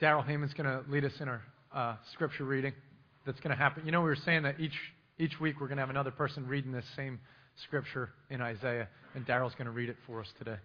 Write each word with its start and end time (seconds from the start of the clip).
Daryl 0.00 0.26
Heyman's 0.26 0.52
going 0.52 0.66
to 0.68 0.88
lead 0.90 1.04
us 1.04 1.20
in 1.20 1.28
our 1.28 1.42
uh, 1.74 1.96
scripture 2.12 2.44
reading 2.44 2.74
that's 3.24 3.40
going 3.40 3.50
to 3.50 3.56
happen. 3.56 3.84
You 3.86 3.92
know, 3.92 4.00
we 4.00 4.08
were 4.08 4.16
saying 4.16 4.42
that 4.42 4.60
each, 4.60 4.76
each 5.18 5.40
week 5.40 5.58
we're 5.58 5.68
going 5.68 5.78
to 5.78 5.82
have 5.82 5.90
another 5.90 6.10
person 6.10 6.46
reading 6.46 6.70
this 6.70 6.84
same 6.94 7.18
scripture 7.64 8.10
in 8.28 8.42
Isaiah, 8.42 8.88
and 9.14 9.26
Daryl's 9.26 9.54
going 9.54 9.66
to 9.66 9.70
read 9.70 9.88
it 9.88 9.96
for 10.06 10.20
us 10.20 10.28
today. 10.38 10.56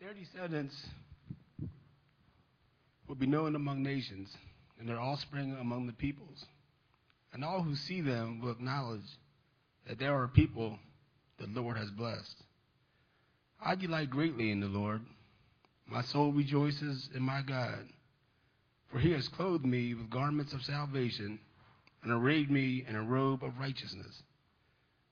Their 0.00 0.12
descendants 0.12 0.74
will 3.08 3.14
be 3.14 3.26
known 3.26 3.54
among 3.54 3.82
nations, 3.82 4.28
and 4.78 4.86
their 4.86 5.00
offspring 5.00 5.56
among 5.58 5.86
the 5.86 5.92
peoples. 5.94 6.44
And 7.32 7.44
all 7.44 7.62
who 7.62 7.76
see 7.76 8.02
them 8.02 8.40
will 8.40 8.50
acknowledge 8.50 9.00
that 9.88 9.98
there 9.98 10.14
are 10.14 10.28
people 10.28 10.78
the 11.40 11.60
Lord 11.60 11.76
has 11.76 11.90
blessed. 11.90 12.36
I 13.64 13.74
delight 13.74 14.10
greatly 14.10 14.50
in 14.50 14.60
the 14.60 14.66
Lord. 14.66 15.02
My 15.86 16.02
soul 16.02 16.32
rejoices 16.32 17.08
in 17.14 17.22
my 17.22 17.42
God, 17.42 17.88
for 18.90 18.98
he 18.98 19.10
has 19.12 19.28
clothed 19.28 19.64
me 19.64 19.94
with 19.94 20.10
garments 20.10 20.52
of 20.52 20.62
salvation 20.62 21.40
and 22.02 22.12
arrayed 22.12 22.50
me 22.50 22.84
in 22.86 22.94
a 22.94 23.02
robe 23.02 23.42
of 23.42 23.58
righteousness. 23.58 24.22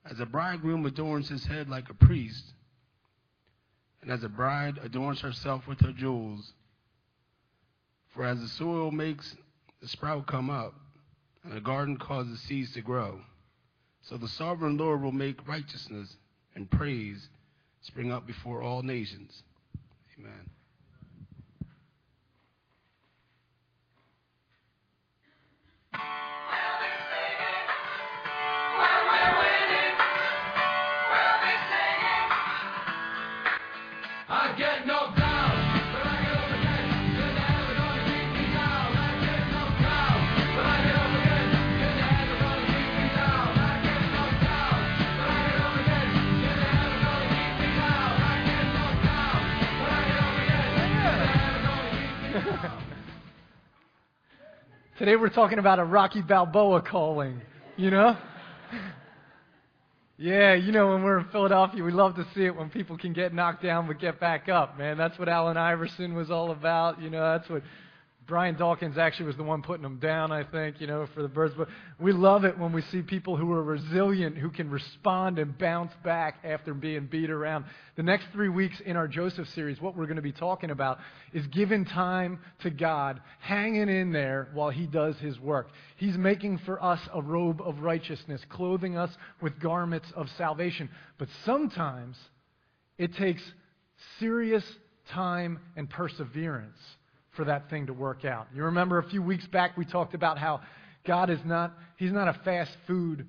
As 0.05 0.21
a 0.21 0.27
bridegroom 0.27 0.87
adorns 0.87 1.29
his 1.29 1.45
head 1.45 1.69
like 1.69 1.91
a 1.91 1.95
priest, 1.95 2.45
and 4.01 4.11
as 4.11 4.23
a 4.23 4.29
bride 4.29 4.79
adorns 4.83 5.21
herself 5.21 5.67
with 5.67 5.81
her 5.81 5.93
jewels, 5.93 6.53
for 8.15 8.25
as 8.25 8.41
the 8.41 8.49
soil 8.49 8.91
makes 8.91 9.37
the 9.81 9.89
sprout 9.89 10.27
come 10.27 10.49
up, 10.49 10.75
and 11.45 11.53
the 11.53 11.61
garden 11.61 11.97
causes 11.97 12.41
seeds 12.41 12.73
to 12.73 12.81
grow, 12.81 13.21
so 14.09 14.17
the 14.17 14.29
sovereign 14.29 14.77
Lord 14.77 15.03
will 15.03 15.13
make 15.13 15.47
righteousness 15.47 16.09
and 16.55 16.71
praise 16.71 17.29
spring 17.83 18.11
up 18.11 18.27
before 18.27 18.63
all 18.63 18.83
nations. 18.83 19.43
Amen. 20.19 20.58
Today 54.99 55.15
we're 55.15 55.29
talking 55.29 55.61
about 55.61 55.79
a 55.79 55.85
Rocky 55.85 56.23
Balboa 56.23 56.83
calling, 56.83 57.41
you 57.77 57.91
know? 57.91 58.17
Yeah, 60.21 60.55
you 60.55 60.73
know, 60.73 60.89
when 60.89 61.05
we're 61.05 61.21
in 61.21 61.29
Philadelphia, 61.31 61.85
we 61.85 61.93
love 61.93 62.17
to 62.17 62.27
see 62.35 62.45
it 62.45 62.57
when 62.57 62.71
people 62.71 62.99
can 62.99 63.13
get 63.13 63.33
knocked 63.33 63.63
down 63.63 63.87
but 63.87 64.01
get 64.01 64.19
back 64.19 64.49
up, 64.49 64.77
man. 64.77 64.99
That's 64.99 65.17
what 65.17 65.29
Allen 65.29 65.57
Iverson 65.57 66.13
was 66.13 66.29
all 66.29 66.51
about. 66.51 67.01
You 67.01 67.09
know, 67.09 67.21
that's 67.21 67.49
what 67.49 67.63
Brian 68.29 68.57
Dawkins 68.57 68.99
actually 68.99 69.25
was 69.25 69.37
the 69.37 69.43
one 69.43 69.63
putting 69.63 69.83
them 69.83 69.99
down, 69.99 70.31
I 70.31 70.45
think, 70.45 70.83
you 70.83 70.87
know, 70.87 71.07
for 71.15 71.23
the 71.23 71.29
birds. 71.29 71.55
But 71.57 71.69
we 71.99 72.13
love 72.13 72.45
it 72.45 72.59
when 72.59 72.75
we 72.75 72.83
see 72.83 73.01
people 73.01 73.39
who 73.39 73.51
are 73.53 73.63
resilient, 73.63 74.37
who 74.37 74.51
can 74.51 74.69
respond 74.69 75.39
and 75.39 75.57
bounce 75.57 75.93
back 76.05 76.37
after 76.45 76.75
being 76.75 77.07
beat 77.07 77.31
around. 77.31 77.65
The 77.97 78.03
next 78.03 78.27
three 78.33 78.51
weeks 78.51 78.81
in 78.81 78.99
our 78.99 79.09
Joseph 79.09 79.49
series, 79.55 79.81
what 79.81 79.97
we're 79.97 80.05
going 80.05 80.17
to 80.17 80.23
be 80.23 80.33
talking 80.33 80.71
about 80.71 80.99
is 81.33 81.47
giving 81.47 81.87
time 81.87 82.41
to 82.61 82.69
God, 82.69 83.23
hanging 83.41 83.89
in 83.89 84.13
there 84.13 84.51
while 84.53 84.69
He 84.69 84.87
does 84.87 85.17
His 85.17 85.41
work. 85.41 85.71
He's 85.97 86.19
making 86.19 86.59
for 86.59 86.85
us 86.85 87.01
a 87.15 87.23
robe 87.23 87.63
of 87.63 87.81
righteousness, 87.81 88.43
clothing 88.51 88.99
us 88.99 89.11
with 89.41 89.59
garments 89.59 90.13
of 90.15 90.29
salvation. 90.37 90.91
But 91.17 91.29
sometimes 91.47 92.19
it 92.99 93.15
takes 93.15 93.43
serious 94.19 94.65
time 95.09 95.61
and 95.77 95.89
perseverance 95.89 96.77
for 97.39 97.45
that 97.45 97.71
thing 97.71 97.87
to 97.87 97.93
work 97.93 98.25
out. 98.25 98.49
You 98.53 98.65
remember 98.65 98.99
a 98.99 99.09
few 99.09 99.23
weeks 99.23 99.47
back 99.47 99.77
we 99.77 99.85
talked 99.85 100.13
about 100.13 100.39
how 100.39 100.61
God 101.07 101.31
is 101.31 101.39
not, 101.45 101.73
He's 101.97 102.11
not 102.11 102.27
a 102.27 102.33
fast 102.45 102.73
food 102.89 103.29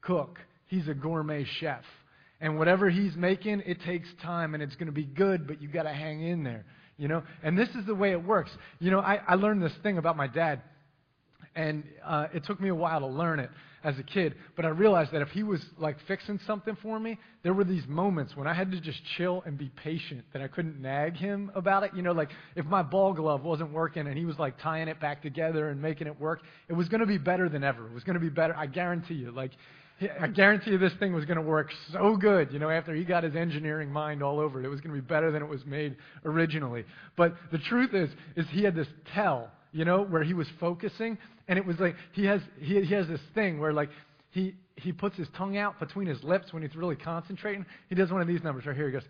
cook, 0.00 0.38
He's 0.68 0.86
a 0.86 0.94
gourmet 0.94 1.44
chef. 1.58 1.82
And 2.40 2.58
whatever 2.58 2.88
He's 2.88 3.16
making, 3.16 3.64
it 3.66 3.82
takes 3.82 4.08
time 4.22 4.54
and 4.54 4.62
it's 4.62 4.76
going 4.76 4.86
to 4.86 4.92
be 4.92 5.04
good, 5.04 5.48
but 5.48 5.60
you've 5.60 5.72
got 5.72 5.82
to 5.82 5.92
hang 5.92 6.22
in 6.22 6.44
there. 6.44 6.64
You 6.96 7.08
know? 7.08 7.24
And 7.42 7.58
this 7.58 7.68
is 7.70 7.84
the 7.86 7.94
way 7.94 8.12
it 8.12 8.24
works. 8.24 8.52
You 8.78 8.92
know, 8.92 9.00
I, 9.00 9.18
I 9.26 9.34
learned 9.34 9.64
this 9.64 9.74
thing 9.82 9.98
about 9.98 10.16
my 10.16 10.28
dad, 10.28 10.62
and 11.56 11.82
uh, 12.04 12.28
it 12.32 12.44
took 12.44 12.60
me 12.60 12.68
a 12.68 12.74
while 12.74 13.00
to 13.00 13.08
learn 13.08 13.40
it 13.40 13.50
as 13.82 13.98
a 13.98 14.02
kid, 14.02 14.34
but 14.56 14.64
I 14.64 14.68
realized 14.68 15.12
that 15.12 15.22
if 15.22 15.28
he 15.30 15.42
was 15.42 15.64
like 15.78 15.96
fixing 16.06 16.38
something 16.46 16.76
for 16.82 17.00
me, 17.00 17.18
there 17.42 17.54
were 17.54 17.64
these 17.64 17.86
moments 17.86 18.36
when 18.36 18.46
I 18.46 18.52
had 18.52 18.70
to 18.72 18.80
just 18.80 19.00
chill 19.16 19.42
and 19.46 19.56
be 19.56 19.70
patient 19.82 20.24
that 20.32 20.42
I 20.42 20.48
couldn't 20.48 20.80
nag 20.80 21.16
him 21.16 21.50
about 21.54 21.84
it. 21.84 21.92
You 21.94 22.02
know, 22.02 22.12
like 22.12 22.30
if 22.56 22.66
my 22.66 22.82
ball 22.82 23.14
glove 23.14 23.42
wasn't 23.42 23.72
working 23.72 24.06
and 24.06 24.18
he 24.18 24.24
was 24.24 24.38
like 24.38 24.58
tying 24.60 24.88
it 24.88 25.00
back 25.00 25.22
together 25.22 25.70
and 25.70 25.80
making 25.80 26.06
it 26.06 26.20
work, 26.20 26.42
it 26.68 26.74
was 26.74 26.88
going 26.88 27.00
to 27.00 27.06
be 27.06 27.18
better 27.18 27.48
than 27.48 27.64
ever. 27.64 27.86
It 27.86 27.94
was 27.94 28.04
going 28.04 28.14
to 28.14 28.20
be 28.20 28.28
better. 28.28 28.54
I 28.54 28.66
guarantee 28.66 29.14
you. 29.14 29.30
Like, 29.30 29.52
I 30.20 30.28
guarantee 30.28 30.72
you 30.72 30.78
this 30.78 30.94
thing 30.98 31.12
was 31.14 31.24
going 31.24 31.36
to 31.36 31.42
work 31.42 31.70
so 31.92 32.16
good, 32.16 32.52
you 32.52 32.58
know, 32.58 32.70
after 32.70 32.94
he 32.94 33.04
got 33.04 33.22
his 33.22 33.36
engineering 33.36 33.90
mind 33.90 34.22
all 34.22 34.40
over 34.40 34.60
it. 34.60 34.64
It 34.64 34.68
was 34.68 34.80
going 34.80 34.94
to 34.94 35.00
be 35.00 35.06
better 35.06 35.30
than 35.30 35.42
it 35.42 35.48
was 35.48 35.64
made 35.66 35.96
originally. 36.24 36.84
But 37.16 37.34
the 37.52 37.58
truth 37.58 37.94
is, 37.94 38.10
is 38.36 38.46
he 38.50 38.62
had 38.62 38.74
this 38.74 38.88
tell 39.14 39.50
you 39.72 39.84
know, 39.84 40.02
where 40.02 40.22
he 40.22 40.34
was 40.34 40.48
focusing, 40.58 41.16
and 41.50 41.58
it 41.58 41.66
was 41.66 41.78
like 41.80 41.96
he 42.12 42.24
has 42.24 42.40
he, 42.60 42.80
he 42.80 42.94
has 42.94 43.08
this 43.08 43.20
thing 43.34 43.58
where 43.58 43.72
like 43.72 43.90
he 44.30 44.54
he 44.76 44.92
puts 44.92 45.16
his 45.16 45.26
tongue 45.36 45.58
out 45.58 45.80
between 45.80 46.06
his 46.06 46.22
lips 46.22 46.52
when 46.52 46.62
he's 46.62 46.74
really 46.76 46.94
concentrating. 46.94 47.66
He 47.88 47.96
does 47.96 48.10
one 48.10 48.22
of 48.22 48.28
these 48.28 48.42
numbers 48.42 48.64
right 48.64 48.76
here. 48.76 48.86
He 48.86 48.92
goes, 48.92 49.02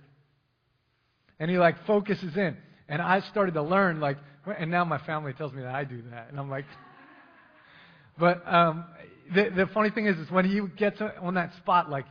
and 1.38 1.50
he 1.50 1.58
like 1.58 1.76
focuses 1.86 2.36
in. 2.36 2.56
And 2.88 3.00
I 3.00 3.20
started 3.30 3.54
to 3.54 3.62
learn 3.62 4.00
like, 4.00 4.16
and 4.58 4.70
now 4.70 4.84
my 4.84 4.98
family 4.98 5.34
tells 5.34 5.52
me 5.52 5.62
that 5.62 5.74
I 5.74 5.84
do 5.84 6.02
that, 6.10 6.28
and 6.30 6.40
I'm 6.40 6.50
like. 6.50 6.64
But 8.18 8.42
um, 8.46 8.84
the 9.34 9.48
the 9.48 9.66
funny 9.72 9.88
thing 9.88 10.04
is, 10.04 10.14
is 10.18 10.30
when 10.30 10.44
he 10.44 10.60
gets 10.76 11.00
on 11.22 11.34
that 11.34 11.54
spot, 11.56 11.88
like 11.88 12.04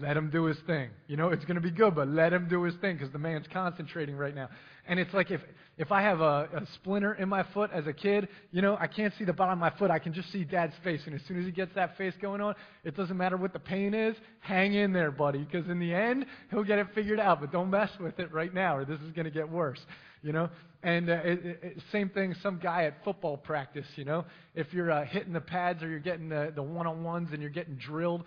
let 0.00 0.16
him 0.16 0.28
do 0.30 0.44
his 0.44 0.58
thing. 0.66 0.90
You 1.06 1.16
know, 1.16 1.30
it's 1.30 1.44
going 1.46 1.54
to 1.54 1.62
be 1.62 1.70
good, 1.70 1.94
but 1.94 2.08
let 2.08 2.32
him 2.32 2.46
do 2.48 2.62
his 2.62 2.74
thing 2.76 2.96
because 2.96 3.10
the 3.10 3.18
man's 3.18 3.46
concentrating 3.50 4.16
right 4.16 4.34
now. 4.34 4.48
And 4.86 5.00
it's 5.00 5.12
like 5.14 5.30
if, 5.30 5.40
if 5.78 5.90
I 5.90 6.02
have 6.02 6.20
a, 6.20 6.48
a 6.54 6.66
splinter 6.74 7.14
in 7.14 7.28
my 7.28 7.42
foot 7.54 7.70
as 7.72 7.86
a 7.86 7.92
kid, 7.94 8.28
you 8.50 8.60
know, 8.60 8.76
I 8.78 8.86
can't 8.86 9.14
see 9.18 9.24
the 9.24 9.32
bottom 9.32 9.54
of 9.54 9.58
my 9.58 9.78
foot. 9.78 9.90
I 9.90 9.98
can 9.98 10.12
just 10.12 10.30
see 10.30 10.44
dad's 10.44 10.74
face. 10.84 11.00
And 11.06 11.14
as 11.14 11.22
soon 11.26 11.38
as 11.38 11.46
he 11.46 11.52
gets 11.52 11.74
that 11.74 11.96
face 11.96 12.12
going 12.20 12.42
on, 12.42 12.54
it 12.84 12.96
doesn't 12.96 13.16
matter 13.16 13.38
what 13.38 13.54
the 13.54 13.58
pain 13.58 13.94
is. 13.94 14.14
Hang 14.40 14.74
in 14.74 14.92
there, 14.92 15.10
buddy, 15.10 15.38
because 15.38 15.68
in 15.70 15.78
the 15.78 15.94
end, 15.94 16.26
he'll 16.50 16.64
get 16.64 16.78
it 16.78 16.88
figured 16.94 17.20
out. 17.20 17.40
But 17.40 17.50
don't 17.50 17.70
mess 17.70 17.90
with 17.98 18.18
it 18.18 18.30
right 18.30 18.52
now 18.52 18.76
or 18.76 18.84
this 18.84 19.00
is 19.00 19.12
going 19.12 19.24
to 19.24 19.30
get 19.30 19.48
worse. 19.48 19.80
You 20.22 20.32
know, 20.32 20.50
and 20.82 21.10
uh, 21.10 21.14
it, 21.24 21.60
it, 21.62 21.82
same 21.90 22.08
thing, 22.08 22.34
some 22.40 22.58
guy 22.58 22.84
at 22.84 23.02
football 23.04 23.36
practice, 23.36 23.86
you 23.96 24.04
know, 24.04 24.24
if 24.54 24.72
you're 24.72 24.92
uh, 24.92 25.04
hitting 25.04 25.32
the 25.32 25.40
pads 25.40 25.82
or 25.82 25.88
you're 25.88 25.98
getting 25.98 26.28
the, 26.28 26.52
the 26.54 26.62
one-on-ones 26.62 27.30
and 27.32 27.40
you're 27.40 27.50
getting 27.50 27.74
drilled, 27.74 28.22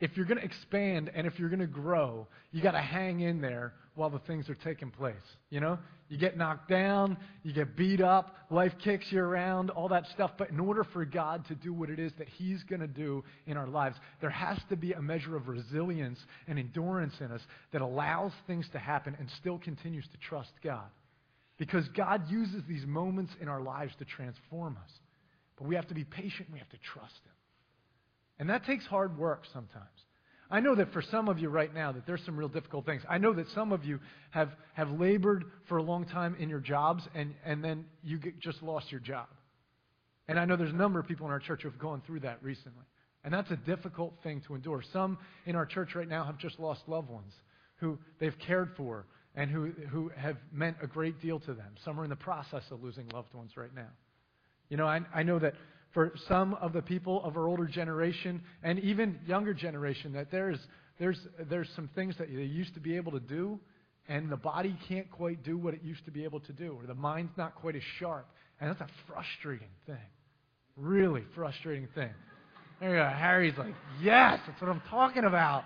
if 0.00 0.14
you're 0.14 0.26
going 0.26 0.38
to 0.38 0.44
expand 0.44 1.10
and 1.14 1.26
if 1.26 1.38
you're 1.38 1.48
going 1.48 1.60
to 1.60 1.66
grow, 1.66 2.26
you 2.52 2.62
got 2.62 2.72
to 2.72 2.80
hang 2.80 3.20
in 3.20 3.40
there 3.40 3.72
while 3.94 4.10
the 4.10 4.18
things 4.20 4.50
are 4.50 4.54
taking 4.56 4.90
place, 4.90 5.14
you 5.48 5.60
know? 5.60 5.78
You 6.08 6.18
get 6.18 6.36
knocked 6.36 6.68
down, 6.68 7.16
you 7.42 7.52
get 7.52 7.76
beat 7.76 8.00
up, 8.00 8.36
life 8.50 8.74
kicks 8.78 9.10
you 9.10 9.18
around, 9.18 9.70
all 9.70 9.88
that 9.88 10.06
stuff. 10.08 10.32
But 10.36 10.50
in 10.50 10.60
order 10.60 10.84
for 10.84 11.04
God 11.04 11.46
to 11.46 11.54
do 11.54 11.72
what 11.72 11.90
it 11.90 11.98
is 11.98 12.12
that 12.18 12.28
He's 12.28 12.62
going 12.62 12.80
to 12.80 12.86
do 12.86 13.24
in 13.46 13.56
our 13.56 13.66
lives, 13.66 13.96
there 14.20 14.30
has 14.30 14.58
to 14.68 14.76
be 14.76 14.92
a 14.92 15.02
measure 15.02 15.34
of 15.34 15.48
resilience 15.48 16.20
and 16.46 16.58
endurance 16.58 17.14
in 17.20 17.32
us 17.32 17.40
that 17.72 17.80
allows 17.80 18.32
things 18.46 18.68
to 18.68 18.78
happen 18.78 19.16
and 19.18 19.28
still 19.30 19.58
continues 19.58 20.06
to 20.08 20.18
trust 20.18 20.52
God. 20.62 20.84
Because 21.58 21.88
God 21.96 22.30
uses 22.30 22.62
these 22.68 22.84
moments 22.86 23.32
in 23.40 23.48
our 23.48 23.62
lives 23.62 23.92
to 23.98 24.04
transform 24.04 24.76
us. 24.82 24.90
But 25.56 25.66
we 25.66 25.74
have 25.74 25.88
to 25.88 25.94
be 25.94 26.04
patient 26.04 26.48
we 26.52 26.58
have 26.58 26.68
to 26.68 26.78
trust 26.92 27.14
Him. 27.24 27.32
And 28.38 28.50
that 28.50 28.66
takes 28.66 28.84
hard 28.84 29.18
work 29.18 29.44
sometimes. 29.52 29.86
I 30.50 30.60
know 30.60 30.74
that 30.76 30.92
for 30.92 31.02
some 31.02 31.28
of 31.28 31.38
you 31.38 31.48
right 31.48 31.72
now 31.74 31.92
that 31.92 32.06
there's 32.06 32.24
some 32.24 32.36
real 32.36 32.48
difficult 32.48 32.86
things. 32.86 33.02
I 33.08 33.18
know 33.18 33.32
that 33.32 33.48
some 33.54 33.72
of 33.72 33.84
you 33.84 33.98
have, 34.30 34.50
have 34.74 34.90
labored 34.90 35.44
for 35.68 35.78
a 35.78 35.82
long 35.82 36.04
time 36.04 36.36
in 36.38 36.48
your 36.48 36.60
jobs 36.60 37.02
and, 37.14 37.34
and 37.44 37.64
then 37.64 37.86
you 38.04 38.18
get, 38.18 38.38
just 38.38 38.62
lost 38.62 38.92
your 38.92 39.00
job. 39.00 39.26
And 40.28 40.38
I 40.38 40.44
know 40.44 40.56
there's 40.56 40.70
a 40.70 40.76
number 40.76 41.00
of 41.00 41.08
people 41.08 41.26
in 41.26 41.32
our 41.32 41.40
church 41.40 41.62
who 41.62 41.70
have 41.70 41.78
gone 41.78 42.02
through 42.06 42.20
that 42.20 42.42
recently. 42.42 42.84
And 43.24 43.34
that's 43.34 43.50
a 43.50 43.56
difficult 43.56 44.14
thing 44.22 44.42
to 44.46 44.54
endure. 44.54 44.82
Some 44.92 45.18
in 45.46 45.56
our 45.56 45.66
church 45.66 45.96
right 45.96 46.08
now 46.08 46.24
have 46.24 46.38
just 46.38 46.60
lost 46.60 46.82
loved 46.86 47.10
ones 47.10 47.32
who 47.78 47.98
they've 48.20 48.38
cared 48.46 48.70
for 48.76 49.06
and 49.36 49.50
who, 49.50 49.70
who 49.90 50.10
have 50.16 50.36
meant 50.52 50.78
a 50.82 50.86
great 50.86 51.20
deal 51.20 51.38
to 51.40 51.52
them. 51.52 51.74
Some 51.84 52.00
are 52.00 52.04
in 52.04 52.10
the 52.10 52.16
process 52.16 52.62
of 52.70 52.82
losing 52.82 53.06
loved 53.10 53.32
ones 53.34 53.52
right 53.56 53.74
now. 53.74 53.90
You 54.70 54.78
know, 54.78 54.86
I, 54.86 55.00
I 55.14 55.22
know 55.22 55.38
that 55.38 55.54
for 55.92 56.12
some 56.26 56.54
of 56.54 56.72
the 56.72 56.82
people 56.82 57.22
of 57.22 57.36
our 57.36 57.46
older 57.46 57.66
generation 57.66 58.42
and 58.62 58.78
even 58.80 59.18
younger 59.26 59.54
generation 59.54 60.12
that 60.14 60.30
there's, 60.30 60.58
there's, 60.98 61.18
there's 61.48 61.68
some 61.76 61.88
things 61.94 62.16
that 62.18 62.28
they 62.34 62.42
used 62.42 62.74
to 62.74 62.80
be 62.80 62.96
able 62.96 63.12
to 63.12 63.20
do, 63.20 63.60
and 64.08 64.30
the 64.30 64.36
body 64.36 64.76
can't 64.88 65.10
quite 65.10 65.42
do 65.44 65.58
what 65.58 65.74
it 65.74 65.80
used 65.84 66.04
to 66.06 66.10
be 66.10 66.24
able 66.24 66.40
to 66.40 66.52
do, 66.52 66.76
or 66.80 66.86
the 66.86 66.94
mind's 66.94 67.32
not 67.36 67.54
quite 67.56 67.76
as 67.76 67.82
sharp. 67.98 68.26
And 68.60 68.70
that's 68.70 68.80
a 68.80 68.88
frustrating 69.06 69.68
thing. 69.86 69.96
Really 70.76 71.22
frustrating 71.34 71.88
thing. 71.94 72.10
There 72.80 72.90
you 72.90 72.96
go. 72.96 73.08
Harry's 73.08 73.56
like, 73.58 73.74
yes, 74.02 74.40
that's 74.46 74.60
what 74.60 74.70
I'm 74.70 74.82
talking 74.90 75.24
about. 75.24 75.64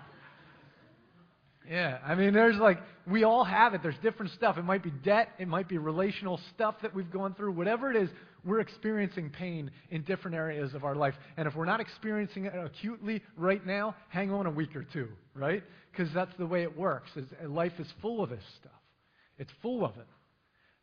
Yeah, 1.69 1.99
I 2.03 2.15
mean, 2.15 2.33
there's 2.33 2.57
like, 2.57 2.79
we 3.07 3.23
all 3.23 3.43
have 3.43 3.73
it. 3.73 3.81
There's 3.83 3.97
different 4.01 4.31
stuff. 4.33 4.57
It 4.57 4.63
might 4.63 4.83
be 4.83 4.89
debt, 4.89 5.29
it 5.39 5.47
might 5.47 5.69
be 5.69 5.77
relational 5.77 6.39
stuff 6.53 6.75
that 6.81 6.93
we've 6.93 7.11
gone 7.11 7.35
through. 7.35 7.51
Whatever 7.51 7.91
it 7.91 8.01
is, 8.01 8.09
we're 8.43 8.59
experiencing 8.59 9.29
pain 9.29 9.69
in 9.91 10.03
different 10.03 10.35
areas 10.35 10.73
of 10.73 10.83
our 10.83 10.95
life. 10.95 11.13
And 11.37 11.47
if 11.47 11.55
we're 11.55 11.65
not 11.65 11.79
experiencing 11.79 12.45
it 12.45 12.53
acutely 12.55 13.21
right 13.37 13.65
now, 13.65 13.95
hang 14.09 14.31
on 14.31 14.47
a 14.47 14.51
week 14.51 14.75
or 14.75 14.83
two, 14.83 15.09
right? 15.35 15.63
Because 15.91 16.11
that's 16.13 16.35
the 16.39 16.45
way 16.47 16.63
it 16.63 16.75
works. 16.75 17.09
Is 17.15 17.25
life 17.47 17.73
is 17.77 17.87
full 18.01 18.23
of 18.23 18.31
this 18.31 18.43
stuff, 18.59 18.71
it's 19.37 19.51
full 19.61 19.85
of 19.85 19.95
it. 19.97 20.07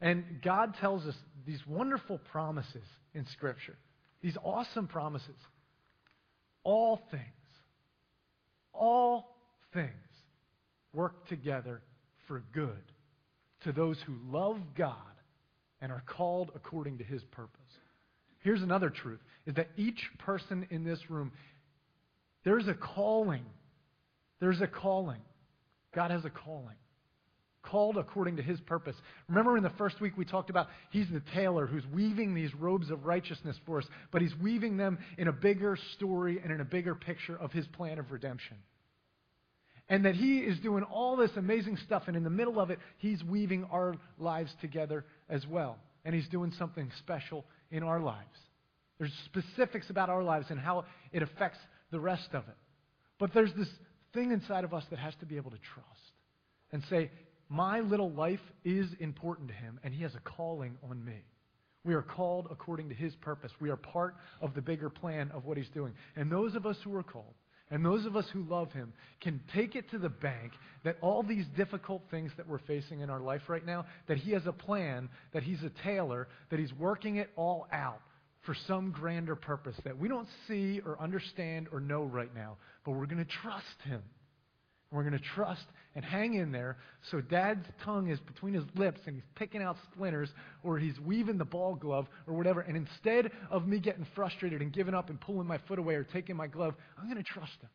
And 0.01 0.25
God 0.45 0.77
tells 0.81 1.05
us 1.07 1.17
these 1.45 1.61
wonderful 1.67 2.21
promises 2.31 2.85
in 3.15 3.27
Scripture, 3.33 3.77
these 4.23 4.37
awesome 4.45 4.87
promises. 4.87 5.35
All 6.65 7.01
things, 7.11 7.23
all 8.75 9.35
things 9.73 10.08
work 10.93 11.27
together 11.29 11.83
for 12.27 12.43
good 12.53 12.93
to 13.65 13.73
those 13.73 13.99
who 14.07 14.15
love 14.31 14.59
God 14.77 14.95
and 15.81 15.93
are 15.93 16.03
called 16.07 16.51
according 16.55 16.99
to 16.99 17.05
his 17.05 17.23
purpose. 17.31 17.61
Here's 18.41 18.63
another 18.63 18.91
truth 18.91 19.21
is 19.47 19.55
that 19.57 19.69
each 19.77 20.01
person 20.19 20.67
in 20.71 20.85
this 20.85 20.99
room 21.11 21.33
there's 22.45 22.69
a 22.69 22.75
calling. 22.75 23.45
There's 24.41 24.61
a 24.61 24.67
calling. 24.67 25.21
God 25.95 26.11
has 26.11 26.25
a 26.25 26.31
calling. 26.31 26.77
Called 27.63 27.99
according 27.99 28.37
to 28.37 28.43
his 28.43 28.61
purpose. 28.61 28.95
Remember 29.29 29.57
in 29.57 29.63
the 29.63 29.73
first 29.77 30.01
week 30.01 30.17
we 30.17 30.25
talked 30.25 30.49
about 30.49 30.69
he's 30.91 31.09
the 31.13 31.23
tailor 31.35 31.67
who's 31.67 31.85
weaving 31.93 32.35
these 32.35 32.55
robes 32.55 32.91
of 32.91 33.05
righteousness 33.05 33.57
for 33.67 33.79
us, 33.79 33.85
but 34.13 34.23
he's 34.23 34.35
weaving 34.37 34.77
them 34.77 34.99
in 35.19 35.29
a 35.29 35.33
bigger 35.33 35.77
story 35.97 36.41
and 36.43 36.53
in 36.53 36.61
a 36.61 36.65
bigger 36.65 36.95
picture 36.95 37.37
of 37.37 37.53
his 37.53 37.67
plan 37.67 37.99
of 37.99 38.13
redemption. 38.13 38.57
And 39.89 40.05
that 40.05 40.15
he 40.15 40.39
is 40.39 40.59
doing 40.61 40.85
all 40.85 41.17
this 41.17 41.31
amazing 41.37 41.79
stuff, 41.87 42.05
and 42.07 42.17
in 42.17 42.25
the 42.25 42.31
middle 42.31 42.61
of 42.61 42.71
it, 42.71 42.79
he's 42.99 43.25
weaving 43.25 43.65
our 43.71 43.95
lives 44.19 44.51
together 44.61 45.05
as 45.31 45.47
well. 45.47 45.79
And 46.05 46.15
he's 46.15 46.29
doing 46.29 46.53
something 46.59 46.91
special 46.99 47.45
in 47.71 47.83
our 47.83 48.01
lives. 48.01 48.27
There's 48.99 49.13
specifics 49.27 49.89
about 49.91 50.11
our 50.11 50.23
lives 50.23 50.47
and 50.51 50.59
how 50.59 50.85
it 51.13 51.23
affects 51.23 51.59
the 51.91 52.01
rest 52.01 52.29
of 52.33 52.43
it. 52.49 52.57
But 53.19 53.33
there's 53.33 53.53
this 53.57 53.69
thing 54.13 54.33
inside 54.33 54.65
of 54.65 54.75
us 54.75 54.85
that 54.91 54.99
has 54.99 55.15
to 55.21 55.27
be 55.27 55.37
able 55.37 55.51
to 55.51 55.59
trust 55.75 55.89
and 56.73 56.83
say, 56.91 57.11
My 57.49 57.81
little 57.81 58.11
life 58.11 58.41
is 58.65 58.87
important 59.01 59.49
to 59.49 59.55
him, 59.55 59.81
and 59.83 59.95
he 59.95 60.03
has 60.03 60.15
a 60.15 60.21
calling 60.21 60.77
on 60.89 61.05
me. 61.05 61.25
We 61.85 61.95
are 61.95 62.03
called 62.03 62.49
according 62.51 62.89
to 62.91 62.95
his 62.95 63.15
purpose. 63.17 63.53
We 63.61 63.71
are 63.71 63.77
part 63.77 64.17
of 64.41 64.55
the 64.55 64.61
bigger 64.61 64.91
plan 64.91 65.31
of 65.33 65.45
what 65.45 65.57
he's 65.57 65.69
doing. 65.71 65.95
And 66.17 66.31
those 66.31 66.55
of 66.55 66.67
us 66.67 66.77
who 66.85 66.95
are 66.97 67.03
called, 67.03 67.35
and 67.71 67.85
those 67.85 68.07
of 68.07 68.17
us 68.17 68.25
who 68.33 68.43
love 68.45 68.73
him 68.73 68.93
can 69.21 69.41
take 69.55 69.77
it 69.77 69.91
to 69.91 69.99
the 69.99 70.09
bank 70.09 70.53
that 70.85 70.97
all 71.01 71.23
these 71.23 71.45
difficult 71.57 72.03
things 72.11 72.31
that 72.37 72.49
we're 72.49 72.61
facing 72.61 73.01
in 73.01 73.11
our 73.11 73.21
life 73.21 73.43
right 73.49 73.65
now, 73.65 73.85
that 74.07 74.17
he 74.17 74.33
has 74.33 74.47
a 74.47 74.53
plan, 74.53 75.09
that 75.33 75.43
he's 75.43 75.63
a 75.63 75.71
tailor, 75.83 76.29
that 76.51 76.59
he's 76.59 76.73
working 76.75 77.17
it 77.17 77.31
all 77.37 77.67
out 77.73 78.01
for 78.47 78.55
some 78.67 78.91
grander 78.93 79.37
purpose 79.37 79.77
that 79.85 79.99
we 79.99 80.09
don't 80.09 80.29
see 80.47 80.81
or 80.87 80.99
understand 81.01 81.67
or 81.73 81.81
know 81.81 82.05
right 82.05 82.35
now, 82.35 82.57
but 82.85 82.93
we're 82.93 83.07
going 83.07 83.25
to 83.25 83.31
trust 83.43 83.67
him. 83.85 84.03
We're 84.91 85.03
going 85.03 85.19
to 85.19 85.25
trust 85.35 85.67
and 85.95 86.05
hang 86.05 86.35
in 86.35 86.51
there 86.51 86.79
so 87.11 87.21
dad's 87.21 87.67
tongue 87.85 88.09
is 88.09 88.19
between 88.21 88.55
his 88.55 88.65
lips 88.75 89.01
and 89.07 89.17
he's 89.17 89.25
picking 89.35 89.63
out 89.63 89.77
splinters 89.93 90.31
or 90.63 90.79
he's 90.79 90.99
weaving 91.01 91.37
the 91.37 91.45
ball 91.45 91.75
glove 91.75 92.07
or 92.27 92.35
whatever. 92.35 92.61
And 92.61 92.77
instead 92.77 93.31
of 93.51 93.67
me 93.67 93.81
getting 93.81 94.07
frustrated 94.15 94.63
and 94.63 94.73
giving 94.73 94.95
up 94.95 95.11
and 95.11 95.21
pulling 95.21 95.47
my 95.47 95.59
foot 95.69 95.79
away 95.79 95.95
or 95.95 96.05
taking 96.05 96.37
my 96.37 96.47
glove, 96.47 96.75
I'm 96.97 97.11
going 97.11 97.23
to 97.23 97.31
trust 97.31 97.61
him 97.61 97.69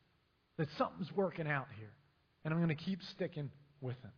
that 0.57 0.68
something's 0.77 1.12
working 1.12 1.48
out 1.48 1.68
here. 1.77 1.92
And 2.45 2.54
I'm 2.54 2.60
going 2.60 2.75
to 2.75 2.83
keep 2.83 3.00
sticking 3.12 3.51
with 3.80 3.95
him. 4.01 4.12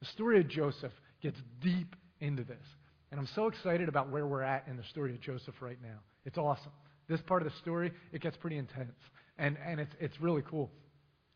The 0.00 0.06
story 0.06 0.40
of 0.40 0.48
Joseph 0.48 0.92
gets 1.22 1.36
deep 1.60 1.94
into 2.20 2.42
this. 2.42 2.64
And 3.10 3.20
I'm 3.20 3.28
so 3.34 3.48
excited 3.48 3.88
about 3.88 4.10
where 4.10 4.26
we're 4.26 4.42
at 4.42 4.66
in 4.66 4.76
the 4.76 4.84
story 4.84 5.12
of 5.12 5.20
Joseph 5.20 5.54
right 5.60 5.78
now. 5.82 5.98
It's 6.24 6.38
awesome. 6.38 6.72
This 7.08 7.20
part 7.22 7.42
of 7.42 7.52
the 7.52 7.58
story, 7.58 7.92
it 8.12 8.22
gets 8.22 8.36
pretty 8.36 8.56
intense. 8.56 8.96
And, 9.36 9.56
and 9.66 9.80
it's, 9.80 9.92
it's 10.00 10.20
really 10.20 10.42
cool. 10.48 10.70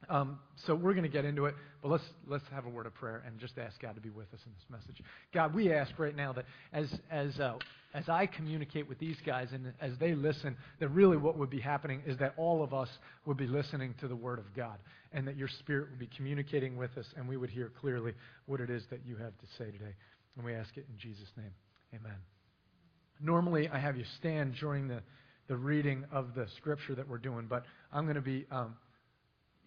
Um, 0.09 0.39
so 0.67 0.75
we're 0.75 0.93
going 0.93 1.05
to 1.05 1.09
get 1.09 1.25
into 1.25 1.47
it, 1.47 1.55
but 1.83 1.91
let's 1.91 2.05
let's 2.27 2.45
have 2.53 2.67
a 2.67 2.69
word 2.69 2.87
of 2.87 2.95
prayer 2.95 3.23
and 3.27 3.39
just 3.39 3.59
ask 3.59 3.81
God 3.81 3.95
to 3.95 4.01
be 4.01 4.11
with 4.11 4.33
us 4.35 4.41
in 4.47 4.53
this 4.53 4.65
message. 4.71 5.03
God, 5.33 5.55
we 5.55 5.73
ask 5.73 5.93
right 5.99 6.15
now 6.15 6.33
that 6.33 6.45
as 6.73 6.89
as 7.11 7.39
uh, 7.39 7.59
as 7.95 8.09
I 8.09 8.27
communicate 8.27 8.89
with 8.89 8.99
these 8.99 9.17
guys 9.25 9.49
and 9.53 9.73
as 9.81 9.93
they 9.99 10.15
listen, 10.15 10.57
that 10.81 10.89
really 10.89 11.17
what 11.17 11.39
would 11.39 11.51
be 11.51 11.61
happening 11.61 12.03
is 12.07 12.19
that 12.19 12.35
all 12.37 12.63
of 12.63 12.75
us 12.75 12.89
would 13.27 13.37
be 13.37 13.47
listening 13.47 13.95
to 14.01 14.09
the 14.09 14.17
Word 14.17 14.39
of 14.39 14.47
God, 14.55 14.79
and 15.13 15.27
that 15.27 15.37
Your 15.37 15.49
Spirit 15.49 15.91
would 15.91 15.99
be 15.99 16.11
communicating 16.17 16.77
with 16.77 16.97
us, 16.99 17.07
and 17.17 17.29
we 17.29 17.37
would 17.37 17.51
hear 17.51 17.71
clearly 17.81 18.13
what 18.47 18.61
it 18.61 18.71
is 18.71 18.83
that 18.91 19.01
You 19.07 19.17
have 19.17 19.37
to 19.39 19.47
say 19.59 19.71
today. 19.71 19.95
And 20.37 20.45
we 20.45 20.55
ask 20.55 20.77
it 20.77 20.87
in 20.91 20.99
Jesus' 20.99 21.31
name, 21.37 21.53
Amen. 21.95 22.17
Normally, 23.21 23.69
I 23.69 23.79
have 23.79 23.97
you 23.97 24.05
stand 24.19 24.55
during 24.59 24.89
the 24.89 25.01
the 25.49 25.57
reading 25.57 26.05
of 26.11 26.35
the 26.35 26.47
scripture 26.57 26.95
that 26.95 27.09
we're 27.09 27.19
doing, 27.19 27.47
but 27.49 27.65
I'm 27.93 28.05
going 28.05 28.17
to 28.17 28.23
be 28.23 28.47
um, 28.51 28.77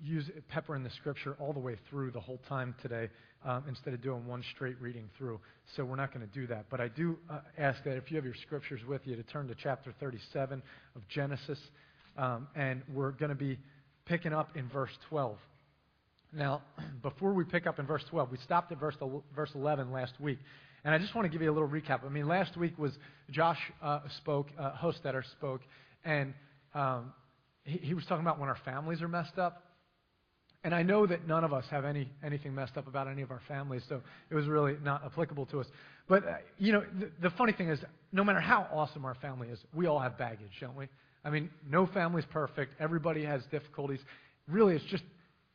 use 0.03 0.29
pepper 0.49 0.75
in 0.75 0.83
the 0.83 0.89
scripture 0.91 1.35
all 1.39 1.53
the 1.53 1.59
way 1.59 1.75
through 1.89 2.11
the 2.11 2.19
whole 2.19 2.39
time 2.47 2.75
today 2.81 3.09
um, 3.45 3.63
instead 3.67 3.93
of 3.93 4.01
doing 4.01 4.25
one 4.25 4.43
straight 4.55 4.79
reading 4.81 5.09
through. 5.17 5.39
So 5.75 5.85
we're 5.85 5.95
not 5.95 6.13
going 6.13 6.27
to 6.27 6.33
do 6.33 6.47
that. 6.47 6.65
But 6.69 6.81
I 6.81 6.87
do 6.87 7.17
uh, 7.29 7.39
ask 7.57 7.83
that 7.83 7.97
if 7.97 8.09
you 8.09 8.17
have 8.17 8.25
your 8.25 8.35
scriptures 8.41 8.81
with 8.87 9.01
you 9.05 9.15
to 9.15 9.23
turn 9.23 9.47
to 9.47 9.55
chapter 9.55 9.93
37 9.99 10.61
of 10.95 11.07
Genesis. 11.07 11.59
Um, 12.17 12.47
and 12.55 12.81
we're 12.93 13.11
going 13.11 13.29
to 13.29 13.35
be 13.35 13.57
picking 14.05 14.33
up 14.33 14.55
in 14.55 14.67
verse 14.69 14.91
12. 15.09 15.37
Now, 16.33 16.61
before 17.01 17.33
we 17.33 17.43
pick 17.43 17.67
up 17.67 17.79
in 17.79 17.85
verse 17.85 18.03
12, 18.09 18.31
we 18.31 18.37
stopped 18.43 18.71
at 18.71 18.79
verse, 18.79 18.95
verse 19.35 19.51
11 19.53 19.91
last 19.91 20.13
week. 20.19 20.39
And 20.83 20.93
I 20.93 20.99
just 20.99 21.13
want 21.15 21.25
to 21.25 21.29
give 21.29 21.41
you 21.41 21.51
a 21.51 21.53
little 21.53 21.67
recap. 21.67 22.05
I 22.05 22.09
mean, 22.09 22.27
last 22.27 22.55
week 22.55 22.77
was 22.77 22.93
Josh 23.29 23.59
uh, 23.81 23.99
spoke, 24.17 24.47
uh, 24.57 24.71
Hostetter 24.81 25.23
spoke, 25.31 25.61
and 26.05 26.33
um, 26.73 27.11
he, 27.63 27.77
he 27.79 27.93
was 27.93 28.05
talking 28.05 28.21
about 28.21 28.39
when 28.39 28.47
our 28.47 28.57
families 28.63 29.01
are 29.01 29.07
messed 29.07 29.37
up. 29.37 29.63
And 30.67 30.75
I 30.75 30.83
know 30.83 31.07
that 31.07 31.25
none 31.25 31.45
of 31.45 31.53
us 31.53 31.63
have 31.71 31.85
any, 31.85 32.09
anything 32.21 32.53
messed 32.53 32.75
up 32.75 32.89
about 32.89 33.07
any 33.07 33.21
of 33.21 33.31
our 33.31 33.39
families, 33.47 33.83
so 33.87 34.01
it 34.29 34.35
was 34.35 34.47
really 34.47 34.75
not 34.83 35.01
applicable 35.05 35.45
to 35.45 35.61
us. 35.61 35.65
But, 36.09 36.27
uh, 36.27 36.33
you 36.57 36.73
know, 36.73 36.83
the, 36.99 37.09
the 37.21 37.29
funny 37.37 37.53
thing 37.53 37.69
is, 37.69 37.79
no 38.11 38.21
matter 38.21 38.41
how 38.41 38.67
awesome 38.73 39.05
our 39.05 39.15
family 39.15 39.47
is, 39.47 39.57
we 39.73 39.85
all 39.85 39.97
have 39.97 40.17
baggage, 40.17 40.51
don't 40.59 40.75
we? 40.75 40.89
I 41.23 41.29
mean, 41.29 41.51
no 41.65 41.87
family's 41.87 42.25
perfect. 42.33 42.73
Everybody 42.81 43.23
has 43.23 43.43
difficulties. 43.49 44.01
Really, 44.49 44.75
it's 44.75 44.83
just, 44.91 45.03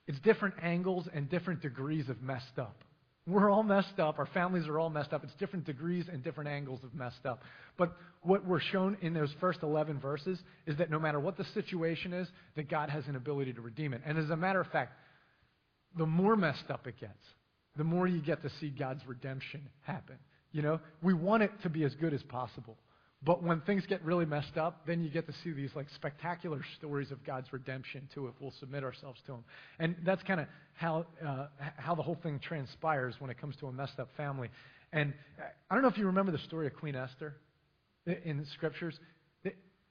it's 0.07 0.19
different 0.21 0.55
angles 0.63 1.07
and 1.13 1.29
different 1.29 1.61
degrees 1.61 2.09
of 2.09 2.23
messed 2.23 2.59
up. 2.59 2.83
We're 3.27 3.51
all 3.51 3.63
messed 3.63 4.01
up. 4.01 4.19
Our 4.19 4.29
families 4.33 4.67
are 4.67 4.79
all 4.79 4.89
messed 4.89 5.13
up. 5.13 5.25
It's 5.25 5.35
different 5.35 5.67
degrees 5.67 6.07
and 6.11 6.25
different 6.25 6.49
angles 6.49 6.81
of 6.85 6.95
messed 6.95 7.27
up. 7.27 7.43
But 7.77 7.95
what 8.23 8.47
we're 8.47 8.61
shown 8.61 8.97
in 9.03 9.13
those 9.13 9.33
first 9.41 9.59
11 9.63 10.01
verses 10.01 10.39
is 10.67 10.79
that 10.79 10.91
no 10.91 10.99
matter 10.99 11.21
what 11.21 11.37
the 11.37 11.45
situation 11.53 12.15
is, 12.15 12.27
that 12.57 12.71
God 12.71 12.89
has 12.89 13.07
an 13.09 13.15
ability 13.15 13.53
to 13.53 13.61
redeem 13.61 13.93
it. 13.93 14.01
And 14.07 14.17
as 14.17 14.31
a 14.31 14.37
matter 14.37 14.61
of 14.61 14.67
fact, 14.69 14.95
the 15.97 16.07
more 16.07 16.37
messed 16.37 16.71
up 16.71 16.87
it 16.87 16.99
gets, 17.01 17.25
the 17.77 17.85
more 17.85 18.07
you 18.07 18.21
get 18.21 18.43
to 18.43 18.51
see 18.61 18.71
God's 18.71 19.07
redemption 19.07 19.69
happen. 19.83 20.17
You 20.53 20.63
know, 20.63 20.81
we 21.03 21.15
want 21.15 21.43
it 21.43 21.51
to 21.63 21.71
be 21.71 21.85
as 21.85 21.95
good 21.95 22.13
as 22.13 22.23
possible. 22.25 22.77
But 23.25 23.43
when 23.43 23.61
things 23.61 23.85
get 23.87 24.05
really 24.05 24.27
messed 24.27 24.57
up, 24.57 24.85
then 24.85 25.03
you 25.03 25.09
get 25.09 25.27
to 25.29 25.33
see 25.45 25.53
these 25.53 25.71
like 25.77 25.87
spectacular 25.95 26.61
stories 26.77 27.13
of 27.13 27.25
God's 27.25 27.53
redemption 27.53 28.09
too, 28.13 28.27
if 28.27 28.35
we'll 28.41 28.53
submit 28.59 28.83
ourselves 28.83 29.21
to 29.27 29.35
Him. 29.35 29.45
And 29.79 29.97
that's 30.05 30.23
kind 30.25 30.41
of 30.41 30.47
how 30.75 31.07
uh, 31.25 31.47
how 31.77 31.95
the 31.95 32.03
whole 32.03 32.19
thing 32.23 32.41
transpires 32.41 33.15
when 33.21 33.31
it 33.31 33.41
comes 33.41 33.55
to 33.57 33.69
a 33.69 33.73
messed 33.73 34.01
up 34.01 34.09
family. 34.17 34.51
And 34.93 35.15
I 35.71 35.75
don't 35.75 35.83
know 35.83 35.89
if 35.89 35.97
you 35.97 36.07
remember 36.07 36.33
the 36.33 36.39
story 36.39 36.67
of 36.67 36.75
Queen 36.75 36.97
Esther 36.97 37.37
in 38.07 38.39
the 38.39 38.47
scriptures. 38.55 38.99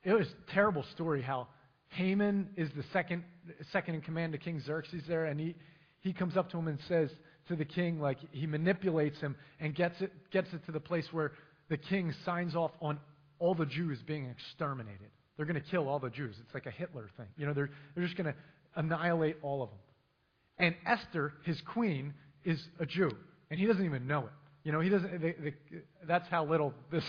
It 0.03 0.13
was 0.13 0.27
a 0.27 0.51
terrible 0.51 0.83
story 0.93 1.21
how 1.21 1.47
Haman 1.89 2.49
is 2.57 2.69
the 2.75 2.83
second 2.91 3.23
second 3.71 3.95
in 3.95 4.01
command 4.01 4.33
to 4.33 4.39
King 4.39 4.61
Xerxes 4.65 5.03
there, 5.07 5.25
and 5.25 5.39
he 5.39 5.55
he 6.01 6.13
comes 6.13 6.37
up 6.37 6.51
to 6.51 6.57
him 6.57 6.67
and 6.67 6.79
says 6.87 7.09
to 7.47 7.55
the 7.55 7.65
king, 7.65 7.99
like 7.99 8.17
he 8.31 8.45
manipulates 8.45 9.19
him 9.19 9.35
and 9.59 9.73
gets 9.73 9.99
it 10.01 10.11
gets 10.31 10.51
it 10.53 10.65
to 10.65 10.71
the 10.71 10.79
place 10.79 11.05
where 11.11 11.31
the 11.69 11.77
king 11.77 12.13
signs 12.25 12.55
off 12.55 12.71
on 12.81 12.99
all 13.39 13.55
the 13.55 13.65
Jews 13.65 13.97
being 14.05 14.29
exterminated. 14.29 15.09
They're 15.35 15.45
going 15.45 15.61
to 15.61 15.69
kill 15.69 15.89
all 15.89 15.99
the 15.99 16.09
Jews. 16.09 16.35
It's 16.39 16.53
like 16.53 16.67
a 16.67 16.71
Hitler 16.71 17.09
thing. 17.17 17.25
You 17.37 17.47
know, 17.47 17.53
they're, 17.53 17.69
they're 17.95 18.03
just 18.03 18.15
going 18.15 18.31
to 18.31 18.35
annihilate 18.75 19.37
all 19.41 19.63
of 19.63 19.69
them. 19.69 19.79
And 20.59 20.75
Esther, 20.85 21.33
his 21.43 21.59
queen, 21.61 22.13
is 22.43 22.61
a 22.79 22.85
Jew, 22.85 23.09
and 23.49 23.59
he 23.59 23.65
doesn't 23.65 23.83
even 23.83 24.05
know 24.05 24.19
it. 24.19 24.31
You 24.63 24.71
know, 24.71 24.79
he 24.79 24.89
doesn't. 24.89 25.21
They, 25.21 25.31
they, 25.31 25.53
that's 26.07 26.27
how 26.29 26.45
little 26.45 26.73
this 26.91 27.03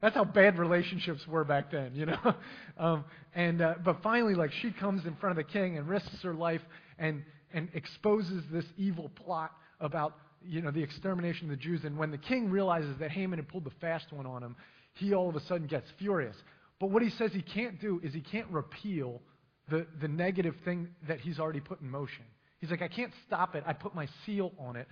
That's 0.00 0.14
how 0.14 0.24
bad 0.24 0.58
relationships 0.58 1.26
were 1.26 1.44
back 1.44 1.72
then, 1.72 1.92
you 1.94 2.06
know. 2.06 2.34
um, 2.78 3.04
and 3.34 3.60
uh, 3.60 3.74
but 3.84 4.02
finally, 4.02 4.34
like 4.34 4.52
she 4.62 4.70
comes 4.70 5.04
in 5.06 5.16
front 5.16 5.38
of 5.38 5.44
the 5.44 5.52
king 5.52 5.76
and 5.76 5.88
risks 5.88 6.22
her 6.22 6.34
life 6.34 6.62
and 6.98 7.22
and 7.52 7.68
exposes 7.74 8.44
this 8.52 8.64
evil 8.76 9.10
plot 9.24 9.52
about 9.80 10.14
you 10.42 10.62
know 10.62 10.70
the 10.70 10.82
extermination 10.82 11.50
of 11.50 11.50
the 11.50 11.62
Jews. 11.62 11.80
And 11.84 11.98
when 11.98 12.10
the 12.10 12.18
king 12.18 12.50
realizes 12.50 12.96
that 13.00 13.10
Haman 13.10 13.38
had 13.38 13.48
pulled 13.48 13.64
the 13.64 13.72
fast 13.80 14.12
one 14.12 14.26
on 14.26 14.42
him, 14.42 14.56
he 14.94 15.14
all 15.14 15.28
of 15.28 15.36
a 15.36 15.40
sudden 15.40 15.66
gets 15.66 15.88
furious. 15.98 16.36
But 16.80 16.90
what 16.90 17.02
he 17.02 17.10
says 17.10 17.32
he 17.32 17.42
can't 17.42 17.80
do 17.80 18.00
is 18.04 18.14
he 18.14 18.20
can't 18.20 18.48
repeal 18.50 19.20
the, 19.68 19.86
the 20.00 20.08
negative 20.08 20.54
thing 20.64 20.88
that 21.08 21.20
he's 21.20 21.38
already 21.38 21.60
put 21.60 21.80
in 21.80 21.90
motion. 21.90 22.24
He's 22.60 22.70
like, 22.70 22.82
I 22.82 22.88
can't 22.88 23.12
stop 23.26 23.54
it. 23.54 23.64
I 23.66 23.72
put 23.72 23.94
my 23.94 24.08
seal 24.24 24.52
on 24.58 24.76
it, 24.76 24.88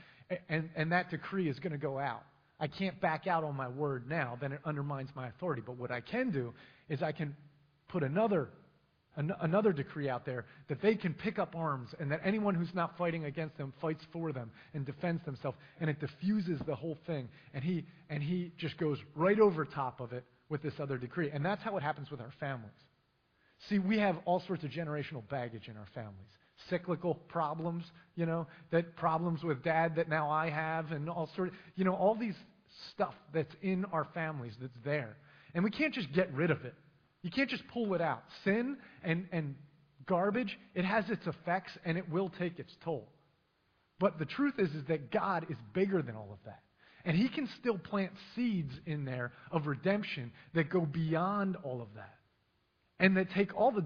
and, 0.49 0.69
and 0.77 0.93
that 0.93 1.11
decree 1.11 1.49
is 1.49 1.59
going 1.59 1.73
to 1.73 1.79
go 1.79 1.99
out. 1.99 2.23
I 2.59 2.69
can't 2.69 2.99
back 3.01 3.27
out 3.27 3.45
on 3.45 3.55
my 3.55 3.69
word 3.69 4.09
now, 4.09 4.39
then 4.41 4.53
it 4.53 4.61
undermines 4.65 5.11
my 5.15 5.29
authority. 5.29 5.63
But 5.65 5.77
what 5.77 5.91
I 5.91 6.01
can 6.01 6.31
do 6.31 6.55
is 6.89 7.03
I 7.03 7.13
can 7.13 7.37
put 7.89 8.03
another, 8.03 8.49
an, 9.17 9.33
another 9.41 9.73
decree 9.73 10.09
out 10.09 10.25
there 10.25 10.47
that 10.69 10.81
they 10.81 10.95
can 10.95 11.13
pick 11.13 11.39
up 11.39 11.55
arms 11.55 11.91
and 12.01 12.11
that 12.11 12.21
anyone 12.25 12.55
who's 12.55 12.75
not 12.75 12.97
fighting 12.97 13.27
against 13.27 13.59
them 13.59 13.75
fights 13.81 14.05
for 14.13 14.33
them 14.33 14.51
and 14.73 14.87
defends 14.87 15.25
themselves. 15.25 15.59
And 15.81 15.91
it 15.91 16.01
diffuses 16.01 16.59
the 16.67 16.75
whole 16.75 16.99
thing. 17.07 17.29
And 17.53 17.63
he, 17.63 17.85
and 18.09 18.23
he 18.23 18.53
just 18.57 18.79
goes 18.79 18.99
right 19.15 19.39
over 19.39 19.65
top 19.67 20.01
of 20.01 20.13
it 20.13 20.25
with 20.49 20.63
this 20.63 20.75
other 20.81 20.97
decree. 20.97 21.31
And 21.31 21.45
that's 21.45 21.63
how 21.63 21.77
it 21.77 21.83
happens 21.83 22.11
with 22.11 22.21
our 22.21 22.33
families. 22.41 22.73
See, 23.69 23.79
we 23.79 23.99
have 23.99 24.17
all 24.25 24.41
sorts 24.47 24.65
of 24.65 24.71
generational 24.71 25.27
baggage 25.29 25.69
in 25.69 25.77
our 25.77 25.87
families. 25.95 26.31
Cyclical 26.71 27.15
problems, 27.15 27.85
you 28.15 28.27
know, 28.27 28.47
that 28.71 28.97
problems 28.97 29.43
with 29.43 29.63
dad 29.63 29.97
that 29.97 30.09
now 30.09 30.31
I 30.31 30.51
have, 30.51 30.93
and 30.93 31.09
all 31.09 31.31
sort 31.37 31.49
of, 31.49 31.55
you 31.75 31.85
know, 31.85 31.95
all 31.95 32.15
these 32.15 32.37
stuff 32.93 33.15
that's 33.33 33.55
in 33.63 33.85
our 33.87 34.07
families 34.15 34.53
that's 34.61 34.77
there. 34.85 35.17
And 35.55 35.65
we 35.65 35.71
can't 35.71 35.95
just 35.95 36.13
get 36.13 36.33
rid 36.35 36.51
of 36.51 36.65
it. 36.65 36.75
You 37.23 37.31
can't 37.31 37.51
just 37.51 37.67
pull 37.69 37.95
it 37.95 38.01
out. 38.01 38.23
Sin 38.45 38.77
and, 39.03 39.27
and 39.33 39.55
garbage, 40.07 40.59
it 40.75 40.85
has 40.85 41.09
its 41.09 41.27
effects 41.27 41.73
and 41.85 41.99
it 41.99 42.09
will 42.11 42.31
take 42.39 42.59
its 42.59 42.73
toll. 42.85 43.09
But 43.99 44.19
the 44.19 44.27
truth 44.27 44.55
is, 44.59 44.71
is 44.71 44.85
that 44.89 45.11
God 45.11 45.47
is 45.49 45.57
bigger 45.73 46.03
than 46.03 46.15
all 46.15 46.29
of 46.31 46.39
that. 46.45 46.61
And 47.05 47.17
He 47.17 47.29
can 47.29 47.49
still 47.61 47.79
plant 47.79 48.13
seeds 48.35 48.73
in 48.85 49.05
there 49.05 49.33
of 49.51 49.67
redemption 49.67 50.33
that 50.55 50.69
go 50.69 50.81
beyond 50.81 51.57
all 51.63 51.81
of 51.81 51.89
that 51.95 52.15
and 52.99 53.17
that 53.17 53.31
take 53.31 53.55
all 53.55 53.71
the, 53.71 53.85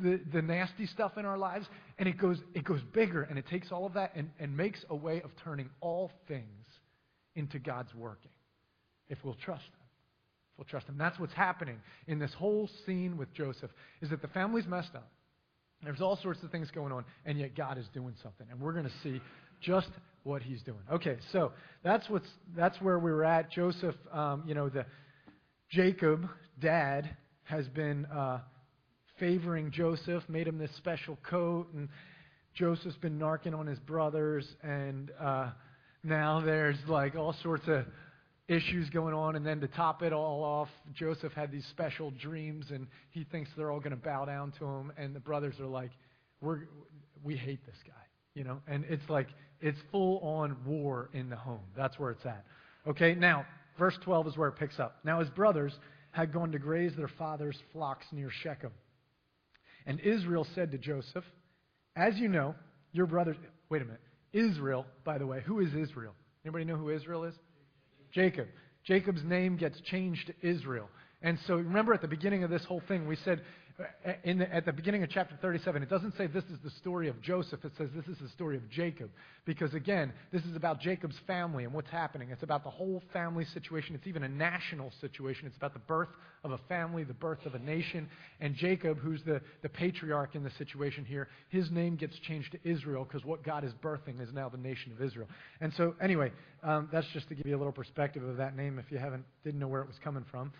the, 0.00 0.20
the, 0.32 0.42
nasty 0.42 0.86
stuff 0.86 1.12
in 1.16 1.24
our 1.24 1.38
lives 1.38 1.66
and 1.98 2.08
it 2.08 2.18
goes, 2.18 2.38
it 2.54 2.64
goes 2.64 2.80
bigger 2.92 3.22
and 3.22 3.38
it 3.38 3.46
takes 3.48 3.70
all 3.72 3.86
of 3.86 3.94
that 3.94 4.12
and, 4.14 4.30
and 4.38 4.56
makes 4.56 4.84
a 4.90 4.96
way 4.96 5.20
of 5.22 5.30
turning 5.44 5.68
all 5.80 6.10
things 6.28 6.46
into 7.34 7.58
God's 7.58 7.94
working 7.94 8.30
if 9.08 9.18
we'll 9.24 9.36
trust 9.44 9.64
Him. 9.64 9.86
If 10.52 10.58
we'll 10.58 10.64
trust 10.64 10.86
Him. 10.88 10.96
That's 10.98 11.18
what's 11.18 11.34
happening 11.34 11.76
in 12.06 12.18
this 12.18 12.32
whole 12.34 12.68
scene 12.86 13.16
with 13.16 13.32
Joseph 13.34 13.70
is 14.00 14.10
that 14.10 14.22
the 14.22 14.28
family's 14.28 14.66
messed 14.66 14.94
up. 14.94 15.10
There's 15.82 16.00
all 16.00 16.16
sorts 16.22 16.42
of 16.44 16.50
things 16.50 16.70
going 16.70 16.92
on, 16.92 17.04
and 17.26 17.38
yet 17.38 17.56
God 17.56 17.76
is 17.76 17.86
doing 17.92 18.14
something. 18.22 18.46
And 18.50 18.60
we're 18.60 18.72
going 18.72 18.84
to 18.84 18.92
see 19.02 19.20
just 19.60 19.90
what 20.22 20.40
he's 20.40 20.62
doing. 20.62 20.78
Okay, 20.92 21.16
so 21.32 21.52
that's 21.82 22.08
what's 22.08 22.28
that's 22.56 22.80
where 22.80 22.98
we 22.98 23.10
were 23.10 23.24
at. 23.24 23.50
Joseph, 23.50 23.96
um, 24.12 24.44
you 24.46 24.54
know, 24.54 24.68
the 24.68 24.86
Jacob, 25.70 26.28
dad, 26.60 27.16
has 27.44 27.66
been 27.68 28.06
uh, 28.06 28.38
favoring 29.18 29.70
Joseph, 29.70 30.22
made 30.28 30.48
him 30.48 30.58
this 30.58 30.74
special 30.76 31.18
coat, 31.28 31.68
and 31.74 31.88
Joseph's 32.54 32.96
been 32.96 33.18
narking 33.18 33.58
on 33.58 33.66
his 33.66 33.78
brothers, 33.80 34.46
and 34.62 35.10
uh, 35.20 35.50
now 36.04 36.40
there's 36.40 36.76
like 36.86 37.14
all 37.14 37.34
sorts 37.42 37.66
of 37.66 37.84
issues 38.48 38.90
going 38.90 39.14
on. 39.14 39.36
And 39.36 39.46
then 39.46 39.60
to 39.60 39.68
top 39.68 40.02
it 40.02 40.12
all 40.12 40.44
off, 40.44 40.68
Joseph 40.94 41.32
had 41.32 41.50
these 41.50 41.66
special 41.70 42.10
dreams, 42.10 42.66
and 42.70 42.86
he 43.10 43.24
thinks 43.24 43.50
they're 43.56 43.70
all 43.70 43.80
going 43.80 43.96
to 43.96 43.96
bow 43.96 44.24
down 44.24 44.52
to 44.58 44.64
him, 44.66 44.92
and 44.96 45.14
the 45.14 45.20
brothers 45.20 45.58
are 45.60 45.66
like, 45.66 45.90
"We're 46.40 46.68
we 47.22 47.36
hate 47.36 47.64
this 47.64 47.78
guy," 47.86 48.04
you 48.34 48.44
know, 48.44 48.60
and 48.66 48.84
it's 48.88 49.08
like 49.08 49.28
it's 49.60 49.78
full 49.90 50.18
on 50.20 50.56
war 50.66 51.08
in 51.12 51.30
the 51.30 51.36
home. 51.36 51.62
That's 51.76 51.98
where 51.98 52.10
it's 52.10 52.26
at. 52.26 52.44
Okay, 52.86 53.14
now 53.14 53.46
verse 53.78 53.96
12 54.02 54.26
is 54.28 54.36
where 54.36 54.48
it 54.48 54.56
picks 54.56 54.78
up. 54.78 54.96
Now 55.04 55.20
his 55.20 55.30
brothers 55.30 55.72
had 56.10 56.32
gone 56.32 56.52
to 56.52 56.58
graze 56.58 56.94
their 56.96 57.08
father's 57.08 57.56
flocks 57.72 58.06
near 58.12 58.30
Shechem. 58.30 58.72
And 59.86 60.00
Israel 60.00 60.46
said 60.54 60.70
to 60.72 60.78
Joseph, 60.78 61.24
As 61.96 62.16
you 62.16 62.28
know, 62.28 62.54
your 62.92 63.06
brothers. 63.06 63.36
Wait 63.68 63.82
a 63.82 63.84
minute. 63.84 64.00
Israel, 64.32 64.86
by 65.04 65.18
the 65.18 65.26
way, 65.26 65.42
who 65.44 65.60
is 65.60 65.74
Israel? 65.74 66.14
Anybody 66.44 66.64
know 66.64 66.76
who 66.76 66.90
Israel 66.90 67.24
is? 67.24 67.34
Jacob. 68.12 68.48
Jacob's 68.84 69.22
name 69.24 69.56
gets 69.56 69.80
changed 69.82 70.26
to 70.26 70.48
Israel. 70.48 70.88
And 71.22 71.38
so 71.46 71.54
remember 71.54 71.94
at 71.94 72.02
the 72.02 72.08
beginning 72.08 72.42
of 72.42 72.50
this 72.50 72.64
whole 72.64 72.82
thing, 72.88 73.06
we 73.06 73.16
said 73.16 73.42
at 74.04 74.64
the 74.64 74.72
beginning 74.72 75.02
of 75.02 75.10
chapter 75.10 75.36
37, 75.40 75.82
it 75.82 75.90
doesn't 75.90 76.16
say 76.16 76.26
this 76.26 76.44
is 76.44 76.58
the 76.64 76.70
story 76.70 77.08
of 77.08 77.20
Joseph. 77.22 77.64
It 77.64 77.72
says 77.76 77.88
this 77.94 78.06
is 78.06 78.18
the 78.20 78.28
story 78.28 78.56
of 78.56 78.68
Jacob. 78.70 79.10
Because 79.44 79.74
again, 79.74 80.12
this 80.32 80.42
is 80.44 80.56
about 80.56 80.80
Jacob's 80.80 81.16
family 81.26 81.64
and 81.64 81.72
what's 81.72 81.90
happening. 81.90 82.30
It's 82.30 82.42
about 82.42 82.64
the 82.64 82.70
whole 82.70 83.02
family 83.12 83.44
situation. 83.52 83.94
It's 83.94 84.06
even 84.06 84.22
a 84.22 84.28
national 84.28 84.92
situation. 85.00 85.46
It's 85.46 85.56
about 85.56 85.72
the 85.72 85.80
birth 85.80 86.08
of 86.44 86.52
a 86.52 86.58
family, 86.68 87.04
the 87.04 87.14
birth 87.14 87.44
of 87.46 87.54
a 87.54 87.58
nation. 87.58 88.08
And 88.40 88.54
Jacob, 88.54 88.98
who's 88.98 89.22
the, 89.24 89.40
the 89.62 89.68
patriarch 89.68 90.34
in 90.34 90.42
the 90.42 90.52
situation 90.58 91.04
here, 91.04 91.28
his 91.48 91.70
name 91.70 91.96
gets 91.96 92.18
changed 92.20 92.52
to 92.52 92.58
Israel 92.68 93.04
because 93.04 93.24
what 93.24 93.42
God 93.42 93.64
is 93.64 93.72
birthing 93.82 94.20
is 94.20 94.32
now 94.32 94.48
the 94.48 94.58
nation 94.58 94.92
of 94.92 95.02
Israel. 95.02 95.28
And 95.60 95.72
so, 95.76 95.94
anyway, 96.00 96.32
um, 96.62 96.88
that's 96.92 97.06
just 97.12 97.28
to 97.28 97.34
give 97.34 97.46
you 97.46 97.56
a 97.56 97.58
little 97.58 97.72
perspective 97.72 98.22
of 98.22 98.36
that 98.36 98.56
name 98.56 98.78
if 98.78 98.90
you 98.90 98.98
haven't 98.98 99.24
didn't 99.44 99.60
know 99.60 99.68
where 99.68 99.82
it 99.82 99.86
was 99.88 99.98
coming 100.02 100.24
from. 100.30 100.52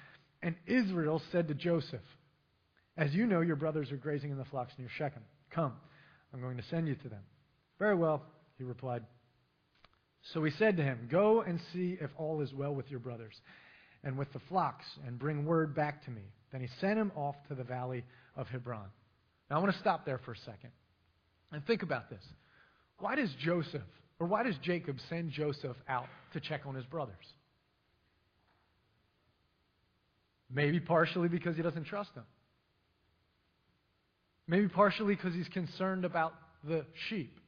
And 0.42 0.56
Israel 0.66 1.22
said 1.30 1.48
to 1.48 1.54
Joseph, 1.54 2.00
as 2.96 3.12
you 3.14 3.26
know, 3.26 3.40
your 3.40 3.56
brothers 3.56 3.90
are 3.90 3.96
grazing 3.96 4.30
in 4.30 4.38
the 4.38 4.44
flocks 4.44 4.72
near 4.78 4.88
Shechem. 4.96 5.22
Come, 5.50 5.72
I'm 6.32 6.40
going 6.40 6.56
to 6.56 6.64
send 6.70 6.88
you 6.88 6.94
to 6.96 7.08
them. 7.08 7.22
Very 7.78 7.94
well, 7.94 8.22
he 8.58 8.64
replied. 8.64 9.02
So 10.32 10.44
he 10.44 10.52
said 10.52 10.76
to 10.76 10.82
him, 10.82 11.08
Go 11.10 11.42
and 11.42 11.60
see 11.72 11.96
if 12.00 12.10
all 12.16 12.40
is 12.42 12.52
well 12.52 12.74
with 12.74 12.90
your 12.90 13.00
brothers 13.00 13.34
and 14.04 14.18
with 14.18 14.32
the 14.32 14.40
flocks, 14.48 14.84
and 15.06 15.18
bring 15.18 15.44
word 15.44 15.76
back 15.76 16.04
to 16.04 16.10
me. 16.10 16.22
Then 16.50 16.60
he 16.60 16.68
sent 16.80 16.98
him 16.98 17.12
off 17.14 17.36
to 17.48 17.54
the 17.54 17.62
valley 17.62 18.04
of 18.36 18.48
Hebron. 18.48 18.88
Now 19.48 19.56
I 19.56 19.58
want 19.60 19.72
to 19.72 19.78
stop 19.78 20.04
there 20.04 20.18
for 20.18 20.32
a 20.32 20.38
second 20.38 20.70
and 21.52 21.64
think 21.66 21.82
about 21.82 22.10
this. 22.10 22.22
Why 22.98 23.14
does 23.14 23.30
Joseph, 23.44 23.82
or 24.18 24.26
why 24.26 24.42
does 24.42 24.56
Jacob 24.62 24.96
send 25.08 25.30
Joseph 25.30 25.76
out 25.88 26.06
to 26.32 26.40
check 26.40 26.62
on 26.66 26.74
his 26.74 26.84
brothers? 26.86 27.14
Maybe 30.50 30.80
partially 30.80 31.28
because 31.28 31.56
he 31.56 31.62
doesn't 31.62 31.84
trust 31.84 32.14
them. 32.14 32.24
Maybe 34.46 34.68
partially 34.68 35.14
because 35.14 35.34
he's 35.34 35.48
concerned 35.48 36.04
about 36.04 36.34
the 36.64 36.84
sheep. 37.08 37.38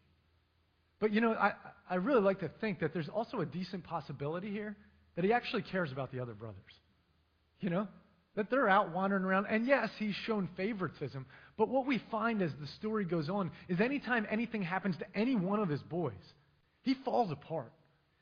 But 1.01 1.13
you 1.13 1.21
know, 1.21 1.33
I, 1.33 1.53
I 1.89 1.97
really 1.97 2.21
like 2.21 2.41
to 2.41 2.51
think 2.61 2.81
that 2.81 2.95
there's 2.95 3.09
also 3.09 3.41
a 3.41 3.47
decent 3.47 3.85
possibility 3.85 4.51
here 4.51 4.77
that 5.17 5.25
he 5.25 5.33
actually 5.33 5.63
cares 5.63 5.93
about 5.93 6.13
the 6.13 6.21
other 6.21 6.35
brothers. 6.35 6.63
You 7.61 7.71
know? 7.71 7.89
That 8.37 8.51
they're 8.51 8.69
out 8.69 8.93
wandering 8.93 9.23
around. 9.23 9.47
And 9.49 9.67
yes, 9.67 9.91
he's 9.99 10.15
shown 10.27 10.49
favoritism. 10.57 11.25
But 11.57 11.69
what 11.69 11.87
we 11.87 12.03
find 12.11 12.43
as 12.43 12.51
the 12.61 12.67
story 12.79 13.05
goes 13.05 13.29
on 13.29 13.53
is 13.69 13.81
anytime 13.81 14.27
anything 14.29 14.63
happens 14.63 14.97
to 14.97 15.07
any 15.15 15.37
one 15.37 15.61
of 15.61 15.69
his 15.69 15.83
boys, 15.83 16.13
he 16.83 16.95
falls 17.05 17.31
apart. 17.31 17.73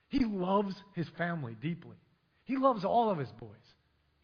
He 0.08 0.24
loves 0.24 0.74
his 0.94 1.06
family 1.16 1.56
deeply. 1.62 1.96
He 2.44 2.58
loves 2.58 2.84
all 2.84 3.08
of 3.08 3.18
his 3.18 3.30
boys. 3.40 3.48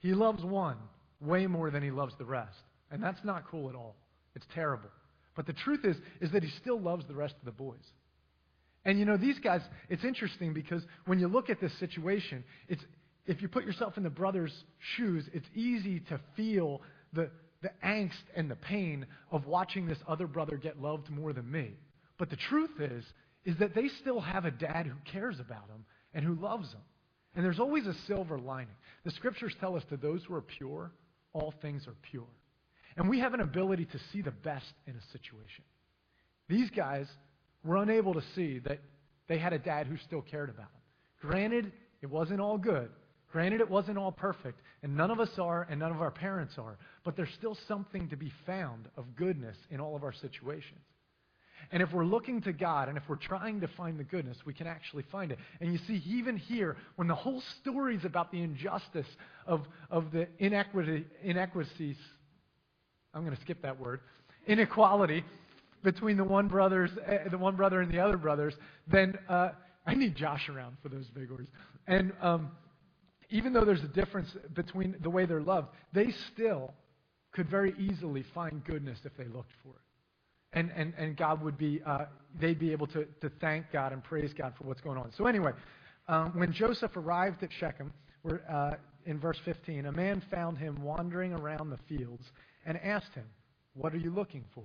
He 0.00 0.12
loves 0.12 0.44
one 0.44 0.76
way 1.20 1.46
more 1.46 1.70
than 1.70 1.82
he 1.82 1.90
loves 1.90 2.12
the 2.18 2.26
rest. 2.26 2.58
And 2.90 3.02
that's 3.02 3.24
not 3.24 3.48
cool 3.50 3.70
at 3.70 3.74
all. 3.74 3.96
It's 4.38 4.46
terrible. 4.54 4.88
But 5.34 5.46
the 5.46 5.52
truth 5.52 5.84
is, 5.84 5.96
is 6.20 6.30
that 6.30 6.44
he 6.44 6.50
still 6.60 6.80
loves 6.80 7.04
the 7.06 7.14
rest 7.14 7.34
of 7.38 7.44
the 7.44 7.52
boys. 7.52 7.84
And 8.84 8.98
you 8.98 9.04
know, 9.04 9.16
these 9.16 9.38
guys, 9.40 9.60
it's 9.88 10.04
interesting 10.04 10.54
because 10.54 10.82
when 11.06 11.18
you 11.18 11.26
look 11.26 11.50
at 11.50 11.60
this 11.60 11.76
situation, 11.80 12.44
it's, 12.68 12.82
if 13.26 13.42
you 13.42 13.48
put 13.48 13.64
yourself 13.64 13.96
in 13.96 14.04
the 14.04 14.10
brother's 14.10 14.52
shoes, 14.96 15.24
it's 15.32 15.46
easy 15.54 16.00
to 16.08 16.20
feel 16.36 16.82
the, 17.12 17.30
the 17.62 17.70
angst 17.84 18.12
and 18.36 18.48
the 18.48 18.56
pain 18.56 19.06
of 19.32 19.46
watching 19.46 19.86
this 19.86 19.98
other 20.06 20.28
brother 20.28 20.56
get 20.56 20.80
loved 20.80 21.10
more 21.10 21.32
than 21.32 21.50
me. 21.50 21.72
But 22.16 22.30
the 22.30 22.36
truth 22.36 22.80
is, 22.80 23.04
is 23.44 23.56
that 23.58 23.74
they 23.74 23.88
still 24.00 24.20
have 24.20 24.44
a 24.44 24.52
dad 24.52 24.86
who 24.86 25.10
cares 25.10 25.40
about 25.40 25.66
them 25.68 25.84
and 26.14 26.24
who 26.24 26.34
loves 26.34 26.70
them. 26.70 26.82
And 27.34 27.44
there's 27.44 27.60
always 27.60 27.86
a 27.86 27.94
silver 28.06 28.38
lining. 28.38 28.74
The 29.04 29.10
scriptures 29.10 29.54
tell 29.60 29.76
us 29.76 29.82
that 29.90 30.00
those 30.00 30.22
who 30.26 30.34
are 30.34 30.42
pure, 30.42 30.92
all 31.32 31.52
things 31.60 31.86
are 31.86 31.96
pure. 32.10 32.26
And 32.98 33.08
we 33.08 33.20
have 33.20 33.32
an 33.32 33.40
ability 33.40 33.84
to 33.86 33.98
see 34.12 34.22
the 34.22 34.32
best 34.32 34.72
in 34.86 34.94
a 34.96 35.12
situation. 35.12 35.64
These 36.48 36.70
guys 36.70 37.06
were 37.64 37.76
unable 37.76 38.12
to 38.14 38.22
see 38.34 38.58
that 38.60 38.80
they 39.28 39.38
had 39.38 39.52
a 39.52 39.58
dad 39.58 39.86
who 39.86 39.96
still 39.98 40.20
cared 40.20 40.50
about 40.50 40.72
them. 40.72 40.82
Granted, 41.20 41.72
it 42.02 42.10
wasn't 42.10 42.40
all 42.40 42.58
good. 42.58 42.90
Granted, 43.30 43.60
it 43.60 43.70
wasn't 43.70 43.98
all 43.98 44.10
perfect. 44.10 44.60
And 44.82 44.96
none 44.96 45.12
of 45.12 45.20
us 45.20 45.38
are, 45.38 45.66
and 45.70 45.78
none 45.78 45.92
of 45.92 46.02
our 46.02 46.10
parents 46.10 46.58
are. 46.58 46.76
But 47.04 47.16
there's 47.16 47.32
still 47.34 47.56
something 47.68 48.08
to 48.08 48.16
be 48.16 48.32
found 48.46 48.88
of 48.96 49.14
goodness 49.14 49.56
in 49.70 49.80
all 49.80 49.94
of 49.94 50.02
our 50.02 50.12
situations. 50.12 50.80
And 51.70 51.82
if 51.82 51.92
we're 51.92 52.04
looking 52.04 52.40
to 52.42 52.52
God 52.52 52.88
and 52.88 52.96
if 52.96 53.04
we're 53.08 53.16
trying 53.16 53.60
to 53.60 53.68
find 53.68 53.98
the 53.98 54.04
goodness, 54.04 54.38
we 54.44 54.54
can 54.54 54.66
actually 54.66 55.04
find 55.12 55.30
it. 55.30 55.38
And 55.60 55.72
you 55.72 55.78
see, 55.86 56.02
even 56.06 56.36
here, 56.36 56.76
when 56.96 57.06
the 57.06 57.14
whole 57.14 57.42
story 57.60 57.94
is 57.94 58.04
about 58.04 58.32
the 58.32 58.40
injustice 58.40 59.06
of, 59.46 59.66
of 59.90 60.10
the 60.10 60.28
inequity, 60.38 61.04
inequities, 61.22 61.96
I'm 63.14 63.24
going 63.24 63.34
to 63.34 63.42
skip 63.42 63.62
that 63.62 63.78
word, 63.78 64.00
inequality 64.46 65.24
between 65.82 66.16
the 66.16 66.24
one 66.24 66.48
brothers, 66.48 66.90
uh, 67.06 67.28
the 67.30 67.38
one 67.38 67.56
brother 67.56 67.80
and 67.80 67.92
the 67.92 68.00
other 68.00 68.16
brothers, 68.16 68.54
then 68.86 69.16
uh, 69.28 69.50
I 69.86 69.94
need 69.94 70.16
Josh 70.16 70.48
around 70.48 70.76
for 70.82 70.88
those 70.88 71.06
big 71.06 71.30
words. 71.30 71.48
And 71.86 72.12
um, 72.20 72.50
even 73.30 73.52
though 73.52 73.64
there's 73.64 73.84
a 73.84 73.88
difference 73.88 74.34
between 74.54 74.96
the 75.00 75.10
way 75.10 75.24
they're 75.26 75.40
loved, 75.40 75.68
they 75.92 76.12
still 76.32 76.74
could 77.32 77.48
very 77.48 77.74
easily 77.78 78.24
find 78.34 78.64
goodness 78.64 78.98
if 79.04 79.16
they 79.16 79.24
looked 79.24 79.52
for 79.62 79.70
it. 79.70 80.58
And, 80.58 80.72
and, 80.74 80.94
and 80.96 81.16
God 81.16 81.42
would 81.42 81.58
be, 81.58 81.80
uh, 81.84 82.06
they'd 82.40 82.58
be 82.58 82.72
able 82.72 82.86
to, 82.88 83.04
to 83.20 83.30
thank 83.40 83.70
God 83.70 83.92
and 83.92 84.02
praise 84.02 84.32
God 84.32 84.54
for 84.56 84.64
what's 84.64 84.80
going 84.80 84.96
on. 84.96 85.12
So, 85.16 85.26
anyway, 85.26 85.52
um, 86.08 86.32
when 86.38 86.52
Joseph 86.52 86.96
arrived 86.96 87.42
at 87.42 87.50
Shechem, 87.52 87.92
we're, 88.22 88.40
uh, 88.50 88.76
in 89.04 89.18
verse 89.20 89.38
15, 89.44 89.86
a 89.86 89.92
man 89.92 90.22
found 90.30 90.56
him 90.56 90.82
wandering 90.82 91.34
around 91.34 91.70
the 91.70 91.78
fields 91.86 92.24
and 92.66 92.78
asked 92.82 93.14
him, 93.14 93.24
What 93.74 93.94
are 93.94 93.98
you 93.98 94.10
looking 94.10 94.44
for? 94.54 94.64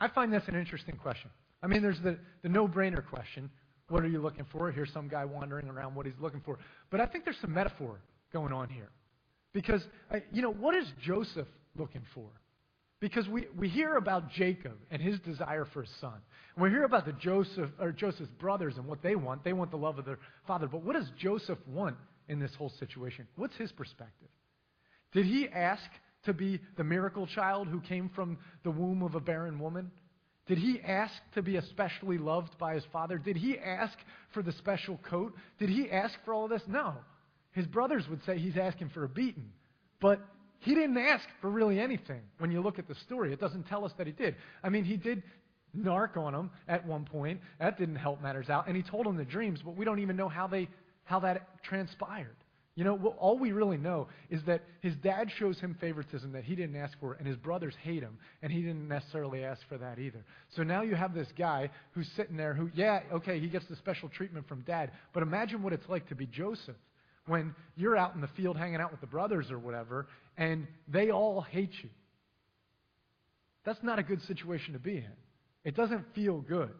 I 0.00 0.08
find 0.08 0.32
this 0.32 0.42
an 0.46 0.54
interesting 0.54 0.96
question. 0.96 1.30
I 1.62 1.66
mean, 1.66 1.82
there's 1.82 2.00
the, 2.00 2.18
the 2.42 2.48
no 2.48 2.66
brainer 2.66 3.06
question 3.06 3.50
What 3.88 4.02
are 4.02 4.08
you 4.08 4.20
looking 4.20 4.46
for? 4.50 4.70
Here's 4.70 4.92
some 4.92 5.08
guy 5.08 5.24
wandering 5.24 5.68
around 5.68 5.94
what 5.94 6.06
he's 6.06 6.14
looking 6.20 6.40
for. 6.40 6.58
But 6.90 7.00
I 7.00 7.06
think 7.06 7.24
there's 7.24 7.40
some 7.40 7.52
metaphor 7.52 8.00
going 8.32 8.52
on 8.52 8.68
here. 8.68 8.90
Because, 9.52 9.82
uh, 10.12 10.18
you 10.32 10.42
know, 10.42 10.52
what 10.52 10.74
is 10.76 10.86
Joseph 11.02 11.48
looking 11.76 12.02
for? 12.14 12.28
Because 13.00 13.26
we, 13.28 13.46
we 13.56 13.68
hear 13.68 13.96
about 13.96 14.30
Jacob 14.30 14.76
and 14.90 15.00
his 15.00 15.18
desire 15.20 15.66
for 15.72 15.82
his 15.82 15.90
son. 16.00 16.14
And 16.54 16.62
we 16.62 16.70
hear 16.70 16.84
about 16.84 17.06
the 17.06 17.12
Joseph 17.12 17.70
or 17.80 17.92
Joseph's 17.92 18.30
brothers 18.38 18.76
and 18.76 18.86
what 18.86 19.02
they 19.02 19.16
want. 19.16 19.42
They 19.42 19.54
want 19.54 19.70
the 19.70 19.78
love 19.78 19.98
of 19.98 20.04
their 20.04 20.18
father. 20.46 20.66
But 20.66 20.84
what 20.84 20.94
does 20.94 21.10
Joseph 21.18 21.58
want 21.66 21.96
in 22.28 22.38
this 22.38 22.54
whole 22.54 22.72
situation? 22.78 23.26
What's 23.36 23.56
his 23.56 23.72
perspective? 23.72 24.28
Did 25.12 25.26
he 25.26 25.48
ask 25.48 25.82
to 26.24 26.32
be 26.32 26.60
the 26.76 26.84
miracle 26.84 27.26
child 27.26 27.68
who 27.68 27.80
came 27.80 28.08
from 28.08 28.38
the 28.62 28.70
womb 28.70 29.02
of 29.02 29.14
a 29.14 29.20
barren 29.20 29.58
woman? 29.58 29.90
Did 30.46 30.58
he 30.58 30.80
ask 30.80 31.14
to 31.34 31.42
be 31.42 31.56
especially 31.56 32.18
loved 32.18 32.58
by 32.58 32.74
his 32.74 32.84
father? 32.92 33.18
Did 33.18 33.36
he 33.36 33.58
ask 33.58 33.96
for 34.32 34.42
the 34.42 34.52
special 34.52 34.98
coat? 35.08 35.34
Did 35.58 35.68
he 35.68 35.90
ask 35.90 36.14
for 36.24 36.34
all 36.34 36.48
this? 36.48 36.62
No. 36.66 36.94
His 37.52 37.66
brothers 37.66 38.08
would 38.08 38.24
say 38.24 38.38
he's 38.38 38.56
asking 38.56 38.90
for 38.90 39.04
a 39.04 39.08
beating. 39.08 39.50
But 40.00 40.20
he 40.58 40.74
didn't 40.74 40.98
ask 40.98 41.24
for 41.40 41.50
really 41.50 41.78
anything. 41.78 42.20
When 42.38 42.50
you 42.50 42.60
look 42.60 42.78
at 42.78 42.88
the 42.88 42.94
story, 42.94 43.32
it 43.32 43.40
doesn't 43.40 43.68
tell 43.68 43.84
us 43.84 43.92
that 43.96 44.06
he 44.06 44.12
did. 44.12 44.36
I 44.62 44.68
mean, 44.68 44.84
he 44.84 44.96
did 44.96 45.22
narc 45.76 46.16
on 46.16 46.34
him 46.34 46.50
at 46.68 46.84
one 46.86 47.04
point. 47.04 47.40
That 47.58 47.78
didn't 47.78 47.96
help 47.96 48.20
matters 48.20 48.50
out. 48.50 48.66
And 48.66 48.76
he 48.76 48.82
told 48.82 49.06
him 49.06 49.16
the 49.16 49.24
dreams, 49.24 49.60
but 49.64 49.76
we 49.76 49.84
don't 49.84 50.00
even 50.00 50.16
know 50.16 50.28
how, 50.28 50.46
they, 50.46 50.68
how 51.04 51.20
that 51.20 51.62
transpired. 51.62 52.36
You 52.80 52.86
know, 52.86 52.94
well, 52.94 53.14
all 53.18 53.38
we 53.38 53.52
really 53.52 53.76
know 53.76 54.08
is 54.30 54.42
that 54.44 54.62
his 54.80 54.96
dad 55.02 55.30
shows 55.38 55.60
him 55.60 55.76
favoritism 55.82 56.32
that 56.32 56.44
he 56.44 56.54
didn't 56.54 56.76
ask 56.76 56.98
for, 56.98 57.12
and 57.12 57.26
his 57.26 57.36
brothers 57.36 57.74
hate 57.82 58.02
him, 58.02 58.16
and 58.40 58.50
he 58.50 58.62
didn't 58.62 58.88
necessarily 58.88 59.44
ask 59.44 59.60
for 59.68 59.76
that 59.76 59.98
either. 59.98 60.24
So 60.56 60.62
now 60.62 60.80
you 60.80 60.94
have 60.94 61.12
this 61.12 61.28
guy 61.36 61.68
who's 61.90 62.08
sitting 62.16 62.38
there 62.38 62.54
who, 62.54 62.70
yeah, 62.72 63.00
okay, 63.12 63.38
he 63.38 63.48
gets 63.48 63.66
the 63.66 63.76
special 63.76 64.08
treatment 64.08 64.48
from 64.48 64.62
dad, 64.62 64.92
but 65.12 65.22
imagine 65.22 65.62
what 65.62 65.74
it's 65.74 65.86
like 65.90 66.08
to 66.08 66.14
be 66.14 66.24
Joseph 66.24 66.74
when 67.26 67.54
you're 67.76 67.98
out 67.98 68.14
in 68.14 68.22
the 68.22 68.28
field 68.28 68.56
hanging 68.56 68.80
out 68.80 68.90
with 68.90 69.02
the 69.02 69.06
brothers 69.06 69.50
or 69.50 69.58
whatever, 69.58 70.06
and 70.38 70.66
they 70.88 71.10
all 71.10 71.42
hate 71.42 71.74
you. 71.82 71.90
That's 73.66 73.82
not 73.82 73.98
a 73.98 74.02
good 74.02 74.22
situation 74.22 74.72
to 74.72 74.78
be 74.78 74.96
in. 74.96 75.12
It 75.64 75.76
doesn't 75.76 76.14
feel 76.14 76.40
good. 76.40 76.72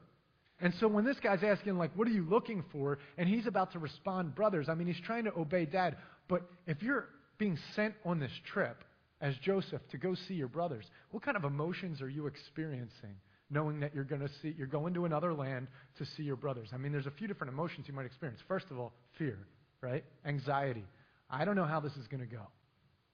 And 0.61 0.75
so 0.79 0.89
when 0.89 1.05
this 1.05 1.17
guy's 1.23 1.43
asking, 1.43 1.79
like, 1.79 1.91
what 1.97 2.07
are 2.07 2.13
you 2.13 2.27
looking 2.29 2.65
for? 2.71 2.99
And 3.17 3.29
he's 3.29 3.47
about 3.47 3.73
to 3.73 3.79
respond, 3.79 4.35
brothers, 4.35 4.69
I 4.69 4.75
mean, 4.75 4.87
he's 4.87 5.01
trying 5.05 5.25
to 5.25 5.33
obey 5.39 5.65
dad. 5.65 5.97
But 6.29 6.43
if 6.67 6.83
you're 6.83 7.09
being 7.39 7.59
sent 7.75 7.95
on 8.05 8.21
this 8.21 8.33
trip 8.53 8.85
as 9.21 9.35
Joseph 9.43 9.81
to 9.91 9.99
go 9.99 10.15
see 10.29 10.35
your 10.35 10.49
brothers, 10.49 10.85
what 11.11 11.23
kind 11.23 11.37
of 11.37 11.45
emotions 11.45 12.03
are 12.03 12.09
you 12.09 12.27
experiencing 12.27 13.17
knowing 13.53 13.81
that 13.81 13.95
you're 13.95 14.05
going 14.05 14.21
to 14.21 14.31
see, 14.43 14.55
you're 14.57 14.67
going 14.67 14.95
to 14.95 15.07
another 15.07 15.33
land 15.33 15.67
to 15.99 16.05
see 16.17 16.23
your 16.23 16.37
brothers? 16.37 16.69
I 16.73 16.77
mean, 16.77 16.93
there's 16.93 17.07
a 17.07 17.13
few 17.13 17.27
different 17.27 17.53
emotions 17.53 17.89
you 17.89 17.95
might 17.95 18.07
experience. 18.07 18.41
First 18.47 18.67
of 18.71 18.79
all, 18.79 18.93
fear, 19.19 19.39
right? 19.81 20.05
Anxiety. 20.25 20.85
I 21.31 21.45
don't 21.45 21.57
know 21.57 21.65
how 21.65 21.81
this 21.81 21.97
is 21.97 22.07
going 22.07 22.21
to 22.21 22.27
go. 22.27 22.43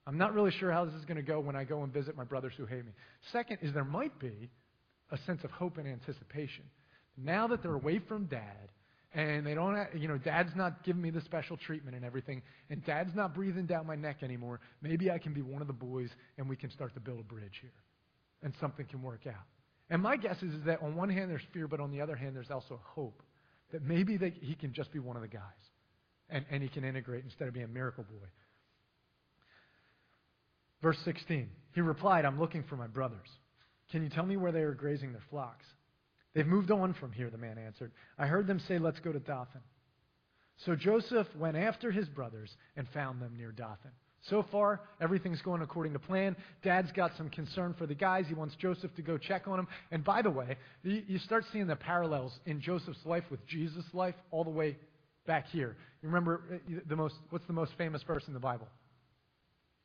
I'm 0.07 0.19
not 0.19 0.35
really 0.35 0.53
sure 0.53 0.71
how 0.71 0.85
this 0.85 0.95
is 0.95 1.05
going 1.05 1.17
to 1.17 1.23
go 1.23 1.41
when 1.41 1.57
I 1.57 1.65
go 1.65 1.83
and 1.83 1.93
visit 1.93 2.17
my 2.17 2.25
brothers 2.25 2.53
who 2.57 2.67
hate 2.67 2.85
me. 2.85 2.93
Second 3.33 3.59
is 3.63 3.73
there 3.73 3.85
might 3.85 4.19
be 4.19 4.51
a 5.11 5.19
sense 5.27 5.43
of 5.45 5.51
hope 5.51 5.79
and 5.79 5.87
anticipation. 5.87 6.65
Now 7.17 7.47
that 7.49 7.63
they're 7.63 7.75
away 7.75 8.01
from 8.07 8.27
dad, 8.27 8.71
and 9.17 9.47
they 9.47 9.55
don't, 9.55 9.79
you 9.97 10.09
know, 10.09 10.19
dad's 10.19 10.55
not 10.55 10.85
giving 10.85 11.01
me 11.01 11.11
the 11.11 11.23
special 11.23 11.57
treatment 11.57 11.97
and 11.97 12.05
everything, 12.05 12.43
and 12.69 12.85
dad's 12.85 13.15
not 13.15 13.35
breathing 13.35 13.65
down 13.65 13.87
my 13.87 13.97
neck 13.97 14.23
anymore, 14.23 14.61
maybe 14.83 15.11
I 15.11 15.19
can 15.19 15.33
be 15.33 15.41
one 15.41 15.63
of 15.63 15.69
the 15.69 15.73
boys 15.73 16.11
and 16.37 16.49
we 16.49 16.57
can 16.57 16.71
start 16.71 16.93
to 16.95 17.01
build 17.01 17.21
a 17.21 17.23
bridge 17.23 17.59
here. 17.63 17.73
And 18.43 18.53
something 18.61 18.85
can 18.85 19.03
work 19.03 19.27
out. 19.27 19.45
And 19.89 20.03
my 20.03 20.17
guess 20.17 20.37
is, 20.43 20.53
is 20.53 20.65
that 20.67 20.83
on 20.83 20.97
one 20.97 21.09
hand 21.09 21.31
there's 21.31 21.47
fear, 21.55 21.67
but 21.67 21.81
on 21.81 21.91
the 21.91 22.03
other 22.03 22.15
hand 22.15 22.37
there's 22.37 22.51
also 22.51 22.79
hope 22.85 23.23
that 23.73 23.83
maybe 23.83 24.19
they, 24.19 24.35
he 24.41 24.55
can 24.55 24.75
just 24.75 24.93
be 24.93 24.99
one 24.99 25.17
of 25.17 25.23
the 25.23 25.29
guys 25.29 25.41
and, 26.29 26.45
and 26.51 26.63
he 26.63 26.69
can 26.69 26.85
integrate 26.85 27.25
instead 27.25 27.49
of 27.49 27.55
being 27.55 27.65
a 27.65 27.69
miracle 27.69 28.05
boy. 28.05 28.27
Verse 30.83 30.99
16, 31.07 31.49
he 31.75 31.81
replied, 31.81 32.27
I'm 32.27 32.39
looking 32.39 32.65
for 32.65 32.77
my 32.77 32.87
brothers. 32.87 33.29
Can 33.91 34.03
you 34.03 34.11
tell 34.11 34.27
me 34.27 34.37
where 34.37 34.53
they 34.53 34.61
are 34.61 34.75
grazing 34.75 35.13
their 35.13 35.23
flocks? 35.31 35.65
They've 36.37 36.47
moved 36.47 36.71
on 36.71 36.93
from 36.93 37.13
here, 37.13 37.31
the 37.31 37.39
man 37.39 37.57
answered. 37.57 37.93
I 38.19 38.27
heard 38.27 38.47
them 38.47 38.61
say, 38.69 38.79
Let's 38.79 39.01
go 39.01 39.11
to 39.11 39.19
Dothan. 39.19 39.63
So 40.67 40.77
Joseph 40.77 41.27
went 41.35 41.57
after 41.57 41.91
his 41.91 42.07
brothers 42.11 42.55
and 42.77 42.87
found 42.93 43.23
them 43.23 43.37
near 43.39 43.53
Dothan. 43.53 43.91
So 44.29 44.45
far, 44.53 44.83
everything's 45.01 45.41
going 45.41 45.63
according 45.63 45.95
to 45.95 45.99
plan. 45.99 46.37
Dad's 46.63 46.93
got 46.93 47.13
some 47.17 47.31
concern 47.31 47.75
for 47.79 47.87
the 47.87 47.95
guys. 47.95 48.27
He 48.29 48.35
wants 48.35 48.55
Joseph 48.57 48.95
to 48.97 49.03
go 49.03 49.17
check 49.17 49.49
on 49.49 49.57
them. 49.57 49.69
And 49.91 50.05
by 50.05 50.21
the 50.21 50.31
way, 50.31 50.59
you 50.83 51.19
start 51.21 51.45
seeing 51.53 51.69
the 51.69 51.77
parallels 51.77 52.39
in 52.45 52.61
Joseph's 52.61 53.05
life 53.07 53.25
with 53.31 53.47
Jesus' 53.47 53.85
life 53.95 54.15
all 54.31 54.45
the 54.45 54.51
way 54.51 54.77
back 55.27 55.47
here. 55.49 55.77
You 56.03 56.09
remember 56.09 56.43
uh, 56.53 56.81
the 56.87 56.97
most, 56.97 57.15
what's 57.31 57.47
the 57.47 57.55
most 57.55 57.73
famous 57.79 58.03
verse 58.03 58.25
in 58.27 58.35
the 58.35 58.41
Bible? 58.41 58.69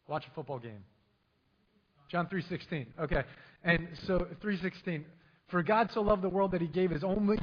Watch 0.08 0.26
a 0.30 0.36
football 0.36 0.60
game. 0.60 0.84
John 2.10 2.28
3:16. 2.28 2.88
Okay. 3.00 3.24
And 3.64 3.88
so 4.06 4.28
3:16 4.44 5.06
For 5.52 5.62
God 5.62 5.90
so 5.94 6.02
loved 6.02 6.22
the 6.24 6.30
world 6.30 6.52
that 6.52 6.62
he 6.62 6.68
gave 6.68 6.92
his 6.92 7.04
only 7.04 7.38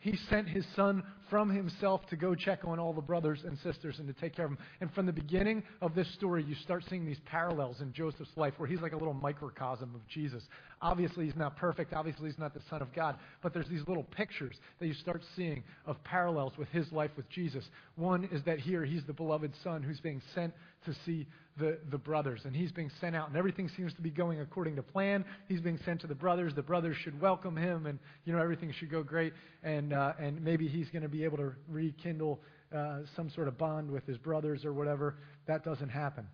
he 0.00 0.16
sent 0.30 0.48
his 0.48 0.64
son 0.74 1.02
from 1.30 1.48
himself 1.48 2.04
to 2.10 2.16
go 2.16 2.34
check 2.34 2.60
on 2.64 2.78
all 2.78 2.92
the 2.92 3.00
brothers 3.00 3.40
and 3.44 3.56
sisters 3.60 3.98
and 3.98 4.06
to 4.08 4.20
take 4.20 4.34
care 4.34 4.44
of 4.44 4.50
them. 4.50 4.58
And 4.80 4.92
from 4.92 5.06
the 5.06 5.12
beginning 5.12 5.62
of 5.80 5.94
this 5.94 6.12
story, 6.14 6.44
you 6.44 6.56
start 6.56 6.84
seeing 6.90 7.06
these 7.06 7.20
parallels 7.24 7.80
in 7.80 7.92
Joseph's 7.92 8.36
life 8.36 8.54
where 8.58 8.68
he's 8.68 8.80
like 8.80 8.92
a 8.92 8.96
little 8.96 9.14
microcosm 9.14 9.94
of 9.94 10.06
Jesus. 10.08 10.42
Obviously, 10.82 11.26
he's 11.26 11.36
not 11.36 11.56
perfect. 11.56 11.92
Obviously, 11.92 12.28
he's 12.28 12.38
not 12.38 12.52
the 12.52 12.60
Son 12.68 12.82
of 12.82 12.92
God. 12.92 13.16
But 13.42 13.54
there's 13.54 13.68
these 13.68 13.86
little 13.86 14.04
pictures 14.04 14.56
that 14.80 14.86
you 14.86 14.94
start 14.94 15.22
seeing 15.36 15.62
of 15.86 16.02
parallels 16.04 16.54
with 16.58 16.68
his 16.68 16.90
life 16.90 17.10
with 17.16 17.28
Jesus. 17.30 17.64
One 17.96 18.28
is 18.32 18.42
that 18.44 18.58
here, 18.58 18.84
he's 18.84 19.04
the 19.06 19.12
beloved 19.12 19.52
Son 19.62 19.82
who's 19.82 20.00
being 20.00 20.20
sent 20.34 20.52
to 20.86 20.94
see 21.04 21.26
the, 21.58 21.78
the 21.90 21.98
brothers. 21.98 22.40
And 22.44 22.56
he's 22.56 22.72
being 22.72 22.90
sent 23.00 23.14
out, 23.14 23.28
and 23.28 23.36
everything 23.36 23.70
seems 23.76 23.92
to 23.94 24.02
be 24.02 24.10
going 24.10 24.40
according 24.40 24.76
to 24.76 24.82
plan. 24.82 25.24
He's 25.48 25.60
being 25.60 25.78
sent 25.84 26.00
to 26.00 26.06
the 26.06 26.14
brothers. 26.14 26.54
The 26.54 26.62
brothers 26.62 26.96
should 27.04 27.20
welcome 27.20 27.56
him, 27.56 27.86
and, 27.86 27.98
you 28.24 28.32
know, 28.32 28.40
everything 28.40 28.72
should 28.78 28.90
go 28.90 29.02
great. 29.02 29.34
And, 29.62 29.92
uh, 29.92 30.14
and 30.18 30.42
maybe 30.42 30.66
he's 30.66 30.88
going 30.88 31.02
to 31.02 31.08
be 31.08 31.19
able 31.24 31.38
to 31.38 31.52
rekindle 31.68 32.40
uh, 32.74 33.00
some 33.16 33.30
sort 33.30 33.48
of 33.48 33.58
bond 33.58 33.90
with 33.90 34.06
his 34.06 34.18
brothers 34.18 34.64
or 34.64 34.72
whatever. 34.72 35.16
That 35.46 35.64
doesn't 35.64 35.88
happen. 35.88 36.26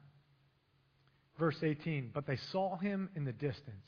Verse 1.39 1.57
18 1.63 2.11
But 2.15 2.27
they 2.27 2.39
saw 2.53 2.77
him 2.77 3.11
in 3.15 3.25
the 3.25 3.33
distance, 3.33 3.87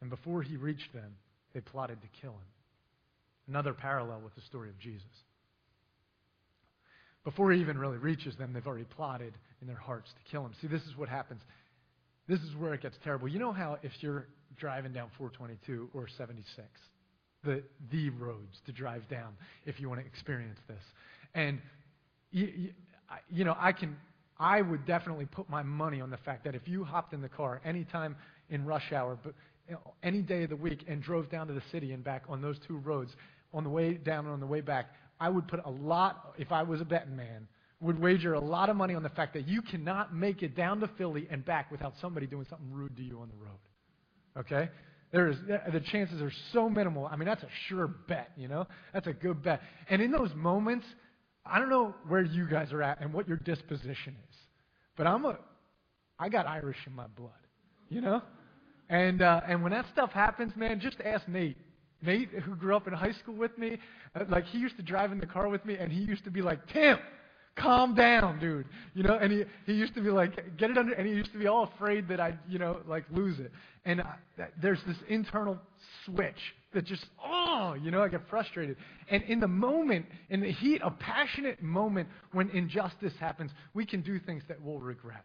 and 0.00 0.10
before 0.10 0.42
he 0.42 0.56
reached 0.56 0.92
them, 0.92 1.16
they 1.54 1.60
plotted 1.60 2.00
to 2.02 2.08
kill 2.20 2.32
him. 2.32 2.48
Another 3.48 3.72
parallel 3.72 4.20
with 4.22 4.34
the 4.34 4.42
story 4.42 4.68
of 4.68 4.78
Jesus. 4.78 5.06
Before 7.24 7.52
he 7.52 7.60
even 7.60 7.78
really 7.78 7.98
reaches 7.98 8.36
them, 8.36 8.52
they've 8.52 8.66
already 8.66 8.84
plotted 8.84 9.34
in 9.60 9.66
their 9.66 9.76
hearts 9.76 10.10
to 10.12 10.30
kill 10.30 10.44
him. 10.44 10.52
See, 10.60 10.66
this 10.66 10.82
is 10.82 10.96
what 10.96 11.08
happens. 11.08 11.42
This 12.26 12.40
is 12.40 12.54
where 12.56 12.74
it 12.74 12.82
gets 12.82 12.96
terrible. 13.02 13.28
You 13.28 13.38
know 13.38 13.52
how 13.52 13.78
if 13.82 13.92
you're 14.00 14.26
driving 14.56 14.92
down 14.92 15.10
422 15.18 15.90
or 15.94 16.08
76, 16.08 16.66
the, 17.44 17.62
the 17.90 18.10
roads 18.10 18.60
to 18.66 18.72
drive 18.72 19.08
down 19.08 19.34
if 19.66 19.80
you 19.80 19.88
want 19.88 20.00
to 20.00 20.06
experience 20.06 20.58
this. 20.66 20.82
And, 21.34 21.60
you, 22.30 22.70
you, 23.30 23.44
know, 23.44 23.56
I 23.58 23.72
can, 23.72 23.96
I 24.38 24.60
would 24.62 24.86
definitely 24.86 25.26
put 25.26 25.48
my 25.48 25.62
money 25.62 26.00
on 26.00 26.10
the 26.10 26.16
fact 26.18 26.44
that 26.44 26.54
if 26.54 26.66
you 26.66 26.84
hopped 26.84 27.12
in 27.12 27.20
the 27.20 27.28
car 27.28 27.60
anytime 27.64 28.16
in 28.50 28.64
rush 28.64 28.92
hour, 28.92 29.18
but 29.22 29.34
you 29.68 29.74
know, 29.74 29.94
any 30.02 30.22
day 30.22 30.44
of 30.44 30.50
the 30.50 30.56
week, 30.56 30.84
and 30.88 31.02
drove 31.02 31.30
down 31.30 31.46
to 31.46 31.52
the 31.52 31.62
city 31.70 31.92
and 31.92 32.02
back 32.02 32.24
on 32.28 32.40
those 32.40 32.58
two 32.66 32.78
roads, 32.78 33.14
on 33.52 33.64
the 33.64 33.70
way 33.70 33.94
down 33.94 34.24
and 34.24 34.32
on 34.32 34.40
the 34.40 34.46
way 34.46 34.60
back, 34.60 34.90
I 35.20 35.28
would 35.28 35.46
put 35.48 35.60
a 35.64 35.70
lot, 35.70 36.34
if 36.38 36.52
I 36.52 36.62
was 36.62 36.80
a 36.80 36.84
betting 36.84 37.16
man, 37.16 37.46
would 37.80 38.00
wager 38.00 38.34
a 38.34 38.40
lot 38.40 38.70
of 38.70 38.76
money 38.76 38.94
on 38.94 39.02
the 39.02 39.08
fact 39.10 39.34
that 39.34 39.46
you 39.46 39.62
cannot 39.62 40.14
make 40.14 40.42
it 40.42 40.56
down 40.56 40.80
to 40.80 40.88
Philly 40.98 41.28
and 41.30 41.44
back 41.44 41.70
without 41.70 41.94
somebody 42.00 42.26
doing 42.26 42.46
something 42.48 42.72
rude 42.72 42.96
to 42.96 43.02
you 43.02 43.20
on 43.20 43.28
the 43.28 43.44
road. 43.44 43.58
Okay? 44.38 44.70
There 45.10 45.28
is 45.28 45.36
the 45.72 45.80
chances 45.80 46.20
are 46.20 46.32
so 46.52 46.68
minimal. 46.68 47.06
I 47.06 47.16
mean, 47.16 47.26
that's 47.26 47.42
a 47.42 47.48
sure 47.68 47.86
bet, 47.86 48.30
you 48.36 48.48
know? 48.48 48.66
That's 48.92 49.06
a 49.06 49.12
good 49.12 49.42
bet. 49.42 49.60
And 49.88 50.02
in 50.02 50.10
those 50.10 50.30
moments, 50.34 50.86
I 51.46 51.58
don't 51.58 51.70
know 51.70 51.94
where 52.06 52.22
you 52.22 52.46
guys 52.48 52.72
are 52.72 52.82
at 52.82 53.00
and 53.00 53.12
what 53.12 53.26
your 53.26 53.38
disposition 53.38 54.16
is. 54.28 54.36
But 54.96 55.06
I'm 55.06 55.24
a 55.24 55.38
I 56.18 56.28
got 56.28 56.46
Irish 56.46 56.78
in 56.86 56.94
my 56.94 57.06
blood, 57.06 57.30
you 57.88 58.00
know? 58.00 58.22
And 58.90 59.22
uh, 59.22 59.40
and 59.46 59.62
when 59.62 59.72
that 59.72 59.86
stuff 59.92 60.10
happens, 60.10 60.54
man, 60.56 60.80
just 60.80 60.96
ask 61.04 61.26
Nate. 61.28 61.56
Nate, 62.02 62.30
who 62.30 62.54
grew 62.54 62.76
up 62.76 62.86
in 62.86 62.92
high 62.92 63.12
school 63.12 63.34
with 63.34 63.56
me, 63.58 63.78
uh, 64.14 64.24
like 64.28 64.44
he 64.46 64.58
used 64.58 64.76
to 64.76 64.82
drive 64.82 65.10
in 65.12 65.18
the 65.18 65.26
car 65.26 65.48
with 65.48 65.64
me, 65.64 65.76
and 65.76 65.90
he 65.90 66.00
used 66.00 66.24
to 66.24 66.30
be 66.30 66.42
like, 66.42 66.60
Tim, 66.72 66.98
calm 67.56 67.94
down, 67.94 68.38
dude. 68.38 68.66
You 68.94 69.02
know, 69.02 69.18
and 69.20 69.32
he, 69.32 69.44
he 69.66 69.74
used 69.74 69.94
to 69.94 70.00
be 70.00 70.10
like, 70.10 70.56
get 70.56 70.70
it 70.70 70.78
under, 70.78 70.92
and 70.92 71.06
he 71.06 71.14
used 71.14 71.32
to 71.32 71.38
be 71.38 71.46
all 71.46 71.64
afraid 71.74 72.08
that 72.08 72.20
I'd, 72.20 72.38
you 72.48 72.58
know, 72.58 72.80
like 72.86 73.04
lose 73.10 73.38
it. 73.38 73.52
And 73.84 74.00
I, 74.00 74.16
there's 74.60 74.80
this 74.86 74.96
internal 75.08 75.58
switch 76.04 76.38
that 76.74 76.84
just, 76.84 77.06
oh, 77.24 77.74
you 77.80 77.90
know, 77.90 78.02
I 78.02 78.08
get 78.08 78.28
frustrated. 78.28 78.76
And 79.10 79.22
in 79.24 79.40
the 79.40 79.48
moment, 79.48 80.06
in 80.30 80.40
the 80.40 80.52
heat, 80.52 80.80
a 80.84 80.90
passionate 80.90 81.62
moment 81.62 82.08
when 82.32 82.50
injustice 82.50 83.14
happens, 83.18 83.50
we 83.74 83.86
can 83.86 84.02
do 84.02 84.18
things 84.20 84.42
that 84.48 84.60
we'll 84.62 84.78
regret 84.78 85.24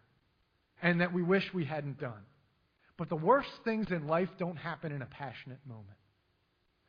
and 0.81 1.01
that 1.01 1.13
we 1.13 1.21
wish 1.21 1.43
we 1.53 1.65
hadn't 1.65 1.99
done. 1.99 2.21
But 2.97 3.09
the 3.09 3.15
worst 3.15 3.49
things 3.63 3.87
in 3.89 4.07
life 4.07 4.29
don't 4.37 4.55
happen 4.55 4.91
in 4.91 5.01
a 5.01 5.05
passionate 5.07 5.59
moment. 5.67 5.97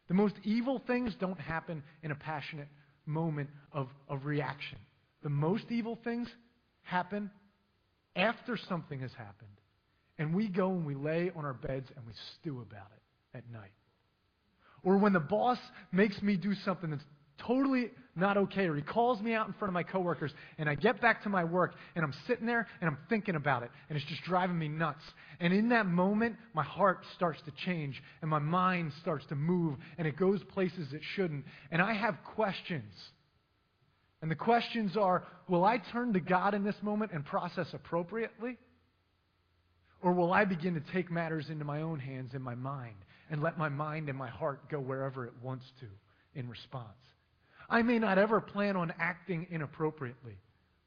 The 0.09 0.14
most 0.14 0.35
evil 0.44 0.83
things 0.87 1.14
don't 1.18 1.40
happen 1.40 1.83
in 2.03 2.11
a 2.11 2.14
passionate 2.14 2.68
moment 3.07 3.49
of, 3.73 3.88
of 4.09 4.27
reaction. 4.27 4.79
The 5.25 5.31
most 5.31 5.65
evil 5.71 5.99
things 6.05 6.29
happen 6.83 7.31
after 8.15 8.57
something 8.69 9.01
has 9.01 9.11
happened. 9.13 9.49
And 10.19 10.35
we 10.35 10.49
go 10.49 10.71
and 10.71 10.87
we 10.87 10.95
lay 10.95 11.33
on 11.35 11.45
our 11.45 11.55
beds 11.55 11.89
and 11.97 12.07
we 12.07 12.13
stew 12.39 12.61
about 12.61 12.91
it 12.95 13.39
at 13.39 13.51
night. 13.51 13.73
Or 14.85 14.99
when 14.99 15.15
the 15.15 15.21
boss 15.21 15.59
makes 15.91 16.21
me 16.23 16.37
do 16.37 16.55
something 16.65 16.91
that's 16.91 17.03
totally 17.39 17.91
not 18.15 18.37
okay, 18.37 18.67
or 18.67 18.77
he 18.77 18.83
calls 18.83 19.21
me 19.21 19.33
out 19.33 19.49
in 19.49 19.55
front 19.55 19.71
of 19.71 19.75
my 19.75 19.83
coworkers, 19.83 20.33
and 20.59 20.69
I 20.69 20.77
get 20.77 21.01
back 21.01 21.23
to 21.25 21.29
my 21.29 21.43
work, 21.43 21.75
and 21.97 22.05
I'm 22.05 22.15
sitting 22.27 22.47
there 22.47 22.69
and 22.81 22.89
I'm 22.89 22.99
thinking 23.09 23.35
about 23.35 23.63
it, 23.65 23.71
and 23.89 23.97
it's 23.97 24.07
just 24.07 24.23
driving 24.23 24.59
me 24.59 24.69
nuts. 24.69 25.03
And 25.41 25.53
in 25.53 25.71
that 25.71 25.87
moment, 25.87 26.37
my 26.53 26.63
heart 26.63 26.99
starts 27.17 27.41
to 27.47 27.53
change, 27.65 28.01
and 28.21 28.31
my 28.31 28.39
mind 28.39 28.93
starts 29.01 29.25
to 29.31 29.35
move, 29.35 29.79
and 29.99 30.07
it 30.07 30.17
goes 30.17 30.45
places 30.53 30.93
it 30.93 31.03
shouldn't. 31.17 31.45
And 31.73 31.83
I 31.83 31.95
have 31.95 32.19
questions. 32.37 32.93
And 34.25 34.31
the 34.31 34.37
questions 34.37 34.97
are 34.97 35.23
Will 35.49 35.67
I 35.67 35.77
turn 35.93 36.15
to 36.15 36.21
God 36.21 36.55
in 36.55 36.65
this 36.65 36.77
moment 36.81 37.13
and 37.13 37.27
process 37.27 37.67
appropriately? 37.75 38.57
Or 40.01 40.15
will 40.15 40.33
I 40.33 40.47
begin 40.47 40.73
to 40.73 40.93
take 40.95 41.11
matters 41.11 41.51
into 41.51 41.67
my 41.67 41.83
own 41.83 41.99
hands 41.99 42.33
in 42.33 42.41
my 42.41 42.55
mind 42.55 42.95
and 43.29 43.43
let 43.43 43.59
my 43.59 43.69
mind 43.69 44.09
and 44.09 44.17
my 44.17 44.31
heart 44.31 44.71
go 44.71 44.81
wherever 44.81 45.27
it 45.27 45.35
wants 45.43 45.67
to 45.81 46.41
in 46.41 46.49
response? 46.49 46.97
I 47.69 47.83
may 47.83 47.99
not 47.99 48.17
ever 48.17 48.41
plan 48.41 48.79
on 48.79 48.95
acting 48.99 49.47
inappropriately, 49.51 50.39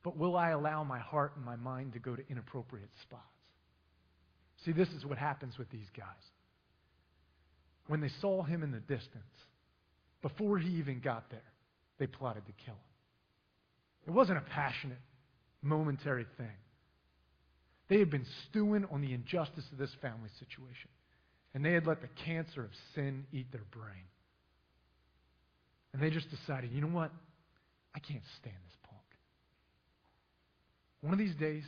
but 0.01 0.17
will 0.17 0.35
I 0.35 0.49
allow 0.49 0.83
my 0.83 0.97
heart 0.97 1.33
and 1.35 1.45
my 1.45 1.57
mind 1.57 1.93
to 1.93 1.99
go 1.99 2.15
to 2.15 2.23
inappropriate 2.31 2.89
spots? 3.03 3.21
See, 4.65 4.71
this 4.71 4.89
is 4.89 5.05
what 5.05 5.19
happens 5.19 5.59
with 5.59 5.69
these 5.69 5.91
guys. 5.95 6.07
When 7.85 8.01
they 8.01 8.09
saw 8.19 8.41
him 8.41 8.63
in 8.63 8.71
the 8.71 8.79
distance, 8.79 9.45
before 10.23 10.57
he 10.57 10.71
even 10.79 11.01
got 11.01 11.29
there, 11.29 11.53
they 11.99 12.07
plotted 12.07 12.47
to 12.47 12.53
kill 12.65 12.73
him. 12.73 12.81
It 14.07 14.11
wasn't 14.11 14.37
a 14.37 14.41
passionate, 14.41 15.01
momentary 15.61 16.25
thing. 16.37 16.55
They 17.89 17.99
had 17.99 18.09
been 18.09 18.25
stewing 18.49 18.85
on 18.89 19.01
the 19.01 19.13
injustice 19.13 19.65
of 19.71 19.77
this 19.77 19.91
family 20.01 20.29
situation, 20.39 20.89
and 21.53 21.63
they 21.63 21.73
had 21.73 21.85
let 21.85 22.01
the 22.01 22.09
cancer 22.25 22.63
of 22.63 22.71
sin 22.95 23.25
eat 23.33 23.51
their 23.51 23.65
brain. 23.71 24.07
And 25.93 26.01
they 26.01 26.09
just 26.09 26.29
decided, 26.29 26.71
you 26.71 26.81
know 26.81 26.87
what? 26.87 27.11
I 27.95 27.99
can't 27.99 28.23
stand 28.39 28.55
this 28.65 28.75
punk. 28.83 29.01
One 31.01 31.13
of 31.13 31.19
these 31.19 31.35
days, 31.35 31.63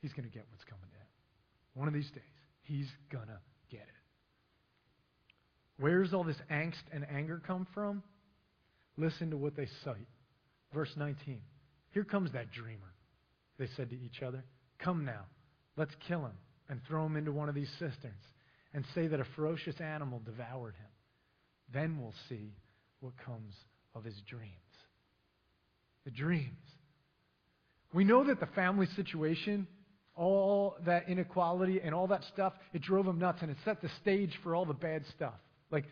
he's 0.00 0.12
going 0.12 0.28
to 0.28 0.34
get 0.34 0.44
what's 0.50 0.64
coming 0.64 0.88
to 0.90 0.96
him. 0.96 1.06
One 1.74 1.88
of 1.88 1.94
these 1.94 2.10
days, 2.10 2.22
he's 2.62 2.88
going 3.10 3.26
to 3.26 3.38
get 3.70 3.82
it. 3.82 4.02
Where 5.78 6.02
does 6.02 6.12
all 6.12 6.24
this 6.24 6.36
angst 6.50 6.82
and 6.92 7.06
anger 7.10 7.40
come 7.46 7.66
from? 7.72 8.02
Listen 8.96 9.30
to 9.30 9.36
what 9.36 9.56
they 9.56 9.68
cite. 9.84 9.96
Verse 10.74 10.90
19. 10.96 11.40
Here 11.92 12.04
comes 12.04 12.32
that 12.32 12.50
dreamer, 12.50 12.94
they 13.58 13.68
said 13.76 13.90
to 13.90 13.96
each 13.96 14.22
other. 14.22 14.44
Come 14.78 15.04
now, 15.04 15.26
let's 15.76 15.94
kill 16.08 16.20
him 16.20 16.32
and 16.68 16.80
throw 16.88 17.06
him 17.06 17.16
into 17.16 17.32
one 17.32 17.48
of 17.48 17.54
these 17.54 17.70
cisterns 17.78 18.24
and 18.74 18.84
say 18.94 19.06
that 19.06 19.20
a 19.20 19.26
ferocious 19.36 19.80
animal 19.80 20.20
devoured 20.24 20.74
him. 20.74 20.90
Then 21.72 21.98
we'll 22.00 22.14
see 22.28 22.54
what 23.00 23.12
comes 23.24 23.54
of 23.94 24.04
his 24.04 24.16
dreams. 24.28 24.52
The 26.04 26.10
dreams. 26.10 26.56
We 27.92 28.04
know 28.04 28.24
that 28.24 28.40
the 28.40 28.46
family 28.46 28.86
situation, 28.96 29.66
all 30.16 30.76
that 30.86 31.08
inequality 31.08 31.80
and 31.82 31.94
all 31.94 32.06
that 32.08 32.24
stuff, 32.32 32.54
it 32.72 32.82
drove 32.82 33.06
him 33.06 33.18
nuts 33.18 33.38
and 33.42 33.50
it 33.50 33.56
set 33.64 33.82
the 33.82 33.90
stage 34.00 34.32
for 34.42 34.54
all 34.54 34.64
the 34.64 34.72
bad 34.72 35.04
stuff. 35.14 35.34
Like, 35.70 35.84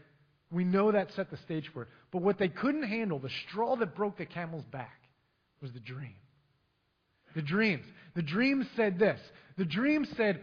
we 0.50 0.64
know 0.64 0.92
that 0.92 1.08
set 1.14 1.30
the 1.30 1.36
stage 1.38 1.70
for 1.72 1.82
it. 1.82 1.88
But 2.10 2.22
what 2.22 2.38
they 2.38 2.48
couldn't 2.48 2.84
handle, 2.84 3.18
the 3.18 3.30
straw 3.48 3.76
that 3.76 3.94
broke 3.94 4.18
the 4.18 4.26
camel's 4.26 4.64
back, 4.64 4.99
was 5.61 5.73
the 5.73 5.81
dream. 5.81 6.14
The 7.35 7.42
dreams. 7.42 7.85
The 8.14 8.23
dream 8.23 8.68
said 8.77 8.99
this. 8.99 9.20
The 9.57 9.64
dream 9.64 10.07
said, 10.16 10.40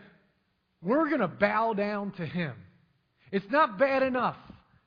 We're 0.82 1.08
going 1.10 1.22
to 1.22 1.28
bow 1.28 1.74
down 1.74 2.12
to 2.14 2.26
him. 2.26 2.54
It's 3.32 3.50
not 3.50 3.78
bad 3.78 4.04
enough 4.04 4.38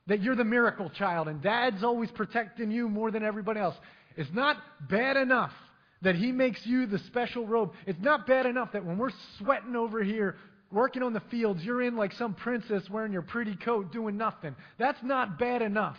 that 0.07 0.21
you're 0.21 0.35
the 0.35 0.43
miracle 0.43 0.89
child 0.89 1.27
and 1.27 1.41
dad's 1.41 1.83
always 1.83 2.09
protecting 2.11 2.71
you 2.71 2.89
more 2.89 3.11
than 3.11 3.23
everybody 3.23 3.59
else. 3.59 3.75
It's 4.17 4.31
not 4.33 4.57
bad 4.89 5.15
enough 5.15 5.53
that 6.01 6.15
he 6.15 6.31
makes 6.31 6.65
you 6.65 6.87
the 6.87 6.99
special 6.99 7.45
robe. 7.45 7.73
It's 7.85 8.01
not 8.01 8.25
bad 8.25 8.45
enough 8.45 8.71
that 8.73 8.83
when 8.83 8.97
we're 8.97 9.11
sweating 9.37 9.75
over 9.75 10.03
here 10.03 10.35
working 10.71 11.03
on 11.03 11.13
the 11.13 11.21
fields, 11.31 11.63
you're 11.63 11.83
in 11.83 11.95
like 11.95 12.13
some 12.13 12.33
princess 12.33 12.89
wearing 12.89 13.13
your 13.13 13.21
pretty 13.21 13.55
coat 13.55 13.91
doing 13.91 14.17
nothing. 14.17 14.55
That's 14.79 15.01
not 15.03 15.37
bad 15.37 15.61
enough. 15.61 15.97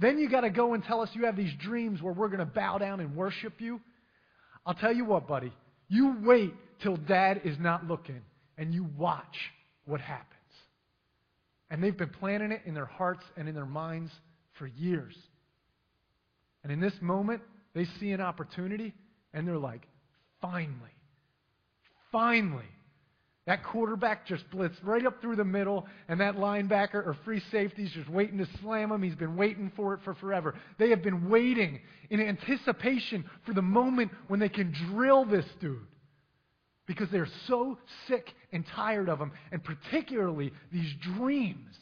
Then 0.00 0.18
you 0.18 0.30
got 0.30 0.40
to 0.40 0.50
go 0.50 0.72
and 0.72 0.82
tell 0.82 1.02
us 1.02 1.10
you 1.12 1.26
have 1.26 1.36
these 1.36 1.52
dreams 1.60 2.00
where 2.00 2.14
we're 2.14 2.28
going 2.28 2.40
to 2.40 2.46
bow 2.46 2.78
down 2.78 3.00
and 3.00 3.14
worship 3.14 3.60
you. 3.60 3.80
I'll 4.64 4.74
tell 4.74 4.94
you 4.94 5.04
what, 5.04 5.28
buddy. 5.28 5.52
You 5.88 6.16
wait 6.22 6.54
till 6.82 6.96
dad 6.96 7.42
is 7.44 7.58
not 7.58 7.86
looking 7.86 8.22
and 8.56 8.72
you 8.72 8.88
watch 8.96 9.36
what 9.84 10.00
happens. 10.00 10.26
And 11.70 11.84
they've 11.84 11.96
been 11.96 12.10
planning 12.10 12.50
it 12.50 12.62
in 12.64 12.74
their 12.74 12.86
hearts 12.86 13.24
and 13.36 13.48
in 13.48 13.54
their 13.54 13.66
minds 13.66 14.10
for 14.58 14.66
years. 14.66 15.14
And 16.62 16.72
in 16.72 16.80
this 16.80 16.94
moment, 17.00 17.42
they 17.74 17.86
see 17.98 18.12
an 18.12 18.20
opportunity 18.20 18.94
and 19.34 19.46
they're 19.46 19.58
like, 19.58 19.86
finally, 20.40 20.74
finally. 22.10 22.64
That 23.50 23.64
quarterback 23.64 24.28
just 24.28 24.48
blitzed 24.52 24.76
right 24.84 25.04
up 25.04 25.20
through 25.20 25.34
the 25.34 25.44
middle, 25.44 25.88
and 26.06 26.20
that 26.20 26.36
linebacker 26.36 26.94
or 26.94 27.16
free 27.24 27.42
safety 27.50 27.82
is 27.82 27.90
just 27.90 28.08
waiting 28.08 28.38
to 28.38 28.46
slam 28.62 28.92
him. 28.92 29.02
He's 29.02 29.16
been 29.16 29.34
waiting 29.34 29.72
for 29.74 29.92
it 29.92 30.00
for 30.04 30.14
forever. 30.14 30.54
They 30.78 30.90
have 30.90 31.02
been 31.02 31.28
waiting 31.28 31.80
in 32.10 32.20
anticipation 32.20 33.24
for 33.44 33.52
the 33.52 33.60
moment 33.60 34.12
when 34.28 34.38
they 34.38 34.48
can 34.48 34.72
drill 34.92 35.24
this 35.24 35.46
dude 35.60 35.80
because 36.86 37.10
they're 37.10 37.26
so 37.48 37.76
sick 38.06 38.32
and 38.52 38.64
tired 38.68 39.08
of 39.08 39.18
him, 39.18 39.32
and 39.50 39.64
particularly 39.64 40.52
these 40.70 40.94
dreams, 41.16 41.74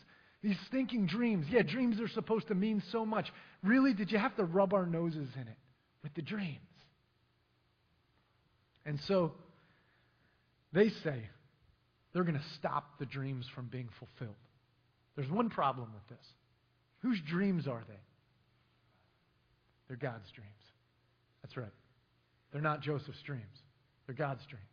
these 0.43 0.57
stinking 0.69 1.05
dreams. 1.05 1.45
Yeah, 1.51 1.61
dreams 1.61 2.01
are 2.01 2.09
supposed 2.09 2.49
to 2.49 2.55
mean 2.55 2.83
so 2.91 3.05
much. 3.05 3.31
Really, 3.63 3.93
did 3.93 4.11
you 4.11 4.17
have 4.17 4.35
to 4.37 4.45
rub 4.45 4.73
our 4.73 4.87
noses 4.87 5.29
in 5.35 5.43
it 5.43 5.59
with 6.03 6.15
the 6.15 6.23
dreams? 6.23 6.61
And 8.87 8.99
so 9.07 9.35
they 10.73 10.89
say 11.05 11.29
they're 12.19 12.25
going 12.25 12.37
to 12.37 12.55
stop 12.59 12.99
the 12.99 13.07
dreams 13.07 13.47
from 13.55 13.67
being 13.67 13.89
fulfilled. 14.01 14.35
There's 15.15 15.31
one 15.31 15.51
problem 15.51 15.93
with 15.95 16.19
this. 16.19 16.27
Whose 17.03 17.21
dreams 17.29 17.69
are 17.69 17.85
they? 17.87 18.01
They're 19.87 19.97
God's 19.97 20.29
dreams. 20.33 20.51
That's 21.43 21.57
right. 21.57 21.71
They're 22.53 22.61
not 22.61 22.81
Joseph's 22.81 23.23
dreams. 23.25 23.45
They're 24.05 24.17
God's 24.17 24.45
dreams. 24.47 24.65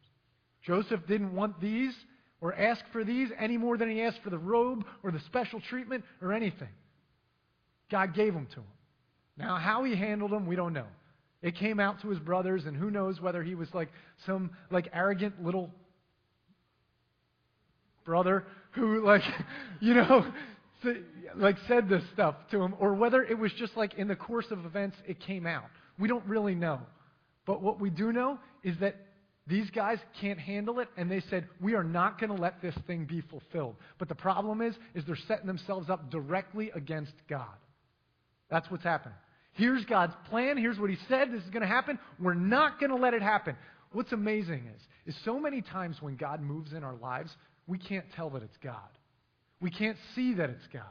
Joseph 0.64 1.06
didn't 1.08 1.36
want 1.36 1.62
these 1.62 1.94
or 2.42 2.56
ask 2.56 2.84
for 2.92 3.04
these 3.04 3.30
any 3.40 3.58
more 3.58 3.78
than 3.78 3.92
he 3.92 4.02
asked 4.02 4.22
for 4.24 4.32
the 4.32 4.40
robe 4.40 4.84
or 5.04 5.12
the 5.12 5.20
special 5.28 5.62
treatment 5.62 6.04
or 6.24 6.34
anything. 6.34 6.70
God 7.92 8.16
gave 8.16 8.34
them 8.34 8.48
to 8.56 8.62
him. 8.62 8.66
Now, 9.38 9.58
how 9.58 9.84
he 9.84 9.96
handled 9.96 10.32
them, 10.32 10.48
we 10.48 10.56
don't 10.56 10.74
know. 10.74 10.88
It 11.44 11.56
came 11.56 11.80
out 11.80 12.02
to 12.02 12.10
his 12.10 12.18
brothers, 12.18 12.66
and 12.66 12.76
who 12.76 12.90
knows 12.90 13.22
whether 13.22 13.44
he 13.44 13.54
was 13.54 13.72
like 13.72 13.90
some 14.26 14.50
like 14.72 14.90
arrogant 14.92 15.44
little 15.44 15.70
brother 18.06 18.46
who 18.72 19.04
like, 19.06 19.24
you 19.82 19.94
know, 19.96 20.26
like 21.36 21.58
said 21.68 21.90
this 21.90 22.04
stuff 22.14 22.36
to 22.52 22.62
him, 22.62 22.76
or 22.80 22.94
whether 22.94 23.24
it 23.24 23.38
was 23.38 23.52
just 23.54 23.76
like 23.76 23.96
in 23.96 24.08
the 24.08 24.16
course 24.16 24.46
of 24.52 24.66
events 24.66 24.96
it 25.08 25.20
came 25.20 25.46
out. 25.46 25.66
We 26.00 26.08
don't 26.08 26.26
really 26.26 26.56
know. 26.56 26.80
But 27.46 27.62
what 27.62 27.80
we 27.80 27.90
do 27.90 28.12
know 28.12 28.40
is 28.64 28.76
that 28.80 28.96
These 29.48 29.70
guys 29.70 30.00
can't 30.20 30.40
handle 30.40 30.80
it, 30.80 30.90
and 30.98 31.10
they 31.10 31.22
said, 31.30 31.48
We 31.62 31.76
are 31.76 31.84
not 31.84 32.20
going 32.20 32.36
to 32.36 32.42
let 32.42 32.62
this 32.62 32.76
thing 32.88 33.06
be 33.06 33.22
fulfilled. 33.22 33.76
But 34.00 34.10
the 34.10 34.16
problem 34.16 34.62
is, 34.62 34.74
is 34.96 35.06
they're 35.06 35.16
setting 35.28 35.46
themselves 35.46 35.90
up 35.90 36.10
directly 36.10 36.72
against 36.74 37.14
God. 37.30 37.56
That's 38.50 38.70
what's 38.72 38.84
happening. 38.84 39.18
Here's 39.54 39.86
God's 39.86 40.14
plan. 40.30 40.58
Here's 40.58 40.80
what 40.80 40.90
He 40.90 40.98
said. 41.08 41.32
This 41.32 41.44
is 41.44 41.50
going 41.52 41.62
to 41.62 41.68
happen. 41.68 42.00
We're 42.20 42.34
not 42.34 42.80
going 42.80 42.90
to 42.90 42.96
let 42.96 43.14
it 43.14 43.22
happen. 43.22 43.56
What's 43.92 44.12
amazing 44.12 44.68
is, 44.76 45.14
is 45.14 45.22
so 45.24 45.40
many 45.40 45.62
times 45.62 45.98
when 46.02 46.16
God 46.16 46.42
moves 46.42 46.74
in 46.74 46.84
our 46.84 46.96
lives, 46.96 47.32
we 47.68 47.78
can't 47.78 48.06
tell 48.16 48.30
that 48.32 48.44
it's 48.44 48.58
God. 48.64 48.76
We 49.62 49.72
can't 49.72 49.98
see 50.14 50.34
that 50.36 50.50
it's 50.50 50.68
God. 50.72 50.84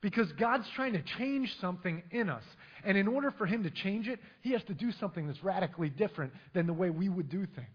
Because 0.00 0.30
God's 0.32 0.66
trying 0.74 0.94
to 0.94 1.02
change 1.18 1.54
something 1.60 2.02
in 2.10 2.28
us. 2.28 2.42
And 2.84 2.98
in 2.98 3.06
order 3.06 3.30
for 3.30 3.46
Him 3.46 3.62
to 3.62 3.70
change 3.70 4.08
it, 4.08 4.18
He 4.40 4.52
has 4.52 4.62
to 4.64 4.74
do 4.74 4.90
something 4.92 5.26
that's 5.26 5.42
radically 5.44 5.90
different 5.90 6.32
than 6.54 6.66
the 6.66 6.72
way 6.72 6.90
we 6.90 7.08
would 7.08 7.28
do 7.28 7.46
things. 7.46 7.68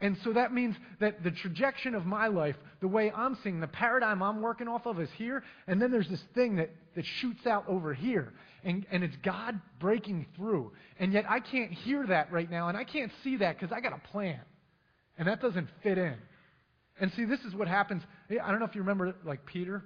And 0.00 0.18
so 0.24 0.34
that 0.34 0.52
means 0.52 0.76
that 1.00 1.24
the 1.24 1.30
trajectory 1.30 1.94
of 1.94 2.04
my 2.04 2.26
life, 2.26 2.56
the 2.80 2.88
way 2.88 3.10
I'm 3.10 3.38
seeing, 3.42 3.60
the 3.60 3.66
paradigm 3.66 4.22
I'm 4.22 4.42
working 4.42 4.68
off 4.68 4.84
of 4.84 5.00
is 5.00 5.08
here, 5.16 5.42
and 5.66 5.80
then 5.80 5.90
there's 5.90 6.08
this 6.08 6.22
thing 6.34 6.56
that, 6.56 6.70
that 6.96 7.06
shoots 7.20 7.46
out 7.46 7.64
over 7.66 7.94
here. 7.94 8.34
And, 8.62 8.84
and 8.90 9.02
it's 9.02 9.16
God 9.22 9.58
breaking 9.78 10.26
through. 10.36 10.72
And 10.98 11.12
yet 11.14 11.24
I 11.30 11.40
can't 11.40 11.72
hear 11.72 12.06
that 12.08 12.30
right 12.30 12.50
now, 12.50 12.68
and 12.68 12.76
I 12.76 12.84
can't 12.84 13.12
see 13.24 13.36
that 13.38 13.58
because 13.58 13.74
I 13.74 13.80
got 13.80 13.94
a 13.94 14.08
plan. 14.10 14.40
And 15.16 15.28
that 15.28 15.40
doesn't 15.40 15.68
fit 15.82 15.96
in. 15.96 16.16
And 17.00 17.12
see, 17.12 17.24
this 17.24 17.40
is 17.40 17.54
what 17.54 17.68
happens. 17.68 18.02
I 18.30 18.50
don't 18.50 18.58
know 18.58 18.66
if 18.66 18.74
you 18.74 18.80
remember, 18.80 19.14
like 19.24 19.44
Peter 19.46 19.84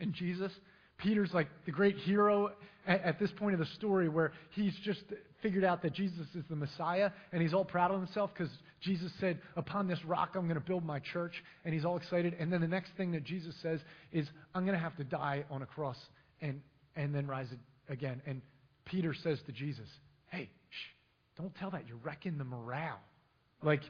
and 0.00 0.12
Jesus. 0.12 0.52
Peter's 0.98 1.32
like 1.32 1.48
the 1.66 1.72
great 1.72 1.96
hero 1.98 2.50
at, 2.86 3.02
at, 3.02 3.18
this 3.18 3.30
point 3.32 3.54
of 3.54 3.60
the 3.60 3.72
story 3.74 4.08
where 4.08 4.32
he's 4.50 4.74
just 4.84 5.02
figured 5.42 5.64
out 5.64 5.82
that 5.82 5.92
Jesus 5.92 6.26
is 6.34 6.44
the 6.48 6.56
Messiah 6.56 7.10
and 7.32 7.42
he's 7.42 7.54
all 7.54 7.64
proud 7.64 7.90
of 7.90 7.98
himself 7.98 8.30
because 8.32 8.52
Jesus 8.80 9.12
said, 9.20 9.40
Upon 9.56 9.88
this 9.88 10.04
rock 10.04 10.30
I'm 10.34 10.44
going 10.44 10.60
to 10.60 10.66
build 10.66 10.84
my 10.84 11.00
church. 11.00 11.42
And 11.64 11.74
he's 11.74 11.84
all 11.84 11.96
excited. 11.96 12.34
And 12.38 12.52
then 12.52 12.60
the 12.60 12.68
next 12.68 12.92
thing 12.96 13.12
that 13.12 13.24
Jesus 13.24 13.54
says 13.62 13.80
is, 14.12 14.28
I'm 14.54 14.64
going 14.64 14.76
to 14.76 14.82
have 14.82 14.96
to 14.96 15.04
die 15.04 15.44
on 15.50 15.62
a 15.62 15.66
cross 15.66 15.98
and, 16.40 16.60
and 16.96 17.14
then 17.14 17.26
rise 17.26 17.48
again. 17.88 18.22
And 18.26 18.42
Peter 18.84 19.14
says 19.14 19.38
to 19.46 19.52
Jesus, 19.52 19.88
Hey, 20.28 20.50
shh, 20.70 21.38
don't 21.40 21.54
tell 21.56 21.70
that. 21.70 21.86
You're 21.88 21.98
wrecking 21.98 22.38
the 22.38 22.44
morale. 22.44 23.00
Like, 23.62 23.82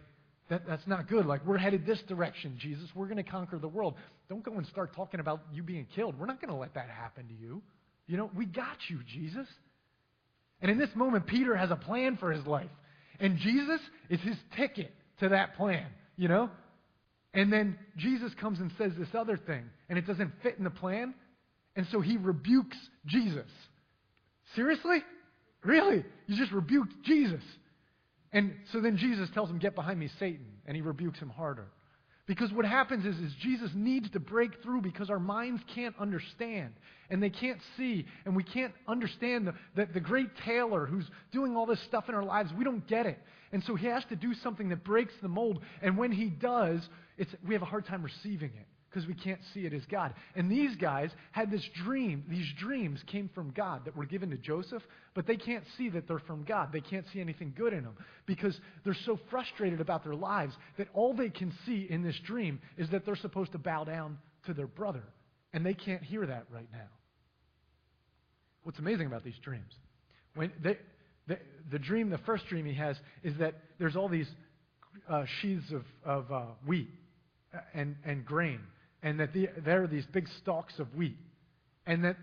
that, 0.51 0.67
that's 0.67 0.87
not 0.87 1.09
good. 1.09 1.27
Like, 1.27 1.45
we're 1.47 1.59
headed 1.59 1.87
this 1.87 2.01
direction, 2.09 2.57
Jesus. 2.59 2.89
We're 2.95 3.07
going 3.07 3.23
to 3.23 3.31
conquer 3.31 3.59
the 3.59 3.69
world. 3.69 3.95
Don't 4.29 4.43
go 4.43 4.53
and 4.55 4.67
start 4.67 4.95
talking 4.95 5.21
about 5.21 5.43
you 5.53 5.63
being 5.63 5.87
killed. 5.95 6.19
We're 6.19 6.27
not 6.27 6.41
going 6.41 6.53
to 6.53 6.59
let 6.59 6.75
that 6.75 6.89
happen 6.89 7.27
to 7.29 7.35
you. 7.35 7.63
You 8.07 8.19
know, 8.19 8.31
we 8.37 8.45
got 8.45 8.77
you, 8.89 8.99
Jesus. 9.07 9.47
And 10.61 10.71
in 10.71 10.79
this 10.79 10.91
moment, 10.95 11.27
Peter 11.27 11.57
has 11.57 11.71
a 11.71 11.77
plan 11.77 12.17
for 12.19 12.31
his 12.31 12.47
life. 12.47 12.71
And 13.21 13.39
Jesus 13.39 13.81
is 14.11 14.21
his 14.21 14.37
ticket 14.57 14.93
to 15.21 15.31
that 15.31 15.57
plan, 15.57 15.87
you 16.17 16.29
know? 16.29 16.51
And 17.33 17.53
then 17.53 17.79
Jesus 17.97 18.33
comes 18.41 18.61
and 18.61 18.71
says 18.79 18.93
this 18.99 19.09
other 19.15 19.37
thing, 19.37 19.65
and 19.89 19.99
it 19.99 20.07
doesn't 20.07 20.33
fit 20.43 20.57
in 20.59 20.65
the 20.65 20.71
plan. 20.71 21.15
And 21.77 21.87
so 21.91 22.01
he 22.01 22.17
rebukes 22.17 22.77
Jesus. 23.07 23.51
Seriously? 24.55 25.03
Really? 25.65 26.05
You 26.27 26.37
just 26.37 26.53
rebuked 26.53 26.93
Jesus. 27.05 27.43
And 28.35 28.53
so 28.73 28.81
then 28.81 28.99
Jesus 28.99 29.31
tells 29.33 29.49
him, 29.49 29.59
Get 29.59 29.75
behind 29.75 29.99
me, 29.99 30.11
Satan. 30.19 30.45
And 30.67 30.77
he 30.77 30.83
rebukes 30.83 31.19
him 31.21 31.31
harder. 31.31 31.69
Because 32.27 32.51
what 32.53 32.65
happens 32.65 33.05
is, 33.05 33.17
is 33.19 33.33
Jesus 33.41 33.71
needs 33.75 34.11
to 34.11 34.21
break 34.21 34.63
through 34.63 34.81
because 34.81 35.11
our 35.11 35.19
minds 35.19 35.63
can't 35.75 35.95
understand 35.99 36.73
and 37.11 37.23
they 37.23 37.29
can't 37.29 37.61
see 37.77 38.07
and 38.25 38.35
we 38.35 38.43
can't 38.43 38.73
understand 38.89 39.47
the, 39.47 39.55
the, 39.77 39.93
the, 39.93 40.01
great 40.01 40.31
tailor 40.43 40.87
who's 40.87 41.05
doing 41.33 41.55
all 41.55 41.67
this 41.67 41.81
stuff 41.83 42.09
in 42.09 42.15
our 42.15 42.25
lives. 42.25 42.51
We 42.57 42.65
don't 42.65 42.87
get 42.89 43.05
it. 43.05 43.19
And 43.53 43.63
so 43.65 43.75
he 43.75 43.87
has 43.89 44.07
to 44.07 44.17
do 44.17 44.33
something 44.33 44.71
that 44.71 44.85
breaks 44.85 45.13
the 45.21 45.29
mold. 45.29 45.61
And 45.83 45.99
when 45.99 46.13
he 46.13 46.31
does, 46.31 46.81
it's, 47.19 47.31
we 47.47 47.53
have 47.53 47.63
a 47.63 47.67
hard 47.67 47.85
time 47.85 48.03
receiving 48.03 48.53
it 48.59 48.67
because 48.95 49.09
we 49.09 49.15
can't 49.15 49.41
see 49.53 49.67
it 49.67 49.73
as 49.73 49.85
God. 49.87 50.15
And 50.37 50.49
these 50.51 50.77
guys 50.77 51.11
had 51.33 51.51
this 51.51 51.67
dream. 51.85 52.23
These 52.29 52.47
dreams 52.59 53.01
came 53.09 53.29
from 53.35 53.51
God 53.51 53.85
that 53.87 53.97
were 53.97 54.05
given 54.05 54.31
to 54.31 54.37
Joseph, 54.37 54.83
but 55.15 55.27
they 55.27 55.37
can't 55.37 55.65
see 55.77 55.89
that 55.91 56.07
they're 56.07 56.21
from 56.21 56.45
God. 56.45 56.71
They 56.73 56.81
can't 56.81 57.05
see 57.13 57.21
anything 57.21 57.53
good 57.57 57.73
in 57.73 57.83
them 57.83 57.97
because 58.25 58.57
they're 58.85 58.97
so 59.05 59.19
frustrated 59.31 59.81
about 59.81 60.05
their 60.05 60.15
lives 60.15 60.55
that 60.79 60.87
all 60.95 61.13
they 61.13 61.29
can 61.29 61.53
see 61.67 61.89
in 61.91 62.05
this 62.05 62.17
dream 62.25 62.61
is 62.79 62.89
that 62.91 63.05
they're 63.05 63.17
supposed 63.17 63.51
to 63.53 63.59
bow 63.59 63.83
down 63.83 64.19
to 64.47 64.55
their 64.55 64.69
brother. 64.69 65.03
And 65.53 65.67
they 65.67 65.75
can't 65.75 66.03
hear 66.03 66.25
that 66.27 66.45
right 66.53 66.69
now. 66.73 66.89
What's 68.63 68.79
amazing 68.79 69.07
about 69.07 69.25
these 69.25 69.39
dreams? 69.43 69.73
When 70.37 70.53
they, 70.63 70.79
the, 71.27 71.39
the 71.71 71.81
dream, 71.81 72.11
the 72.11 72.19
first 72.19 72.47
dream 72.47 72.65
he 72.65 72.75
has, 72.75 72.97
is 73.25 73.37
that 73.39 73.55
there's 73.81 73.97
all 73.97 74.09
these 74.09 74.29
uh, 75.09 75.25
sheaths 75.41 75.73
of, 75.73 75.83
of 76.05 76.33
uh, 76.33 76.43
wheat 76.65 76.89
uh, 77.53 77.59
and, 77.75 77.97
and 78.05 78.25
grain 78.25 78.61
and 79.05 79.21
that 79.21 79.33
the, 79.35 79.51
there 79.65 79.85
are 79.85 79.87
these 79.87 80.07
big 80.07 80.27
stalks 80.41 80.81
of 80.81 80.93
wheat, 80.97 81.19
and 81.87 82.05
that 82.05 82.17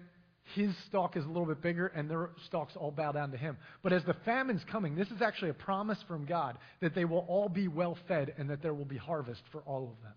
his 0.55 0.75
stalk 0.87 1.15
is 1.15 1.23
a 1.23 1.27
little 1.27 1.45
bit 1.45 1.61
bigger, 1.61 1.87
and 1.87 2.09
their 2.09 2.31
stalks 2.45 2.75
all 2.75 2.91
bow 2.91 3.11
down 3.11 3.31
to 3.31 3.37
him. 3.37 3.55
But 3.83 3.93
as 3.93 4.03
the 4.03 4.15
famine's 4.25 4.63
coming, 4.65 4.95
this 4.95 5.09
is 5.11 5.21
actually 5.21 5.51
a 5.51 5.53
promise 5.53 6.03
from 6.07 6.25
God 6.25 6.57
that 6.81 6.95
they 6.95 7.05
will 7.05 7.25
all 7.29 7.47
be 7.47 7.67
well 7.67 7.97
fed 8.07 8.33
and 8.37 8.49
that 8.49 8.63
there 8.63 8.73
will 8.73 8.85
be 8.85 8.97
harvest 8.97 9.43
for 9.51 9.61
all 9.61 9.83
of 9.83 10.03
them. 10.03 10.13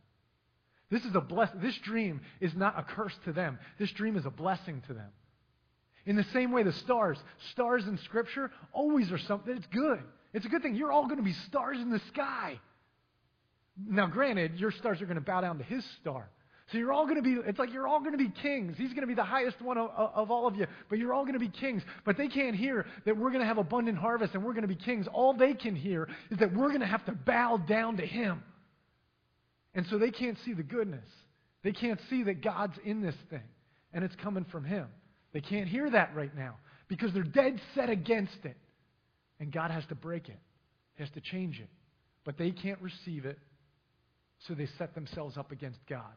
This 0.91 1.05
is 1.05 1.15
a 1.15 1.21
bless. 1.21 1.51
This 1.57 1.77
dream 1.79 2.23
is 2.41 2.55
not 2.55 2.79
a 2.79 2.83
curse 2.83 3.15
to 3.27 3.33
them. 3.33 3.59
This 3.79 3.91
dream 3.93 4.17
is 4.17 4.25
a 4.25 4.31
blessing 4.31 4.83
to 4.87 4.95
them. 4.95 5.11
In 6.07 6.17
the 6.17 6.25
same 6.33 6.51
way, 6.51 6.63
the 6.63 6.73
stars, 6.73 7.19
stars 7.53 7.87
in 7.87 7.99
Scripture 7.99 8.51
always 8.73 9.13
are 9.13 9.19
something. 9.19 9.55
It's 9.57 9.67
good. 9.67 10.01
It's 10.33 10.47
a 10.47 10.49
good 10.49 10.63
thing. 10.63 10.75
You're 10.75 10.93
all 10.93 11.05
going 11.05 11.19
to 11.19 11.23
be 11.23 11.33
stars 11.33 11.79
in 11.79 11.91
the 11.91 12.01
sky. 12.09 12.59
Now, 13.87 14.07
granted, 14.07 14.59
your 14.59 14.71
stars 14.71 15.03
are 15.03 15.07
going 15.07 15.17
to 15.17 15.21
bow 15.21 15.43
down 15.43 15.59
to 15.59 15.65
His 15.65 15.85
star. 16.01 16.29
So 16.73 16.79
you're 16.79 16.93
all 16.93 17.05
going 17.05 17.17
to 17.17 17.23
be, 17.23 17.37
it's 17.47 17.59
like 17.59 17.73
you're 17.73 17.87
all 17.87 18.01
going 18.01 18.13
to 18.13 18.19
be 18.19 18.31
kings. 18.31 18.77
He's 18.79 18.91
going 18.91 19.03
to 19.03 19.07
be 19.07 19.15
the 19.15 19.25
highest 19.25 19.61
one 19.61 19.77
of, 19.77 19.91
of 19.91 20.31
all 20.31 20.47
of 20.47 20.57
you, 20.57 20.67
but 20.89 20.99
you're 20.99 21.13
all 21.13 21.25
going 21.25 21.35
to 21.35 21.39
be 21.39 21.51
kings. 21.51 21.83
But 22.07 22.17
they 22.17 22.29
can't 22.29 22.57
hear 22.57 22.87
that 23.05 23.17
we're 23.17 23.31
going 23.31 23.43
to 23.43 23.47
have 23.47 23.59
abundant 23.59 23.99
harvest 23.99 24.35
and 24.35 24.43
we're 24.43 24.55
going 24.55 24.63
to 24.63 24.69
be 24.69 24.75
kings. 24.75 25.07
All 25.13 25.35
they 25.35 25.53
can 25.53 25.77
hear 25.77 26.09
is 26.31 26.39
that 26.39 26.55
we're 26.55 26.69
going 26.69 26.81
to 26.81 26.87
have 26.87 27.05
to 27.05 27.13
bow 27.13 27.59
down 27.59 27.99
to 27.99 28.07
Him. 28.07 28.43
And 29.75 29.87
so 29.91 29.99
they 29.99 30.11
can't 30.11 30.39
see 30.45 30.55
the 30.55 30.63
goodness. 30.63 31.05
They 31.63 31.73
can't 31.73 32.01
see 32.09 32.23
that 32.25 32.43
God's 32.43 32.77
in 32.85 33.03
this 33.03 33.17
thing 33.29 33.43
and 33.93 34.03
it's 34.03 34.17
coming 34.17 34.47
from 34.51 34.65
Him. 34.65 34.87
They 35.35 35.43
can't 35.43 35.69
hear 35.69 35.91
that 35.91 36.15
right 36.15 36.35
now 36.35 36.57
because 36.89 37.13
they're 37.13 37.25
dead 37.25 37.61
set 37.75 37.91
against 37.91 38.45
it. 38.45 38.57
And 39.39 39.53
God 39.53 39.71
has 39.71 39.85
to 39.87 39.95
break 39.95 40.29
it, 40.29 40.39
He 40.95 41.03
has 41.03 41.13
to 41.13 41.21
change 41.21 41.61
it. 41.61 41.69
But 42.25 42.39
they 42.39 42.53
can't 42.53 42.81
receive 42.81 43.27
it, 43.27 43.39
so 44.49 44.55
they 44.55 44.67
set 44.79 44.95
themselves 44.95 45.37
up 45.37 45.53
against 45.53 45.79
God 45.87 46.15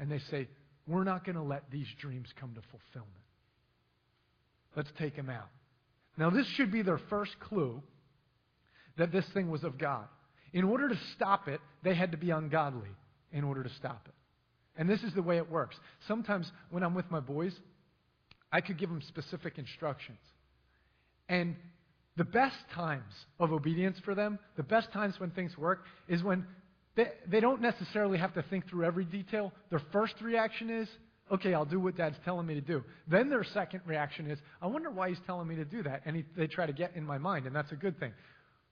and 0.00 0.10
they 0.10 0.18
say, 0.30 0.48
We're 0.88 1.04
not 1.04 1.24
going 1.24 1.36
to 1.36 1.42
let 1.42 1.70
these 1.70 1.86
dreams 2.00 2.28
come 2.40 2.54
to 2.54 2.62
fulfillment. 2.70 3.14
Let's 4.74 4.90
take 4.98 5.14
them 5.14 5.30
out. 5.30 5.48
Now, 6.16 6.30
this 6.30 6.46
should 6.46 6.72
be 6.72 6.82
their 6.82 7.00
first 7.10 7.38
clue 7.38 7.82
that 8.96 9.12
this 9.12 9.26
thing 9.32 9.50
was 9.50 9.62
of 9.62 9.78
God. 9.78 10.06
In 10.52 10.64
order 10.64 10.88
to 10.88 10.98
stop 11.14 11.46
it, 11.46 11.60
they 11.84 11.94
had 11.94 12.12
to 12.12 12.18
be 12.18 12.30
ungodly 12.30 12.90
in 13.32 13.44
order 13.44 13.62
to 13.62 13.70
stop 13.70 14.02
it. 14.06 14.14
And 14.76 14.88
this 14.88 15.02
is 15.02 15.12
the 15.14 15.22
way 15.22 15.36
it 15.36 15.50
works. 15.50 15.76
Sometimes 16.08 16.50
when 16.70 16.82
I'm 16.82 16.94
with 16.94 17.10
my 17.10 17.20
boys, 17.20 17.54
I 18.50 18.60
could 18.60 18.78
give 18.78 18.88
them 18.88 19.02
specific 19.02 19.58
instructions. 19.58 20.18
And 21.28 21.54
the 22.16 22.24
best 22.24 22.56
times 22.74 23.12
of 23.38 23.52
obedience 23.52 23.98
for 24.04 24.14
them, 24.14 24.38
the 24.56 24.62
best 24.62 24.90
times 24.92 25.20
when 25.20 25.30
things 25.30 25.56
work, 25.56 25.84
is 26.08 26.22
when 26.22 26.46
they, 26.96 27.08
they 27.28 27.40
don't 27.40 27.60
necessarily 27.60 28.18
have 28.18 28.34
to 28.34 28.42
think 28.42 28.68
through 28.68 28.84
every 28.84 29.04
detail. 29.04 29.52
Their 29.70 29.82
first 29.92 30.14
reaction 30.20 30.70
is, 30.70 30.88
okay, 31.30 31.54
I'll 31.54 31.64
do 31.64 31.78
what 31.78 31.96
dad's 31.96 32.16
telling 32.24 32.46
me 32.46 32.54
to 32.54 32.60
do. 32.60 32.82
Then 33.08 33.30
their 33.30 33.44
second 33.44 33.82
reaction 33.86 34.28
is, 34.30 34.38
I 34.60 34.66
wonder 34.66 34.90
why 34.90 35.10
he's 35.10 35.20
telling 35.26 35.46
me 35.46 35.56
to 35.56 35.64
do 35.64 35.82
that. 35.84 36.02
And 36.04 36.16
he, 36.16 36.24
they 36.36 36.46
try 36.46 36.66
to 36.66 36.72
get 36.72 36.96
in 36.96 37.04
my 37.04 37.18
mind, 37.18 37.46
and 37.46 37.54
that's 37.54 37.72
a 37.72 37.76
good 37.76 37.98
thing. 38.00 38.12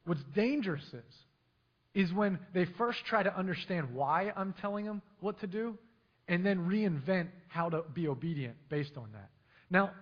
What's 0.04 0.22
dangerous 0.34 0.84
is, 0.92 2.06
is 2.06 2.12
when 2.12 2.38
they 2.54 2.66
first 2.76 2.98
try 3.06 3.22
to 3.22 3.36
understand 3.36 3.94
why 3.94 4.32
I'm 4.36 4.54
telling 4.60 4.84
them 4.84 5.02
what 5.20 5.40
to 5.40 5.46
do, 5.46 5.78
and 6.26 6.44
then 6.44 6.68
reinvent 6.68 7.28
how 7.48 7.70
to 7.70 7.82
be 7.94 8.08
obedient 8.08 8.56
based 8.68 8.96
on 8.96 9.10
that. 9.12 9.30
Now, 9.70 9.92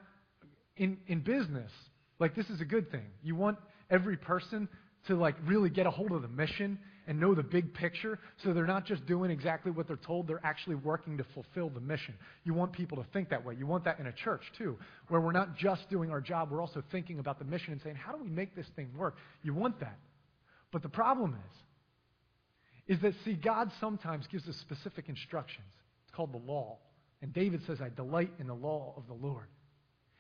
in, 0.76 0.98
in 1.06 1.20
business, 1.20 1.70
like 2.18 2.34
this 2.34 2.48
is 2.50 2.60
a 2.60 2.64
good 2.64 2.90
thing. 2.90 3.06
You 3.22 3.36
want 3.36 3.58
every 3.90 4.16
person 4.16 4.68
to 5.06 5.16
like 5.16 5.36
really 5.44 5.70
get 5.70 5.86
a 5.86 5.90
hold 5.90 6.12
of 6.12 6.22
the 6.22 6.28
mission 6.28 6.78
and 7.06 7.20
know 7.20 7.34
the 7.34 7.42
big 7.42 7.72
picture 7.72 8.18
so 8.42 8.52
they're 8.52 8.66
not 8.66 8.84
just 8.84 9.06
doing 9.06 9.30
exactly 9.30 9.70
what 9.70 9.86
they're 9.86 9.96
told, 9.96 10.26
they're 10.26 10.44
actually 10.44 10.74
working 10.74 11.16
to 11.18 11.24
fulfill 11.34 11.68
the 11.70 11.80
mission. 11.80 12.14
You 12.44 12.54
want 12.54 12.72
people 12.72 12.96
to 12.98 13.04
think 13.12 13.28
that 13.30 13.44
way. 13.44 13.54
You 13.54 13.66
want 13.66 13.84
that 13.84 13.98
in 14.00 14.06
a 14.06 14.12
church, 14.12 14.42
too, 14.58 14.76
where 15.08 15.20
we're 15.20 15.32
not 15.32 15.56
just 15.56 15.88
doing 15.88 16.10
our 16.10 16.20
job, 16.20 16.50
we're 16.50 16.60
also 16.60 16.82
thinking 16.90 17.18
about 17.18 17.38
the 17.38 17.44
mission 17.44 17.72
and 17.72 17.82
saying, 17.82 17.96
how 17.96 18.12
do 18.12 18.22
we 18.22 18.30
make 18.30 18.54
this 18.56 18.66
thing 18.76 18.90
work? 18.96 19.16
You 19.42 19.54
want 19.54 19.80
that. 19.80 19.98
But 20.72 20.82
the 20.82 20.88
problem 20.88 21.34
is, 22.88 22.96
is 22.96 23.02
that, 23.02 23.14
see, 23.24 23.34
God 23.34 23.70
sometimes 23.80 24.26
gives 24.26 24.48
us 24.48 24.56
specific 24.56 25.08
instructions. 25.08 25.66
It's 26.04 26.14
called 26.14 26.32
the 26.32 26.38
law. 26.38 26.78
And 27.22 27.32
David 27.32 27.62
says, 27.66 27.80
I 27.80 27.88
delight 27.88 28.30
in 28.38 28.46
the 28.46 28.54
law 28.54 28.94
of 28.96 29.06
the 29.06 29.14
Lord. 29.14 29.46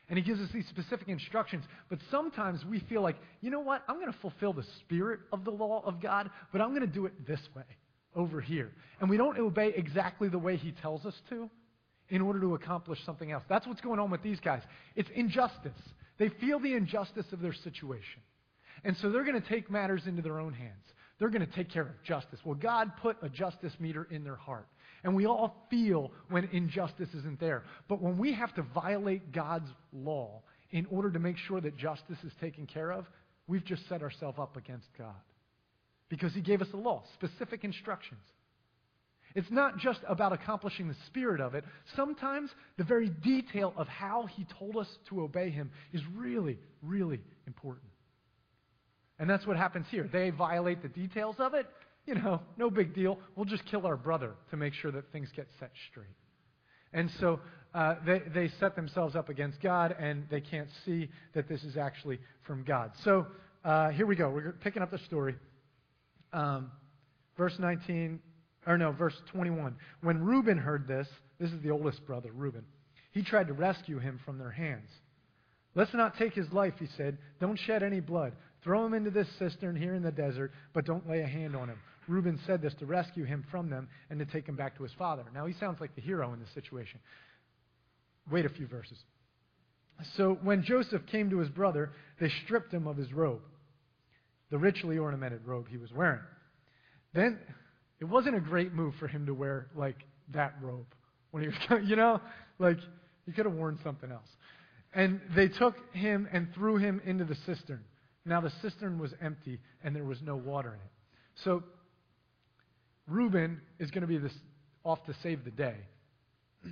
And 0.08 0.16
he 0.16 0.24
gives 0.24 0.40
us 0.40 0.48
these 0.52 0.66
specific 0.68 1.08
instructions. 1.08 1.64
But 1.88 1.98
sometimes 2.10 2.64
we 2.64 2.80
feel 2.80 3.02
like, 3.02 3.16
you 3.40 3.50
know 3.50 3.60
what? 3.60 3.82
I'm 3.88 3.96
going 3.96 4.12
to 4.12 4.18
fulfill 4.20 4.52
the 4.52 4.64
spirit 4.80 5.20
of 5.32 5.44
the 5.44 5.50
law 5.50 5.82
of 5.84 6.00
God, 6.00 6.30
but 6.52 6.60
I'm 6.60 6.70
going 6.70 6.82
to 6.82 6.86
do 6.86 7.06
it 7.06 7.26
this 7.26 7.40
way, 7.56 7.64
over 8.14 8.40
here. 8.40 8.70
And 9.00 9.10
we 9.10 9.16
don't 9.16 9.38
obey 9.38 9.72
exactly 9.74 10.28
the 10.28 10.38
way 10.38 10.56
he 10.56 10.72
tells 10.72 11.04
us 11.04 11.14
to 11.30 11.50
in 12.08 12.20
order 12.20 12.40
to 12.40 12.54
accomplish 12.54 13.00
something 13.04 13.32
else. 13.32 13.42
That's 13.48 13.66
what's 13.66 13.80
going 13.80 13.98
on 13.98 14.10
with 14.10 14.22
these 14.22 14.38
guys. 14.38 14.62
It's 14.94 15.10
injustice. 15.14 15.72
They 16.18 16.28
feel 16.28 16.60
the 16.60 16.74
injustice 16.74 17.26
of 17.32 17.40
their 17.40 17.52
situation. 17.52 18.22
And 18.84 18.96
so 18.98 19.10
they're 19.10 19.24
going 19.24 19.40
to 19.40 19.48
take 19.48 19.70
matters 19.70 20.02
into 20.06 20.22
their 20.22 20.38
own 20.38 20.52
hands. 20.52 20.84
They're 21.18 21.30
going 21.30 21.46
to 21.46 21.52
take 21.52 21.70
care 21.70 21.82
of 21.82 22.02
justice. 22.04 22.38
Well, 22.44 22.54
God 22.54 22.92
put 23.00 23.16
a 23.22 23.28
justice 23.28 23.72
meter 23.78 24.06
in 24.10 24.22
their 24.22 24.36
heart. 24.36 24.66
And 25.02 25.14
we 25.14 25.26
all 25.26 25.66
feel 25.70 26.10
when 26.30 26.44
injustice 26.52 27.08
isn't 27.14 27.40
there. 27.40 27.64
But 27.88 28.02
when 28.02 28.18
we 28.18 28.34
have 28.34 28.54
to 28.56 28.62
violate 28.62 29.32
God's 29.32 29.68
law 29.92 30.42
in 30.70 30.86
order 30.86 31.10
to 31.10 31.18
make 31.18 31.36
sure 31.38 31.60
that 31.60 31.76
justice 31.76 32.18
is 32.24 32.32
taken 32.40 32.66
care 32.66 32.92
of, 32.92 33.06
we've 33.46 33.64
just 33.64 33.88
set 33.88 34.02
ourselves 34.02 34.38
up 34.38 34.56
against 34.56 34.86
God. 34.98 35.14
Because 36.08 36.34
He 36.34 36.40
gave 36.40 36.60
us 36.60 36.68
a 36.72 36.76
law, 36.76 37.02
specific 37.14 37.64
instructions. 37.64 38.20
It's 39.34 39.50
not 39.50 39.78
just 39.78 40.00
about 40.08 40.32
accomplishing 40.32 40.88
the 40.88 40.96
spirit 41.06 41.40
of 41.40 41.54
it. 41.54 41.64
Sometimes 41.94 42.50
the 42.78 42.84
very 42.84 43.08
detail 43.08 43.74
of 43.76 43.86
how 43.86 44.26
He 44.26 44.46
told 44.58 44.76
us 44.76 44.88
to 45.08 45.22
obey 45.22 45.50
Him 45.50 45.70
is 45.92 46.00
really, 46.14 46.58
really 46.82 47.20
important. 47.46 47.86
And 49.18 49.28
that's 49.28 49.46
what 49.46 49.56
happens 49.56 49.86
here. 49.90 50.08
They 50.10 50.30
violate 50.30 50.82
the 50.82 50.88
details 50.88 51.36
of 51.38 51.54
it, 51.54 51.66
you 52.06 52.14
know, 52.14 52.40
no 52.56 52.70
big 52.70 52.94
deal. 52.94 53.18
We'll 53.34 53.46
just 53.46 53.64
kill 53.66 53.86
our 53.86 53.96
brother 53.96 54.34
to 54.50 54.56
make 54.56 54.74
sure 54.74 54.92
that 54.92 55.10
things 55.12 55.28
get 55.34 55.48
set 55.58 55.70
straight. 55.90 56.06
And 56.92 57.10
so 57.20 57.40
uh, 57.74 57.96
they, 58.06 58.22
they 58.34 58.48
set 58.60 58.76
themselves 58.76 59.16
up 59.16 59.28
against 59.28 59.60
God, 59.60 59.94
and 59.98 60.24
they 60.30 60.40
can't 60.40 60.68
see 60.84 61.10
that 61.34 61.48
this 61.48 61.62
is 61.64 61.76
actually 61.76 62.18
from 62.46 62.62
God. 62.64 62.92
So 63.04 63.26
uh, 63.64 63.90
here 63.90 64.06
we 64.06 64.16
go. 64.16 64.30
We're 64.30 64.52
picking 64.52 64.82
up 64.82 64.90
the 64.90 64.98
story. 64.98 65.34
Um, 66.32 66.70
verse 67.36 67.54
19, 67.58 68.20
or 68.66 68.78
no, 68.78 68.92
verse 68.92 69.14
21. 69.32 69.76
When 70.02 70.22
Reuben 70.24 70.58
heard 70.58 70.86
this, 70.86 71.08
this 71.38 71.50
is 71.50 71.62
the 71.62 71.70
oldest 71.70 72.06
brother, 72.06 72.30
Reuben, 72.32 72.64
he 73.12 73.22
tried 73.22 73.48
to 73.48 73.52
rescue 73.52 73.98
him 73.98 74.20
from 74.24 74.38
their 74.38 74.50
hands. 74.50 74.88
Let's 75.74 75.92
not 75.92 76.16
take 76.16 76.32
his 76.32 76.50
life, 76.52 76.74
he 76.78 76.86
said. 76.96 77.18
Don't 77.40 77.58
shed 77.58 77.82
any 77.82 78.00
blood. 78.00 78.32
Throw 78.66 78.84
him 78.84 78.94
into 78.94 79.12
this 79.12 79.28
cistern 79.38 79.76
here 79.76 79.94
in 79.94 80.02
the 80.02 80.10
desert, 80.10 80.50
but 80.74 80.84
don't 80.84 81.08
lay 81.08 81.20
a 81.20 81.26
hand 81.26 81.54
on 81.54 81.68
him. 81.68 81.78
Reuben 82.08 82.40
said 82.48 82.60
this 82.60 82.74
to 82.80 82.86
rescue 82.86 83.22
him 83.22 83.44
from 83.48 83.70
them 83.70 83.88
and 84.10 84.18
to 84.18 84.26
take 84.26 84.48
him 84.48 84.56
back 84.56 84.76
to 84.76 84.82
his 84.82 84.92
father. 84.98 85.22
Now, 85.32 85.46
he 85.46 85.54
sounds 85.54 85.80
like 85.80 85.94
the 85.94 86.00
hero 86.00 86.32
in 86.32 86.40
this 86.40 86.52
situation. 86.52 86.98
Wait 88.28 88.44
a 88.44 88.48
few 88.48 88.66
verses. 88.66 88.98
So, 90.16 90.36
when 90.42 90.64
Joseph 90.64 91.02
came 91.06 91.30
to 91.30 91.38
his 91.38 91.48
brother, 91.48 91.92
they 92.20 92.28
stripped 92.44 92.74
him 92.74 92.88
of 92.88 92.96
his 92.96 93.12
robe, 93.12 93.42
the 94.50 94.58
richly 94.58 94.98
ornamented 94.98 95.46
robe 95.46 95.68
he 95.70 95.76
was 95.76 95.92
wearing. 95.92 96.20
Then, 97.14 97.38
it 98.00 98.06
wasn't 98.06 98.34
a 98.34 98.40
great 98.40 98.74
move 98.74 98.94
for 98.98 99.06
him 99.06 99.26
to 99.26 99.32
wear, 99.32 99.68
like, 99.76 99.98
that 100.34 100.54
robe. 100.60 100.86
When 101.30 101.44
he 101.44 101.50
was, 101.50 101.82
you 101.88 101.94
know, 101.94 102.20
like, 102.58 102.78
he 103.26 103.32
could 103.32 103.46
have 103.46 103.54
worn 103.54 103.78
something 103.84 104.10
else. 104.10 104.28
And 104.92 105.20
they 105.36 105.46
took 105.46 105.76
him 105.92 106.28
and 106.32 106.48
threw 106.52 106.78
him 106.78 107.00
into 107.04 107.24
the 107.24 107.36
cistern. 107.46 107.84
Now, 108.26 108.40
the 108.40 108.52
cistern 108.60 108.98
was 108.98 109.12
empty, 109.22 109.60
and 109.82 109.94
there 109.94 110.04
was 110.04 110.20
no 110.20 110.36
water 110.36 110.70
in 110.70 110.80
it. 110.80 110.92
So, 111.44 111.62
Reuben 113.08 113.60
is 113.78 113.90
going 113.90 114.02
to 114.02 114.08
be 114.08 114.18
this, 114.18 114.32
off 114.84 115.04
to 115.06 115.14
save 115.22 115.44
the 115.44 115.50
day. 115.50 115.76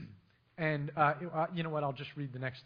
And 0.56 0.92
uh, 0.96 1.14
uh, 1.34 1.46
you 1.52 1.64
know 1.64 1.70
what? 1.70 1.82
I'll 1.82 1.92
just 1.92 2.10
read 2.14 2.32
the 2.32 2.38
next. 2.38 2.62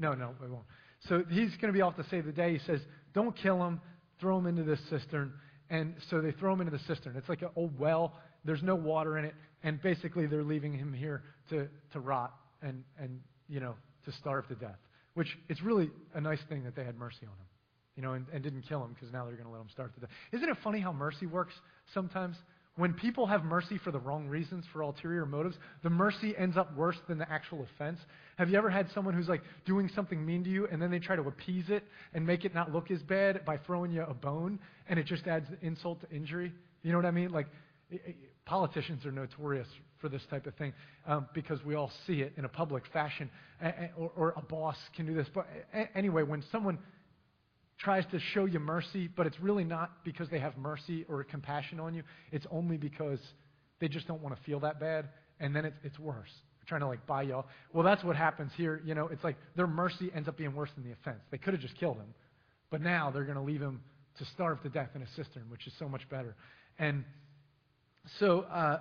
No, 0.00 0.14
no, 0.14 0.34
I 0.42 0.48
won't. 0.48 0.64
So 1.08 1.22
he's 1.30 1.50
going 1.60 1.68
to 1.68 1.72
be 1.72 1.80
off 1.80 1.96
to 1.96 2.04
save 2.10 2.26
the 2.26 2.32
day. 2.32 2.52
He 2.52 2.58
says, 2.66 2.80
Don't 3.14 3.36
kill 3.36 3.64
him. 3.64 3.80
Throw 4.20 4.38
him 4.38 4.46
into 4.46 4.64
this 4.64 4.80
cistern. 4.90 5.32
And 5.70 5.94
so 6.10 6.20
they 6.20 6.32
throw 6.32 6.52
him 6.52 6.60
into 6.60 6.72
the 6.72 6.82
cistern. 6.92 7.14
It's 7.16 7.28
like 7.28 7.42
an 7.42 7.50
old 7.54 7.78
well. 7.78 8.14
There's 8.44 8.62
no 8.62 8.74
water 8.74 9.16
in 9.16 9.24
it. 9.24 9.34
And 9.62 9.80
basically, 9.80 10.26
they're 10.26 10.42
leaving 10.42 10.74
him 10.74 10.92
here 10.92 11.22
to, 11.50 11.68
to 11.92 12.00
rot 12.00 12.34
and, 12.62 12.82
and, 12.98 13.20
you 13.48 13.60
know, 13.60 13.74
to 14.06 14.12
starve 14.12 14.48
to 14.48 14.54
death. 14.56 14.78
Which 15.14 15.28
it's 15.48 15.62
really 15.62 15.90
a 16.14 16.20
nice 16.20 16.40
thing 16.48 16.64
that 16.64 16.74
they 16.74 16.84
had 16.84 16.98
mercy 16.98 17.22
on 17.22 17.28
him, 17.28 17.46
you 18.00 18.06
know, 18.06 18.14
and, 18.14 18.24
and 18.32 18.42
didn't 18.42 18.62
kill 18.62 18.82
him 18.82 18.94
because 18.94 19.12
now 19.12 19.26
they're 19.26 19.34
going 19.34 19.44
to 19.44 19.52
let 19.52 19.60
him 19.60 19.68
starve 19.70 19.92
to 19.94 20.00
death. 20.00 20.08
Isn't 20.32 20.48
it 20.48 20.56
funny 20.64 20.80
how 20.80 20.90
mercy 20.90 21.26
works 21.26 21.52
sometimes? 21.92 22.34
When 22.76 22.94
people 22.94 23.26
have 23.26 23.44
mercy 23.44 23.76
for 23.76 23.90
the 23.90 23.98
wrong 23.98 24.26
reasons, 24.26 24.64
for 24.72 24.80
ulterior 24.80 25.26
motives, 25.26 25.56
the 25.82 25.90
mercy 25.90 26.34
ends 26.34 26.56
up 26.56 26.74
worse 26.74 26.96
than 27.08 27.18
the 27.18 27.30
actual 27.30 27.66
offense. 27.74 27.98
Have 28.38 28.48
you 28.48 28.56
ever 28.56 28.70
had 28.70 28.86
someone 28.94 29.12
who's 29.12 29.28
like 29.28 29.42
doing 29.66 29.90
something 29.94 30.24
mean 30.24 30.42
to 30.44 30.50
you 30.50 30.66
and 30.72 30.80
then 30.80 30.90
they 30.90 30.98
try 30.98 31.14
to 31.14 31.22
appease 31.22 31.68
it 31.68 31.84
and 32.14 32.26
make 32.26 32.46
it 32.46 32.54
not 32.54 32.72
look 32.72 32.90
as 32.90 33.02
bad 33.02 33.44
by 33.44 33.58
throwing 33.58 33.92
you 33.92 34.02
a 34.02 34.14
bone 34.14 34.58
and 34.88 34.98
it 34.98 35.04
just 35.04 35.26
adds 35.26 35.46
insult 35.60 36.00
to 36.00 36.10
injury? 36.10 36.54
You 36.82 36.92
know 36.92 36.98
what 36.98 37.06
I 37.06 37.10
mean? 37.10 37.32
Like, 37.32 37.48
politicians 38.46 39.04
are 39.04 39.12
notorious 39.12 39.68
for 40.00 40.08
this 40.08 40.22
type 40.30 40.46
of 40.46 40.54
thing 40.54 40.72
um, 41.06 41.26
because 41.34 41.62
we 41.66 41.74
all 41.74 41.92
see 42.06 42.22
it 42.22 42.32
in 42.38 42.46
a 42.46 42.48
public 42.48 42.84
fashion, 42.94 43.28
or, 43.98 44.10
or 44.16 44.34
a 44.38 44.42
boss 44.42 44.76
can 44.96 45.04
do 45.04 45.12
this. 45.12 45.26
But 45.34 45.46
anyway, 45.94 46.22
when 46.22 46.42
someone 46.50 46.78
tries 47.80 48.04
to 48.12 48.20
show 48.34 48.44
you 48.44 48.58
mercy, 48.58 49.08
but 49.08 49.26
it's 49.26 49.40
really 49.40 49.64
not 49.64 50.04
because 50.04 50.28
they 50.28 50.38
have 50.38 50.56
mercy 50.58 51.04
or 51.08 51.24
compassion 51.24 51.80
on 51.80 51.94
you. 51.94 52.02
It's 52.30 52.46
only 52.50 52.76
because 52.76 53.18
they 53.80 53.88
just 53.88 54.06
don't 54.06 54.22
want 54.22 54.36
to 54.36 54.42
feel 54.42 54.60
that 54.60 54.78
bad, 54.78 55.08
and 55.40 55.56
then 55.56 55.64
it's, 55.64 55.76
it's 55.82 55.98
worse. 55.98 56.28
They're 56.58 56.68
trying 56.68 56.82
to 56.82 56.86
like 56.86 57.06
buy 57.06 57.22
you 57.22 57.34
all. 57.34 57.46
Well, 57.72 57.82
that's 57.82 58.04
what 58.04 58.16
happens 58.16 58.52
here. 58.56 58.82
You 58.84 58.94
know, 58.94 59.08
it's 59.08 59.24
like 59.24 59.36
their 59.56 59.66
mercy 59.66 60.10
ends 60.14 60.28
up 60.28 60.36
being 60.36 60.54
worse 60.54 60.70
than 60.74 60.84
the 60.84 60.92
offense. 60.92 61.22
They 61.30 61.38
could 61.38 61.54
have 61.54 61.62
just 61.62 61.76
killed 61.78 61.96
him, 61.96 62.14
but 62.70 62.82
now 62.82 63.10
they're 63.10 63.24
going 63.24 63.36
to 63.36 63.42
leave 63.42 63.62
him 63.62 63.80
to 64.18 64.24
starve 64.26 64.62
to 64.62 64.68
death 64.68 64.90
in 64.94 65.02
a 65.02 65.08
cistern, 65.16 65.44
which 65.48 65.66
is 65.66 65.72
so 65.78 65.88
much 65.88 66.08
better. 66.10 66.36
And 66.78 67.04
so 68.18 68.40
uh, 68.40 68.80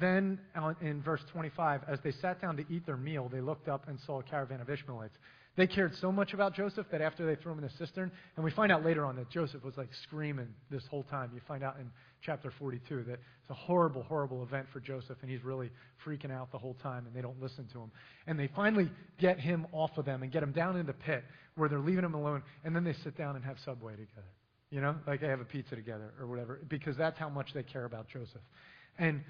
then 0.00 0.38
uh, 0.54 0.72
in 0.80 1.02
verse 1.02 1.20
25, 1.32 1.82
as 1.86 1.98
they 2.02 2.12
sat 2.12 2.40
down 2.40 2.56
to 2.56 2.64
eat 2.70 2.86
their 2.86 2.96
meal, 2.96 3.28
they 3.30 3.40
looked 3.40 3.68
up 3.68 3.88
and 3.88 3.98
saw 4.06 4.20
a 4.20 4.22
caravan 4.22 4.60
of 4.60 4.70
Ishmaelites. 4.70 5.16
They 5.54 5.66
cared 5.66 5.92
so 6.00 6.10
much 6.10 6.32
about 6.32 6.54
Joseph 6.54 6.86
that 6.90 7.02
after 7.02 7.26
they 7.26 7.40
threw 7.40 7.52
him 7.52 7.58
in 7.58 7.64
the 7.64 7.84
cistern, 7.84 8.10
and 8.36 8.44
we 8.44 8.50
find 8.50 8.72
out 8.72 8.86
later 8.86 9.04
on 9.04 9.16
that 9.16 9.28
Joseph 9.28 9.62
was 9.62 9.76
like 9.76 9.90
screaming 10.04 10.48
this 10.70 10.82
whole 10.90 11.02
time. 11.02 11.30
You 11.34 11.42
find 11.46 11.62
out 11.62 11.76
in 11.78 11.90
chapter 12.22 12.50
42 12.58 13.04
that 13.04 13.12
it's 13.12 13.50
a 13.50 13.54
horrible, 13.54 14.02
horrible 14.02 14.42
event 14.42 14.66
for 14.72 14.80
Joseph, 14.80 15.18
and 15.20 15.30
he's 15.30 15.44
really 15.44 15.70
freaking 16.06 16.30
out 16.30 16.50
the 16.52 16.58
whole 16.58 16.76
time, 16.82 17.06
and 17.06 17.14
they 17.14 17.20
don't 17.20 17.40
listen 17.40 17.68
to 17.74 17.80
him. 17.80 17.90
And 18.26 18.38
they 18.38 18.48
finally 18.56 18.90
get 19.18 19.38
him 19.38 19.66
off 19.72 19.90
of 19.98 20.06
them 20.06 20.22
and 20.22 20.32
get 20.32 20.42
him 20.42 20.52
down 20.52 20.78
in 20.78 20.86
the 20.86 20.94
pit 20.94 21.22
where 21.56 21.68
they're 21.68 21.80
leaving 21.80 22.04
him 22.04 22.14
alone, 22.14 22.42
and 22.64 22.74
then 22.74 22.82
they 22.82 22.94
sit 23.04 23.18
down 23.18 23.36
and 23.36 23.44
have 23.44 23.56
Subway 23.62 23.92
together. 23.92 24.32
You 24.70 24.80
know, 24.80 24.96
like 25.06 25.20
they 25.20 25.28
have 25.28 25.40
a 25.40 25.44
pizza 25.44 25.76
together 25.76 26.14
or 26.18 26.26
whatever, 26.26 26.60
because 26.66 26.96
that's 26.96 27.18
how 27.18 27.28
much 27.28 27.52
they 27.52 27.62
care 27.62 27.84
about 27.84 28.08
Joseph. 28.08 28.40
And 28.98 29.22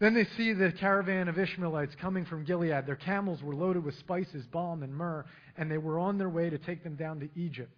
then 0.00 0.14
they 0.14 0.26
see 0.36 0.54
the 0.54 0.72
caravan 0.72 1.28
of 1.28 1.38
Ishmaelites 1.38 1.94
coming 2.00 2.24
from 2.24 2.44
Gilead. 2.44 2.86
Their 2.86 2.96
camels 2.96 3.42
were 3.42 3.54
loaded 3.54 3.84
with 3.84 3.94
spices, 3.98 4.46
balm, 4.50 4.82
and 4.82 4.94
myrrh, 4.94 5.26
and 5.58 5.70
they 5.70 5.78
were 5.78 5.98
on 5.98 6.16
their 6.16 6.30
way 6.30 6.48
to 6.48 6.58
take 6.58 6.82
them 6.82 6.96
down 6.96 7.20
to 7.20 7.28
Egypt. 7.36 7.70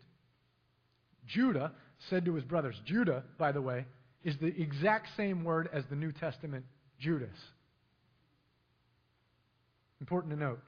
Judah 1.26 1.72
said 2.08 2.24
to 2.24 2.34
his 2.34 2.44
brothers, 2.44 2.76
Judah, 2.86 3.24
by 3.38 3.50
the 3.50 3.60
way, 3.60 3.86
is 4.22 4.36
the 4.40 4.54
exact 4.60 5.08
same 5.16 5.42
word 5.42 5.68
as 5.72 5.84
the 5.90 5.96
New 5.96 6.12
Testament 6.12 6.64
Judas. 7.00 7.36
Important 10.00 10.32
to 10.32 10.38
note. 10.38 10.60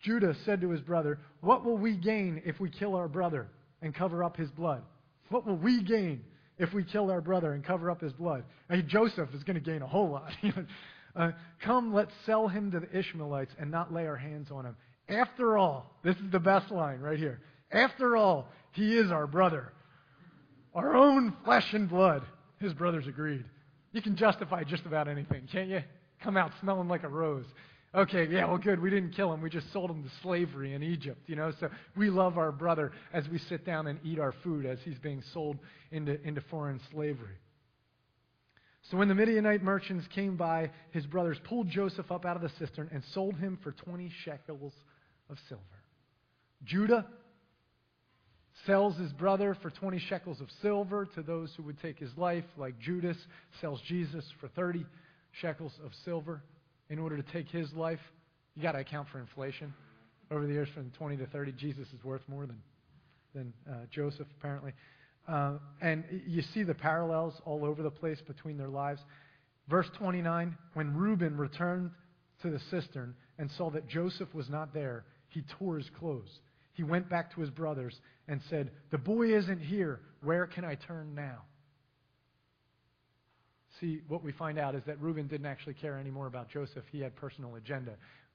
Judah 0.00 0.36
said 0.44 0.60
to 0.60 0.70
his 0.70 0.80
brother, 0.80 1.18
What 1.40 1.64
will 1.64 1.78
we 1.78 1.96
gain 1.96 2.42
if 2.44 2.60
we 2.60 2.70
kill 2.70 2.94
our 2.94 3.08
brother 3.08 3.48
and 3.82 3.94
cover 3.94 4.22
up 4.22 4.36
his 4.36 4.50
blood? 4.50 4.82
What 5.28 5.44
will 5.44 5.56
we 5.56 5.82
gain 5.82 6.22
if 6.58 6.72
we 6.72 6.84
kill 6.84 7.10
our 7.10 7.20
brother 7.20 7.52
and 7.52 7.64
cover 7.64 7.90
up 7.90 8.00
his 8.00 8.12
blood. 8.12 8.44
Joseph 8.86 9.28
is 9.34 9.42
going 9.42 9.54
to 9.54 9.60
gain 9.60 9.82
a 9.82 9.86
whole 9.86 10.10
lot. 10.10 10.32
uh, 11.16 11.32
Come, 11.60 11.92
let's 11.92 12.12
sell 12.26 12.48
him 12.48 12.70
to 12.72 12.80
the 12.80 12.98
Ishmaelites 12.98 13.54
and 13.58 13.70
not 13.70 13.92
lay 13.92 14.06
our 14.06 14.16
hands 14.16 14.50
on 14.50 14.64
him. 14.64 14.76
After 15.08 15.58
all, 15.58 15.90
this 16.02 16.16
is 16.16 16.30
the 16.30 16.38
best 16.38 16.70
line 16.70 17.00
right 17.00 17.18
here. 17.18 17.40
After 17.70 18.16
all, 18.16 18.48
he 18.72 18.96
is 18.96 19.10
our 19.10 19.26
brother, 19.26 19.72
our 20.74 20.96
own 20.96 21.36
flesh 21.44 21.72
and 21.74 21.88
blood. 21.88 22.22
His 22.60 22.72
brothers 22.72 23.06
agreed. 23.06 23.44
You 23.92 24.00
can 24.00 24.16
justify 24.16 24.64
just 24.64 24.86
about 24.86 25.08
anything, 25.08 25.48
can't 25.52 25.68
you? 25.68 25.82
Come 26.22 26.36
out 26.36 26.52
smelling 26.60 26.88
like 26.88 27.02
a 27.02 27.08
rose. 27.08 27.44
Okay, 27.94 28.26
yeah, 28.28 28.46
well, 28.46 28.58
good. 28.58 28.80
We 28.80 28.90
didn't 28.90 29.12
kill 29.12 29.32
him. 29.32 29.40
We 29.40 29.50
just 29.50 29.72
sold 29.72 29.88
him 29.88 30.02
to 30.02 30.10
slavery 30.20 30.74
in 30.74 30.82
Egypt, 30.82 31.20
you 31.28 31.36
know. 31.36 31.52
So 31.60 31.68
we 31.96 32.10
love 32.10 32.38
our 32.38 32.50
brother 32.50 32.90
as 33.12 33.28
we 33.28 33.38
sit 33.38 33.64
down 33.64 33.86
and 33.86 34.00
eat 34.02 34.18
our 34.18 34.34
food 34.42 34.66
as 34.66 34.78
he's 34.84 34.98
being 34.98 35.22
sold 35.32 35.58
into, 35.92 36.20
into 36.26 36.40
foreign 36.50 36.80
slavery. 36.90 37.36
So 38.90 38.96
when 38.96 39.06
the 39.06 39.14
Midianite 39.14 39.62
merchants 39.62 40.06
came 40.12 40.36
by, 40.36 40.72
his 40.90 41.06
brothers 41.06 41.38
pulled 41.44 41.68
Joseph 41.68 42.10
up 42.10 42.24
out 42.26 42.34
of 42.34 42.42
the 42.42 42.50
cistern 42.58 42.90
and 42.92 43.02
sold 43.12 43.36
him 43.36 43.58
for 43.62 43.70
20 43.70 44.10
shekels 44.24 44.72
of 45.30 45.38
silver. 45.48 45.62
Judah 46.64 47.06
sells 48.66 48.96
his 48.96 49.12
brother 49.12 49.56
for 49.62 49.70
20 49.70 50.00
shekels 50.00 50.40
of 50.40 50.48
silver 50.62 51.06
to 51.14 51.22
those 51.22 51.52
who 51.56 51.62
would 51.62 51.80
take 51.80 52.00
his 52.00 52.10
life, 52.16 52.44
like 52.56 52.76
Judas 52.80 53.16
sells 53.60 53.80
Jesus 53.86 54.24
for 54.40 54.48
30 54.48 54.84
shekels 55.40 55.72
of 55.84 55.92
silver 56.04 56.42
in 56.90 56.98
order 56.98 57.16
to 57.16 57.32
take 57.32 57.48
his 57.48 57.72
life. 57.72 58.00
You 58.54 58.62
got 58.62 58.72
to 58.72 58.78
account 58.78 59.08
for 59.10 59.18
inflation. 59.18 59.74
Over 60.30 60.46
the 60.46 60.52
years 60.52 60.68
from 60.74 60.90
20 60.98 61.16
to 61.18 61.26
30, 61.26 61.52
Jesus 61.52 61.86
is 61.88 62.02
worth 62.04 62.22
more 62.28 62.46
than, 62.46 62.60
than 63.34 63.52
uh, 63.68 63.74
Joseph, 63.90 64.26
apparently. 64.38 64.72
Uh, 65.28 65.54
and 65.80 66.04
you 66.26 66.42
see 66.52 66.62
the 66.62 66.74
parallels 66.74 67.34
all 67.44 67.64
over 67.64 67.82
the 67.82 67.90
place 67.90 68.20
between 68.26 68.56
their 68.56 68.68
lives. 68.68 69.00
Verse 69.68 69.86
29 69.98 70.56
When 70.74 70.94
Reuben 70.94 71.36
returned 71.36 71.90
to 72.42 72.50
the 72.50 72.60
cistern 72.70 73.14
and 73.38 73.50
saw 73.52 73.70
that 73.70 73.88
Joseph 73.88 74.32
was 74.34 74.48
not 74.48 74.74
there, 74.74 75.04
he 75.28 75.42
tore 75.58 75.78
his 75.78 75.90
clothes. 75.98 76.40
He 76.74 76.82
went 76.82 77.08
back 77.08 77.34
to 77.34 77.40
his 77.40 77.50
brothers 77.50 77.98
and 78.28 78.40
said, 78.50 78.70
The 78.90 78.98
boy 78.98 79.34
isn't 79.34 79.60
here. 79.60 80.00
Where 80.22 80.46
can 80.46 80.64
I 80.64 80.74
turn 80.74 81.14
now? 81.14 81.42
See, 83.80 84.00
what 84.08 84.22
we 84.22 84.32
find 84.32 84.58
out 84.58 84.74
is 84.74 84.82
that 84.86 85.00
Reuben 85.00 85.26
didn't 85.26 85.46
actually 85.46 85.74
care 85.74 85.98
anymore 85.98 86.26
about 86.26 86.48
Joseph. 86.48 86.84
He 86.92 87.00
had 87.00 87.16
personal 87.16 87.56
agenda. 87.56 87.94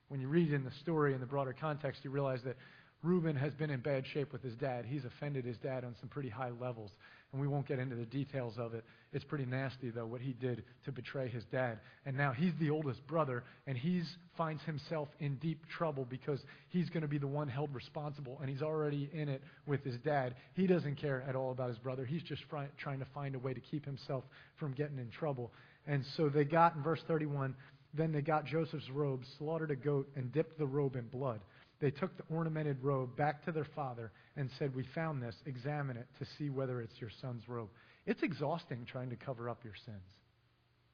When 0.10 0.20
you 0.20 0.28
read 0.28 0.52
in 0.52 0.64
the 0.64 0.72
story 0.82 1.14
in 1.14 1.20
the 1.20 1.26
broader 1.26 1.56
context, 1.60 2.04
you 2.04 2.10
realize 2.10 2.40
that 2.44 2.58
Reuben 3.04 3.36
has 3.36 3.54
been 3.54 3.70
in 3.70 3.80
bad 3.80 4.06
shape 4.14 4.34
with 4.34 4.42
his 4.42 4.56
dad. 4.56 4.86
He's 4.86 5.06
offended 5.06 5.46
his 5.46 5.58
dad 5.58 5.86
on 5.86 5.96
some 6.00 6.10
pretty 6.10 6.30
high 6.30 6.52
levels 6.60 6.92
and 7.32 7.42
we 7.42 7.48
won't 7.48 7.68
get 7.68 7.80
into 7.80 7.96
the 7.96 8.06
details 8.06 8.56
of 8.58 8.74
it. 8.74 8.84
It's 9.14 9.24
pretty 9.24 9.46
nasty, 9.46 9.90
though, 9.90 10.06
what 10.06 10.22
he 10.22 10.34
did 10.34 10.64
to 10.86 10.92
betray 10.92 11.30
his 11.30 11.44
dad. 11.52 11.80
And 12.06 12.18
now 12.18 12.32
he's 12.32 12.54
the 12.60 12.70
oldest 12.70 13.06
brother, 13.08 13.44
and 13.68 13.78
he 13.78 14.04
finds 14.38 14.64
himself 14.64 15.10
in 15.20 15.36
deep 15.36 15.60
trouble 15.68 16.06
because 16.10 16.40
he's 16.70 16.90
going 16.90 17.02
to 17.02 17.08
be 17.08 17.18
the 17.18 17.28
one 17.28 17.48
held 17.48 17.74
responsible, 17.74 18.38
and 18.42 18.50
he's 18.50 18.62
already 18.62 19.10
in 19.14 19.30
it 19.30 19.42
with 19.68 19.84
his 19.84 19.96
dad. 20.04 20.36
He 20.54 20.68
doesn't 20.68 20.96
care 20.96 21.24
at 21.28 21.36
all 21.36 21.52
about 21.52 21.70
his 21.70 21.80
brother. 21.80 22.06
He's 22.06 22.24
just 22.24 22.42
fry, 22.50 22.68
trying 22.78 23.00
to 23.00 23.08
find 23.14 23.36
a 23.36 23.40
way 23.40 23.54
to 23.54 23.60
keep 23.60 23.86
himself 23.86 24.24
from 24.58 24.74
getting 24.74 24.98
in 24.98 25.10
trouble. 25.10 25.52
And 25.88 26.04
so 26.18 26.30
they 26.30 26.46
got, 26.46 26.76
in 26.76 26.84
verse 26.84 27.02
31, 27.08 27.56
then 27.94 28.12
they 28.12 28.22
got 28.22 28.46
Joseph's 28.46 28.90
robe, 28.92 29.22
slaughtered 29.38 29.72
a 29.72 29.76
goat, 29.76 30.08
and 30.16 30.32
dipped 30.32 30.58
the 30.60 30.66
robe 30.66 30.96
in 30.96 31.08
blood. 31.08 31.42
They 31.80 31.92
took 31.92 32.16
the 32.18 32.24
ornamented 32.34 32.84
robe 32.84 33.16
back 33.16 33.46
to 33.46 33.52
their 33.52 33.68
father 33.76 34.12
and 34.36 34.50
said, 34.60 34.76
We 34.76 34.84
found 34.94 35.22
this. 35.22 35.36
Examine 35.46 35.98
it 35.98 36.08
to 36.20 36.26
see 36.38 36.50
whether 36.50 36.82
it's 36.82 37.00
your 37.00 37.10
son's 37.22 37.48
robe. 37.48 37.70
It's 38.06 38.24
exhausting 38.24 38.86
trying 38.86 39.10
to 39.12 39.16
cover 39.16 39.50
up 39.50 39.64
your 39.64 39.76
sins. 39.86 40.04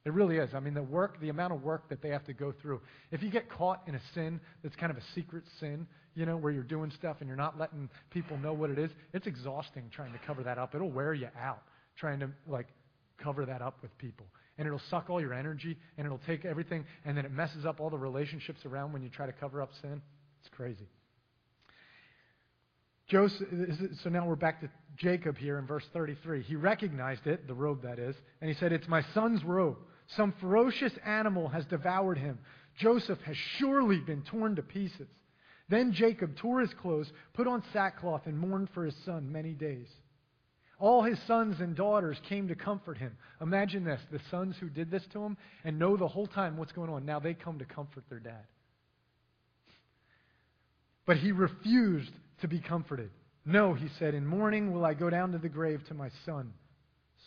It 0.05 0.13
really 0.13 0.37
is. 0.37 0.53
I 0.53 0.59
mean, 0.59 0.75
the 0.75 0.83
work, 0.83 1.19
the 1.19 1.29
amount 1.29 1.53
of 1.53 1.63
work 1.63 1.89
that 1.89 2.01
they 2.03 2.09
have 2.09 2.23
to 2.25 2.33
go 2.33 2.53
through. 2.61 2.81
If 3.11 3.23
you 3.23 3.31
get 3.31 3.49
caught 3.49 3.81
in 3.87 3.95
a 3.95 4.01
sin 4.13 4.39
that's 4.61 4.75
kind 4.75 4.91
of 4.91 4.97
a 4.97 5.03
secret 5.15 5.43
sin, 5.59 5.87
you 6.13 6.27
know, 6.27 6.37
where 6.37 6.53
you're 6.53 6.61
doing 6.61 6.91
stuff 6.91 7.17
and 7.21 7.27
you're 7.27 7.35
not 7.35 7.57
letting 7.57 7.89
people 8.11 8.37
know 8.37 8.53
what 8.53 8.69
it 8.69 8.77
is, 8.77 8.91
it's 9.13 9.25
exhausting 9.25 9.89
trying 9.91 10.13
to 10.13 10.19
cover 10.27 10.43
that 10.43 10.59
up. 10.59 10.75
It'll 10.75 10.91
wear 10.91 11.15
you 11.15 11.29
out 11.39 11.63
trying 11.97 12.19
to, 12.19 12.29
like, 12.47 12.67
cover 13.17 13.45
that 13.45 13.63
up 13.63 13.79
with 13.81 13.97
people. 13.97 14.27
And 14.57 14.67
it'll 14.67 14.81
suck 14.91 15.09
all 15.09 15.19
your 15.19 15.33
energy 15.33 15.75
and 15.97 16.05
it'll 16.05 16.21
take 16.27 16.45
everything 16.45 16.85
and 17.03 17.17
then 17.17 17.25
it 17.25 17.31
messes 17.31 17.65
up 17.65 17.79
all 17.79 17.89
the 17.89 17.97
relationships 17.97 18.65
around 18.65 18.93
when 18.93 19.01
you 19.01 19.09
try 19.09 19.25
to 19.25 19.33
cover 19.33 19.61
up 19.61 19.71
sin. 19.81 20.01
It's 20.45 20.55
crazy. 20.55 20.87
Joseph, 23.07 23.47
so 24.03 24.09
now 24.09 24.27
we're 24.27 24.35
back 24.35 24.61
to 24.61 24.69
Jacob 24.95 25.37
here 25.37 25.57
in 25.57 25.65
verse 25.65 25.85
33. 25.91 26.43
He 26.43 26.55
recognized 26.55 27.25
it, 27.25 27.47
the 27.47 27.53
robe 27.53 27.81
that 27.81 27.97
is, 27.97 28.15
and 28.41 28.49
he 28.49 28.55
said, 28.55 28.71
It's 28.71 28.87
my 28.87 29.03
son's 29.15 29.43
robe. 29.43 29.77
Some 30.15 30.33
ferocious 30.39 30.93
animal 31.03 31.47
has 31.47 31.65
devoured 31.65 32.19
him. 32.19 32.37
Joseph 32.77 33.19
has 33.21 33.35
surely 33.57 33.99
been 33.99 34.21
torn 34.21 34.55
to 34.55 34.61
pieces. 34.61 35.07
Then 35.67 35.93
Jacob 35.93 36.35
tore 36.35 36.61
his 36.61 36.73
clothes, 36.75 37.11
put 37.33 37.47
on 37.47 37.63
sackcloth, 37.73 38.27
and 38.27 38.37
mourned 38.37 38.69
for 38.71 38.85
his 38.85 38.95
son 39.03 39.31
many 39.31 39.53
days. 39.53 39.87
All 40.77 41.01
his 41.01 41.17
sons 41.25 41.59
and 41.59 41.75
daughters 41.75 42.19
came 42.29 42.49
to 42.49 42.55
comfort 42.55 42.99
him. 42.99 43.17
Imagine 43.41 43.83
this 43.83 44.01
the 44.11 44.19
sons 44.29 44.57
who 44.59 44.69
did 44.69 44.91
this 44.91 45.05
to 45.13 45.23
him 45.23 45.37
and 45.63 45.79
know 45.79 45.97
the 45.97 46.07
whole 46.07 46.27
time 46.27 46.57
what's 46.57 46.71
going 46.71 46.91
on. 46.91 47.03
Now 47.03 47.19
they 47.19 47.33
come 47.33 47.57
to 47.59 47.65
comfort 47.65 48.03
their 48.09 48.19
dad. 48.19 48.45
But 51.05 51.17
he 51.17 51.31
refused 51.31 52.11
to 52.41 52.47
be 52.47 52.59
comforted. 52.59 53.11
No, 53.45 53.73
he 53.73 53.87
said, 53.99 54.13
in 54.13 54.25
mourning 54.25 54.73
will 54.73 54.85
I 54.85 54.93
go 54.95 55.09
down 55.09 55.31
to 55.33 55.37
the 55.37 55.49
grave 55.49 55.81
to 55.87 55.93
my 55.93 56.09
son. 56.25 56.53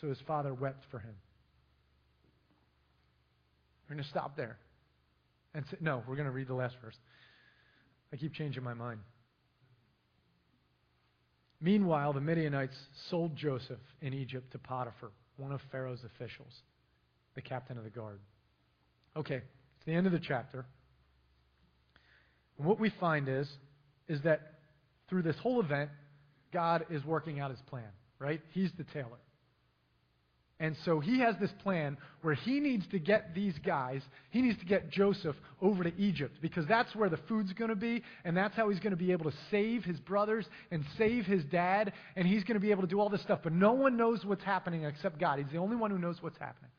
So 0.01 0.07
his 0.07 0.19
father 0.27 0.53
wept 0.53 0.83
for 0.91 0.99
him. 0.99 1.15
We're 3.87 3.95
going 3.95 4.03
to 4.03 4.09
stop 4.09 4.35
there. 4.35 4.57
And 5.53 5.65
say, 5.71 5.77
no, 5.79 6.03
we're 6.07 6.15
going 6.15 6.27
to 6.27 6.31
read 6.31 6.47
the 6.47 6.53
last 6.53 6.75
verse. 6.83 6.95
I 8.13 8.17
keep 8.17 8.33
changing 8.33 8.63
my 8.63 8.73
mind. 8.73 8.99
Meanwhile, 11.61 12.13
the 12.13 12.21
Midianites 12.21 12.77
sold 13.09 13.35
Joseph 13.35 13.79
in 14.01 14.13
Egypt 14.13 14.51
to 14.51 14.59
Potiphar, 14.59 15.11
one 15.37 15.51
of 15.51 15.59
Pharaoh's 15.71 16.03
officials, 16.03 16.53
the 17.35 17.41
captain 17.41 17.77
of 17.77 17.83
the 17.83 17.89
guard. 17.89 18.19
Okay, 19.15 19.35
it's 19.35 19.85
the 19.85 19.93
end 19.93 20.05
of 20.05 20.13
the 20.13 20.19
chapter. 20.19 20.65
And 22.57 22.67
what 22.67 22.79
we 22.79 22.91
find 22.99 23.27
is 23.27 23.49
is 24.09 24.21
that 24.23 24.55
through 25.07 25.21
this 25.21 25.37
whole 25.37 25.61
event, 25.61 25.89
God 26.51 26.85
is 26.89 27.05
working 27.05 27.39
out 27.39 27.51
his 27.51 27.61
plan, 27.67 27.87
right? 28.19 28.41
He's 28.51 28.71
the 28.77 28.83
tailor. 28.83 29.19
And 30.61 30.75
so 30.83 30.99
he 30.99 31.19
has 31.19 31.35
this 31.39 31.51
plan 31.63 31.97
where 32.21 32.33
he 32.33 32.59
needs 32.59 32.85
to 32.87 32.99
get 32.99 33.33
these 33.33 33.57
guys, 33.65 34.01
he 34.29 34.41
needs 34.41 34.59
to 34.59 34.65
get 34.65 34.89
Joseph 34.89 35.37
over 35.61 35.85
to 35.85 35.97
Egypt 35.97 36.35
because 36.41 36.65
that's 36.67 36.93
where 36.95 37.07
the 37.07 37.19
food's 37.29 37.53
going 37.53 37.69
to 37.69 37.77
be, 37.77 38.03
and 38.25 38.35
that's 38.35 38.57
how 38.57 38.67
he's 38.67 38.79
going 38.79 38.91
to 38.91 38.97
be 38.97 39.13
able 39.13 39.31
to 39.31 39.37
save 39.49 39.85
his 39.85 39.97
brothers 40.01 40.45
and 40.69 40.83
save 40.97 41.25
his 41.25 41.45
dad, 41.45 41.93
and 42.17 42.27
he's 42.27 42.43
going 42.43 42.55
to 42.55 42.59
be 42.59 42.71
able 42.71 42.81
to 42.81 42.89
do 42.89 42.99
all 42.99 43.07
this 43.07 43.21
stuff. 43.21 43.39
But 43.41 43.53
no 43.53 43.71
one 43.71 43.95
knows 43.95 44.25
what's 44.25 44.43
happening 44.43 44.83
except 44.83 45.17
God. 45.17 45.39
He's 45.39 45.47
the 45.49 45.59
only 45.59 45.77
one 45.77 45.91
who 45.91 45.97
knows 45.97 46.17
what's 46.19 46.37
happening. 46.37 46.71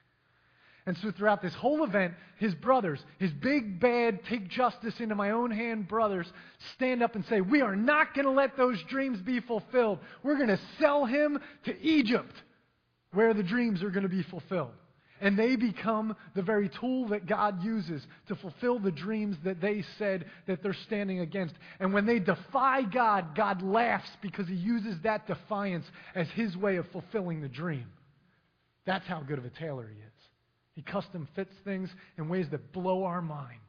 And 0.86 0.96
so 0.98 1.10
throughout 1.10 1.42
this 1.42 1.54
whole 1.54 1.84
event, 1.84 2.14
his 2.38 2.54
brothers, 2.54 3.00
his 3.18 3.30
big, 3.32 3.80
bad, 3.80 4.20
take 4.28 4.48
justice 4.48 4.94
into 4.98 5.14
my 5.14 5.30
own 5.30 5.50
hand 5.50 5.88
brothers, 5.88 6.26
stand 6.74 7.02
up 7.02 7.14
and 7.14 7.24
say, 7.26 7.40
We 7.40 7.60
are 7.60 7.76
not 7.76 8.14
going 8.14 8.24
to 8.24 8.32
let 8.32 8.56
those 8.56 8.82
dreams 8.88 9.20
be 9.20 9.40
fulfilled. 9.40 9.98
We're 10.22 10.36
going 10.36 10.48
to 10.48 10.60
sell 10.78 11.04
him 11.04 11.38
to 11.64 11.80
Egypt, 11.82 12.34
where 13.12 13.34
the 13.34 13.42
dreams 13.42 13.82
are 13.82 13.90
going 13.90 14.04
to 14.04 14.08
be 14.08 14.22
fulfilled. 14.22 14.72
And 15.22 15.38
they 15.38 15.54
become 15.56 16.16
the 16.34 16.40
very 16.40 16.70
tool 16.80 17.08
that 17.08 17.26
God 17.26 17.62
uses 17.62 18.02
to 18.28 18.36
fulfill 18.36 18.78
the 18.78 18.90
dreams 18.90 19.36
that 19.44 19.60
they 19.60 19.84
said 19.98 20.24
that 20.46 20.62
they're 20.62 20.72
standing 20.86 21.20
against. 21.20 21.54
And 21.78 21.92
when 21.92 22.06
they 22.06 22.20
defy 22.20 22.82
God, 22.82 23.36
God 23.36 23.60
laughs 23.60 24.08
because 24.22 24.48
he 24.48 24.54
uses 24.54 24.96
that 25.02 25.26
defiance 25.26 25.84
as 26.14 26.26
his 26.30 26.56
way 26.56 26.76
of 26.76 26.88
fulfilling 26.90 27.42
the 27.42 27.48
dream. 27.48 27.84
That's 28.86 29.06
how 29.06 29.20
good 29.20 29.38
of 29.38 29.44
a 29.44 29.50
tailor 29.50 29.86
he 29.94 30.00
is. 30.00 30.09
He 30.80 30.90
custom 30.90 31.28
fits 31.36 31.52
things 31.62 31.90
in 32.16 32.30
ways 32.30 32.48
that 32.52 32.72
blow 32.72 33.04
our 33.04 33.20
mind. 33.20 33.60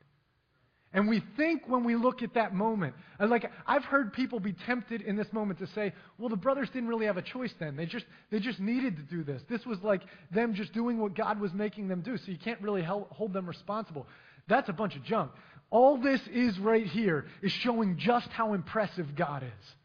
And 0.93 1.09
we 1.09 1.21
think 1.35 1.63
when 1.67 1.83
we 1.83 1.97
look 1.97 2.23
at 2.23 2.35
that 2.35 2.55
moment, 2.55 2.95
uh, 3.19 3.27
like 3.27 3.51
I've 3.67 3.83
heard 3.83 4.13
people 4.13 4.39
be 4.39 4.53
tempted 4.53 5.01
in 5.01 5.17
this 5.17 5.27
moment 5.33 5.59
to 5.59 5.67
say, 5.67 5.91
well, 6.17 6.29
the 6.29 6.37
brothers 6.37 6.69
didn't 6.69 6.87
really 6.87 7.07
have 7.07 7.17
a 7.17 7.21
choice 7.21 7.53
then. 7.59 7.75
They 7.75 7.85
just, 7.85 8.05
they 8.29 8.39
just 8.39 8.61
needed 8.61 8.95
to 8.95 9.03
do 9.03 9.25
this. 9.25 9.41
This 9.49 9.65
was 9.65 9.81
like 9.81 10.03
them 10.31 10.53
just 10.53 10.71
doing 10.71 10.99
what 10.99 11.13
God 11.13 11.41
was 11.41 11.51
making 11.51 11.89
them 11.89 11.99
do, 11.99 12.15
so 12.15 12.31
you 12.31 12.37
can't 12.37 12.61
really 12.61 12.81
hold 12.81 13.33
them 13.33 13.45
responsible. 13.45 14.07
That's 14.47 14.69
a 14.69 14.73
bunch 14.73 14.95
of 14.95 15.03
junk. 15.03 15.31
All 15.69 15.97
this 15.97 16.21
is 16.31 16.57
right 16.59 16.85
here 16.87 17.25
is 17.41 17.51
showing 17.51 17.97
just 17.97 18.29
how 18.29 18.53
impressive 18.53 19.17
God 19.17 19.43
is. 19.43 19.75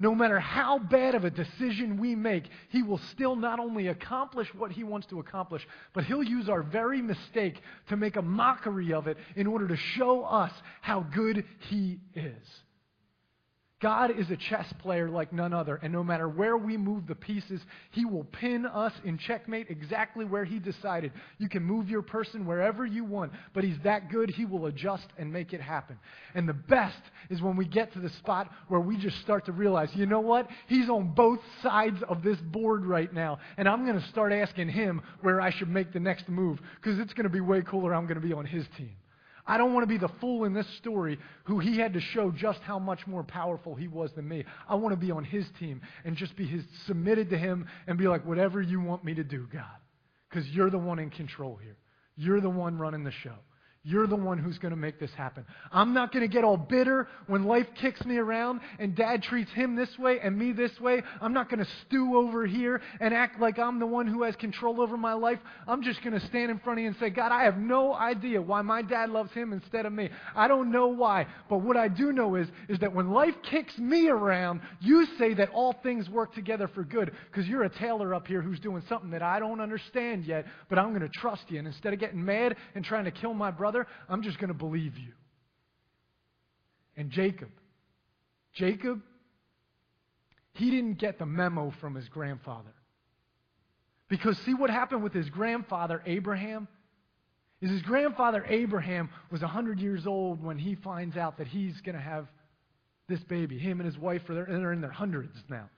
No 0.00 0.14
matter 0.14 0.38
how 0.38 0.78
bad 0.78 1.16
of 1.16 1.24
a 1.24 1.30
decision 1.30 1.98
we 1.98 2.14
make, 2.14 2.44
He 2.68 2.82
will 2.82 2.98
still 2.98 3.34
not 3.34 3.58
only 3.58 3.88
accomplish 3.88 4.54
what 4.54 4.70
He 4.70 4.84
wants 4.84 5.08
to 5.08 5.18
accomplish, 5.18 5.66
but 5.92 6.04
He'll 6.04 6.22
use 6.22 6.48
our 6.48 6.62
very 6.62 7.02
mistake 7.02 7.60
to 7.88 7.96
make 7.96 8.16
a 8.16 8.22
mockery 8.22 8.92
of 8.92 9.08
it 9.08 9.18
in 9.34 9.46
order 9.46 9.66
to 9.66 9.76
show 9.76 10.24
us 10.24 10.52
how 10.82 11.00
good 11.00 11.44
He 11.68 11.98
is. 12.14 12.62
God 13.80 14.18
is 14.18 14.28
a 14.30 14.36
chess 14.36 14.66
player 14.80 15.08
like 15.08 15.32
none 15.32 15.52
other, 15.52 15.76
and 15.76 15.92
no 15.92 16.02
matter 16.02 16.28
where 16.28 16.56
we 16.56 16.76
move 16.76 17.06
the 17.06 17.14
pieces, 17.14 17.60
He 17.92 18.04
will 18.04 18.24
pin 18.24 18.66
us 18.66 18.92
in 19.04 19.18
checkmate 19.18 19.70
exactly 19.70 20.24
where 20.24 20.44
He 20.44 20.58
decided. 20.58 21.12
You 21.38 21.48
can 21.48 21.62
move 21.62 21.88
your 21.88 22.02
person 22.02 22.44
wherever 22.44 22.84
you 22.84 23.04
want, 23.04 23.32
but 23.54 23.62
He's 23.62 23.78
that 23.84 24.10
good, 24.10 24.30
He 24.30 24.44
will 24.44 24.66
adjust 24.66 25.06
and 25.16 25.32
make 25.32 25.52
it 25.52 25.60
happen. 25.60 25.96
And 26.34 26.48
the 26.48 26.54
best 26.54 27.00
is 27.30 27.40
when 27.40 27.56
we 27.56 27.66
get 27.66 27.92
to 27.92 28.00
the 28.00 28.10
spot 28.10 28.50
where 28.66 28.80
we 28.80 28.96
just 28.96 29.20
start 29.20 29.46
to 29.46 29.52
realize, 29.52 29.90
you 29.94 30.06
know 30.06 30.20
what? 30.20 30.48
He's 30.66 30.90
on 30.90 31.14
both 31.14 31.40
sides 31.62 32.02
of 32.08 32.24
this 32.24 32.38
board 32.38 32.84
right 32.84 33.12
now, 33.12 33.38
and 33.58 33.68
I'm 33.68 33.86
going 33.86 34.00
to 34.00 34.08
start 34.08 34.32
asking 34.32 34.70
Him 34.70 35.02
where 35.20 35.40
I 35.40 35.50
should 35.50 35.68
make 35.68 35.92
the 35.92 36.00
next 36.00 36.28
move, 36.28 36.58
because 36.80 36.98
it's 36.98 37.14
going 37.14 37.24
to 37.24 37.30
be 37.30 37.40
way 37.40 37.62
cooler. 37.62 37.94
I'm 37.94 38.06
going 38.06 38.20
to 38.20 38.26
be 38.26 38.32
on 38.32 38.44
His 38.44 38.64
team. 38.76 38.90
I 39.48 39.56
don't 39.56 39.72
want 39.72 39.82
to 39.82 39.88
be 39.88 39.96
the 39.96 40.12
fool 40.20 40.44
in 40.44 40.52
this 40.52 40.66
story 40.76 41.18
who 41.44 41.58
he 41.58 41.78
had 41.78 41.94
to 41.94 42.00
show 42.00 42.30
just 42.30 42.60
how 42.60 42.78
much 42.78 43.06
more 43.06 43.24
powerful 43.24 43.74
he 43.74 43.88
was 43.88 44.12
than 44.12 44.28
me. 44.28 44.44
I 44.68 44.74
want 44.74 44.92
to 44.92 45.00
be 45.00 45.10
on 45.10 45.24
his 45.24 45.46
team 45.58 45.80
and 46.04 46.16
just 46.16 46.36
be 46.36 46.46
his, 46.46 46.62
submitted 46.86 47.30
to 47.30 47.38
him 47.38 47.66
and 47.86 47.96
be 47.96 48.06
like, 48.06 48.26
whatever 48.26 48.60
you 48.60 48.78
want 48.78 49.04
me 49.04 49.14
to 49.14 49.24
do, 49.24 49.48
God. 49.50 49.64
Because 50.28 50.46
you're 50.50 50.68
the 50.68 50.78
one 50.78 50.98
in 50.98 51.08
control 51.08 51.58
here. 51.62 51.78
You're 52.16 52.42
the 52.42 52.50
one 52.50 52.76
running 52.76 53.04
the 53.04 53.10
show. 53.10 53.36
You're 53.84 54.08
the 54.08 54.16
one 54.16 54.38
who's 54.38 54.58
going 54.58 54.72
to 54.72 54.76
make 54.76 54.98
this 54.98 55.12
happen. 55.12 55.46
I'm 55.70 55.94
not 55.94 56.12
going 56.12 56.28
to 56.28 56.32
get 56.32 56.42
all 56.42 56.56
bitter 56.56 57.08
when 57.28 57.44
life 57.44 57.66
kicks 57.80 58.04
me 58.04 58.18
around 58.18 58.60
and 58.80 58.94
dad 58.94 59.22
treats 59.22 59.52
him 59.52 59.76
this 59.76 59.88
way 59.98 60.18
and 60.20 60.36
me 60.36 60.52
this 60.52 60.78
way. 60.80 61.02
I'm 61.20 61.32
not 61.32 61.48
going 61.48 61.64
to 61.64 61.70
stew 61.86 62.16
over 62.16 62.44
here 62.44 62.82
and 63.00 63.14
act 63.14 63.40
like 63.40 63.58
I'm 63.58 63.78
the 63.78 63.86
one 63.86 64.08
who 64.08 64.24
has 64.24 64.34
control 64.36 64.80
over 64.80 64.96
my 64.96 65.12
life. 65.12 65.38
I'm 65.68 65.84
just 65.84 66.02
going 66.02 66.18
to 66.18 66.26
stand 66.26 66.50
in 66.50 66.58
front 66.58 66.80
of 66.80 66.82
you 66.82 66.88
and 66.88 66.96
say, 66.98 67.08
God, 67.08 67.30
I 67.30 67.44
have 67.44 67.56
no 67.56 67.94
idea 67.94 68.42
why 68.42 68.62
my 68.62 68.82
dad 68.82 69.10
loves 69.10 69.30
him 69.30 69.52
instead 69.52 69.86
of 69.86 69.92
me. 69.92 70.10
I 70.34 70.48
don't 70.48 70.72
know 70.72 70.88
why. 70.88 71.26
But 71.48 71.58
what 71.58 71.76
I 71.76 71.86
do 71.86 72.10
know 72.12 72.34
is, 72.34 72.48
is 72.68 72.80
that 72.80 72.92
when 72.92 73.12
life 73.12 73.34
kicks 73.48 73.78
me 73.78 74.08
around, 74.08 74.60
you 74.80 75.06
say 75.18 75.34
that 75.34 75.50
all 75.50 75.76
things 75.84 76.08
work 76.08 76.34
together 76.34 76.68
for 76.74 76.82
good 76.82 77.12
because 77.30 77.48
you're 77.48 77.62
a 77.62 77.70
tailor 77.70 78.12
up 78.12 78.26
here 78.26 78.42
who's 78.42 78.58
doing 78.58 78.82
something 78.88 79.10
that 79.10 79.22
I 79.22 79.38
don't 79.38 79.60
understand 79.60 80.24
yet, 80.24 80.46
but 80.68 80.80
I'm 80.80 80.90
going 80.90 81.00
to 81.00 81.08
trust 81.08 81.44
you. 81.48 81.60
And 81.60 81.68
instead 81.68 81.92
of 81.92 82.00
getting 82.00 82.24
mad 82.24 82.56
and 82.74 82.84
trying 82.84 83.04
to 83.04 83.12
kill 83.12 83.34
my 83.34 83.52
brother, 83.52 83.67
I'm 84.08 84.22
just 84.22 84.38
going 84.38 84.48
to 84.48 84.54
believe 84.54 84.96
you. 84.98 85.12
And 86.96 87.10
Jacob, 87.10 87.50
Jacob, 88.54 89.00
he 90.54 90.70
didn't 90.70 90.98
get 90.98 91.18
the 91.18 91.26
memo 91.26 91.72
from 91.80 91.94
his 91.94 92.08
grandfather. 92.08 92.74
Because 94.08 94.36
see 94.38 94.54
what 94.54 94.70
happened 94.70 95.02
with 95.02 95.12
his 95.12 95.28
grandfather 95.28 96.02
Abraham? 96.06 96.66
Is 97.60 97.70
his 97.70 97.82
grandfather 97.82 98.44
Abraham 98.48 99.10
was 99.30 99.42
100 99.42 99.80
years 99.80 100.06
old 100.06 100.42
when 100.42 100.58
he 100.58 100.74
finds 100.76 101.16
out 101.16 101.38
that 101.38 101.46
he's 101.46 101.80
going 101.82 101.96
to 101.96 102.00
have 102.00 102.26
this 103.08 103.20
baby. 103.24 103.58
Him 103.58 103.80
and 103.80 103.86
his 103.86 103.98
wife 103.98 104.28
are 104.28 104.34
they're 104.34 104.72
in 104.72 104.80
their 104.80 104.90
hundreds 104.90 105.36
now. 105.48 105.68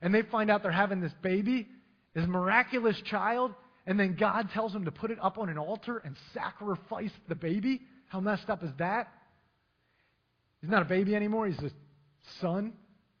And 0.00 0.14
they 0.14 0.22
find 0.22 0.50
out 0.50 0.62
they're 0.62 0.72
having 0.72 1.00
this 1.00 1.14
baby, 1.22 1.68
this 2.14 2.26
miraculous 2.26 3.00
child, 3.02 3.52
and 3.86 3.98
then 3.98 4.16
God 4.18 4.50
tells 4.50 4.74
him 4.74 4.84
to 4.84 4.90
put 4.90 5.10
it 5.10 5.18
up 5.22 5.38
on 5.38 5.48
an 5.48 5.58
altar 5.58 5.98
and 6.04 6.16
sacrifice 6.34 7.12
the 7.28 7.36
baby? 7.36 7.82
How 8.08 8.20
messed 8.20 8.50
up 8.50 8.64
is 8.64 8.70
that? 8.78 9.08
He's 10.60 10.70
not 10.70 10.82
a 10.82 10.86
baby 10.86 11.14
anymore, 11.14 11.46
he's 11.46 11.58
a 11.60 11.70
son. 12.40 12.72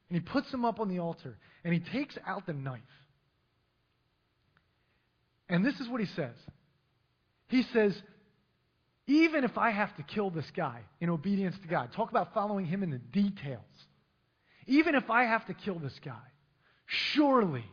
And 0.08 0.16
he 0.16 0.20
puts 0.20 0.52
him 0.52 0.64
up 0.64 0.78
on 0.78 0.88
the 0.88 1.00
altar, 1.00 1.36
and 1.64 1.74
he 1.74 1.80
takes 1.80 2.16
out 2.26 2.46
the 2.46 2.52
knife. 2.52 2.80
And 5.48 5.64
this 5.64 5.78
is 5.80 5.88
what 5.88 6.00
he 6.00 6.06
says 6.06 6.34
He 7.48 7.62
says, 7.72 8.00
even 9.06 9.44
if 9.44 9.56
I 9.56 9.70
have 9.70 9.94
to 9.96 10.02
kill 10.02 10.30
this 10.30 10.50
guy 10.56 10.80
in 11.00 11.10
obedience 11.10 11.56
to 11.62 11.68
God, 11.68 11.92
talk 11.92 12.10
about 12.10 12.34
following 12.34 12.66
him 12.66 12.82
in 12.82 12.90
the 12.90 12.98
details. 12.98 13.60
Even 14.66 14.96
if 14.96 15.10
I 15.10 15.24
have 15.24 15.46
to 15.46 15.54
kill 15.54 15.78
this 15.78 15.98
guy, 16.04 16.14
surely 16.86 17.64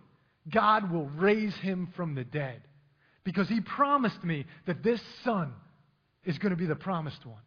God 0.48 0.92
will 0.92 1.08
raise 1.08 1.56
him 1.56 1.92
from 1.96 2.14
the 2.14 2.24
dead 2.24 2.62
because 3.24 3.48
he 3.48 3.62
promised 3.62 4.24
me 4.24 4.46
that 4.66 4.84
this 4.84 5.02
son 5.24 5.54
is 6.26 6.38
going 6.38 6.52
to 6.52 6.58
be 6.58 6.66
the 6.66 6.76
promised 6.76 7.26
one. 7.26 7.42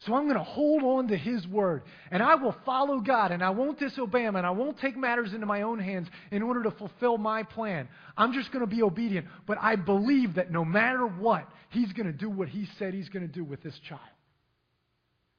So 0.00 0.14
I'm 0.14 0.24
going 0.24 0.36
to 0.36 0.44
hold 0.44 0.84
on 0.84 1.08
to 1.08 1.16
his 1.16 1.46
word. 1.48 1.82
And 2.12 2.22
I 2.22 2.36
will 2.36 2.54
follow 2.64 3.00
God. 3.00 3.32
And 3.32 3.42
I 3.42 3.50
won't 3.50 3.80
disobey 3.80 4.22
him. 4.22 4.36
And 4.36 4.46
I 4.46 4.50
won't 4.50 4.78
take 4.78 4.96
matters 4.96 5.34
into 5.34 5.46
my 5.46 5.62
own 5.62 5.80
hands 5.80 6.06
in 6.30 6.42
order 6.42 6.62
to 6.62 6.70
fulfill 6.70 7.18
my 7.18 7.42
plan. 7.42 7.88
I'm 8.16 8.32
just 8.32 8.52
going 8.52 8.60
to 8.60 8.72
be 8.72 8.82
obedient. 8.82 9.26
But 9.46 9.58
I 9.60 9.74
believe 9.74 10.36
that 10.36 10.52
no 10.52 10.64
matter 10.64 11.04
what, 11.04 11.48
he's 11.70 11.92
going 11.92 12.06
to 12.06 12.12
do 12.12 12.30
what 12.30 12.48
he 12.48 12.68
said 12.78 12.94
he's 12.94 13.08
going 13.08 13.26
to 13.26 13.32
do 13.32 13.42
with 13.42 13.62
this 13.62 13.78
child. 13.88 14.00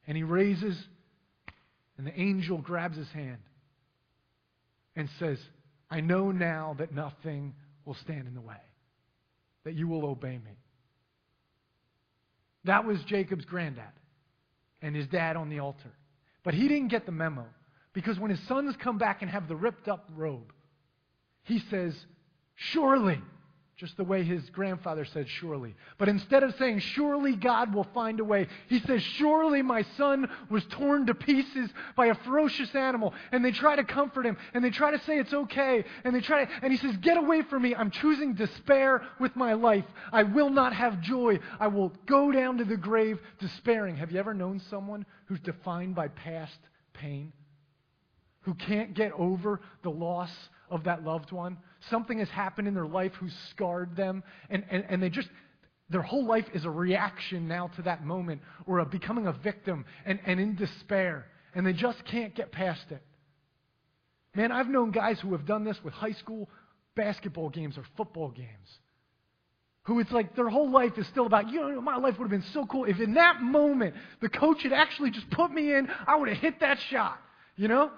And 0.07 0.17
he 0.17 0.23
raises, 0.23 0.77
and 1.97 2.05
the 2.05 2.19
angel 2.19 2.57
grabs 2.57 2.97
his 2.97 3.09
hand 3.09 3.37
and 4.95 5.07
says, 5.19 5.39
I 5.89 6.01
know 6.01 6.31
now 6.31 6.75
that 6.79 6.93
nothing 6.93 7.53
will 7.85 7.95
stand 7.95 8.27
in 8.27 8.33
the 8.33 8.41
way 8.41 8.57
that 9.69 9.75
you 9.75 9.87
will 9.87 10.03
obey 10.03 10.31
me. 10.31 10.57
That 12.63 12.85
was 12.85 12.99
Jacob's 13.03 13.45
granddad 13.45 13.91
and 14.81 14.95
his 14.95 15.05
dad 15.05 15.35
on 15.35 15.49
the 15.49 15.59
altar. 15.59 15.91
But 16.43 16.55
he 16.55 16.67
didn't 16.67 16.87
get 16.87 17.05
the 17.05 17.11
memo 17.11 17.45
because 17.93 18.17
when 18.17 18.31
his 18.31 18.39
sons 18.47 18.75
come 18.81 18.97
back 18.97 19.21
and 19.21 19.29
have 19.29 19.47
the 19.47 19.55
ripped 19.55 19.87
up 19.87 20.09
robe, 20.15 20.51
he 21.43 21.59
says, 21.69 21.93
Surely 22.55 23.21
just 23.79 23.95
the 23.95 24.03
way 24.03 24.23
his 24.23 24.49
grandfather 24.49 25.05
said, 25.05 25.25
surely. 25.29 25.73
But 25.97 26.09
instead 26.09 26.43
of 26.43 26.53
saying, 26.57 26.79
surely 26.79 27.37
God 27.37 27.73
will 27.73 27.87
find 27.93 28.19
a 28.19 28.25
way, 28.25 28.47
he 28.67 28.81
says, 28.81 29.01
surely 29.01 29.61
my 29.61 29.83
son 29.95 30.29
was 30.49 30.65
torn 30.65 31.05
to 31.05 31.13
pieces 31.13 31.69
by 31.95 32.07
a 32.07 32.15
ferocious 32.15 32.75
animal. 32.75 33.13
And 33.31 33.43
they 33.43 33.51
try 33.51 33.77
to 33.77 33.85
comfort 33.85 34.25
him, 34.25 34.35
and 34.53 34.61
they 34.61 34.69
try 34.69 34.91
to 34.91 34.99
say 35.05 35.17
it's 35.17 35.33
okay, 35.33 35.85
and 36.03 36.13
they 36.13 36.19
try 36.19 36.43
to, 36.43 36.51
and 36.61 36.73
he 36.73 36.77
says, 36.77 36.97
get 36.97 37.15
away 37.15 37.41
from 37.43 37.61
me. 37.61 37.73
I'm 37.73 37.89
choosing 37.89 38.33
despair 38.33 39.01
with 39.17 39.33
my 39.37 39.53
life. 39.53 39.85
I 40.11 40.23
will 40.23 40.49
not 40.49 40.73
have 40.73 40.99
joy. 40.99 41.39
I 41.57 41.67
will 41.67 41.93
go 42.05 42.33
down 42.33 42.57
to 42.57 42.65
the 42.65 42.75
grave 42.75 43.17
despairing. 43.39 43.95
Have 43.95 44.11
you 44.11 44.19
ever 44.19 44.33
known 44.33 44.59
someone 44.69 45.05
who's 45.27 45.39
defined 45.39 45.95
by 45.95 46.09
past 46.09 46.59
pain? 46.91 47.31
Who 48.41 48.55
can't 48.55 48.93
get 48.93 49.13
over 49.13 49.61
the 49.83 49.91
loss 49.91 50.31
of 50.69 50.83
that 50.83 51.05
loved 51.05 51.31
one? 51.31 51.57
Something 51.89 52.19
has 52.19 52.29
happened 52.29 52.67
in 52.67 52.73
their 52.73 52.87
life 52.87 53.13
who's 53.19 53.33
scarred 53.51 53.95
them, 53.95 54.23
and, 54.49 54.63
and, 54.69 54.85
and 54.89 55.01
they 55.01 55.09
just, 55.09 55.29
their 55.89 56.01
whole 56.01 56.25
life 56.25 56.45
is 56.53 56.65
a 56.65 56.69
reaction 56.69 57.47
now 57.47 57.67
to 57.75 57.81
that 57.83 58.05
moment 58.05 58.41
or 58.65 58.79
a 58.79 58.85
becoming 58.85 59.27
a 59.27 59.33
victim 59.33 59.85
and, 60.05 60.19
and 60.25 60.39
in 60.39 60.55
despair, 60.55 61.25
and 61.55 61.65
they 61.65 61.73
just 61.73 62.03
can't 62.05 62.35
get 62.35 62.51
past 62.51 62.85
it. 62.91 63.01
Man, 64.35 64.51
I've 64.51 64.69
known 64.69 64.91
guys 64.91 65.19
who 65.19 65.31
have 65.31 65.45
done 65.45 65.63
this 65.63 65.77
with 65.83 65.93
high 65.93 66.11
school 66.11 66.49
basketball 66.95 67.49
games 67.49 67.77
or 67.77 67.83
football 67.97 68.29
games. 68.29 68.79
Who 69.83 69.99
it's 69.99 70.11
like 70.11 70.35
their 70.35 70.49
whole 70.49 70.69
life 70.69 70.97
is 70.97 71.07
still 71.07 71.25
about, 71.25 71.49
you 71.49 71.61
know, 71.61 71.81
my 71.81 71.95
life 71.95 72.19
would 72.19 72.25
have 72.25 72.41
been 72.41 72.51
so 72.51 72.65
cool 72.65 72.85
if 72.85 72.99
in 72.99 73.15
that 73.15 73.41
moment 73.41 73.95
the 74.21 74.29
coach 74.29 74.61
had 74.61 74.73
actually 74.73 75.09
just 75.09 75.29
put 75.31 75.51
me 75.51 75.73
in, 75.73 75.89
I 76.05 76.15
would 76.17 76.29
have 76.29 76.37
hit 76.37 76.59
that 76.59 76.79
shot, 76.89 77.19
you 77.55 77.67
know? 77.67 77.89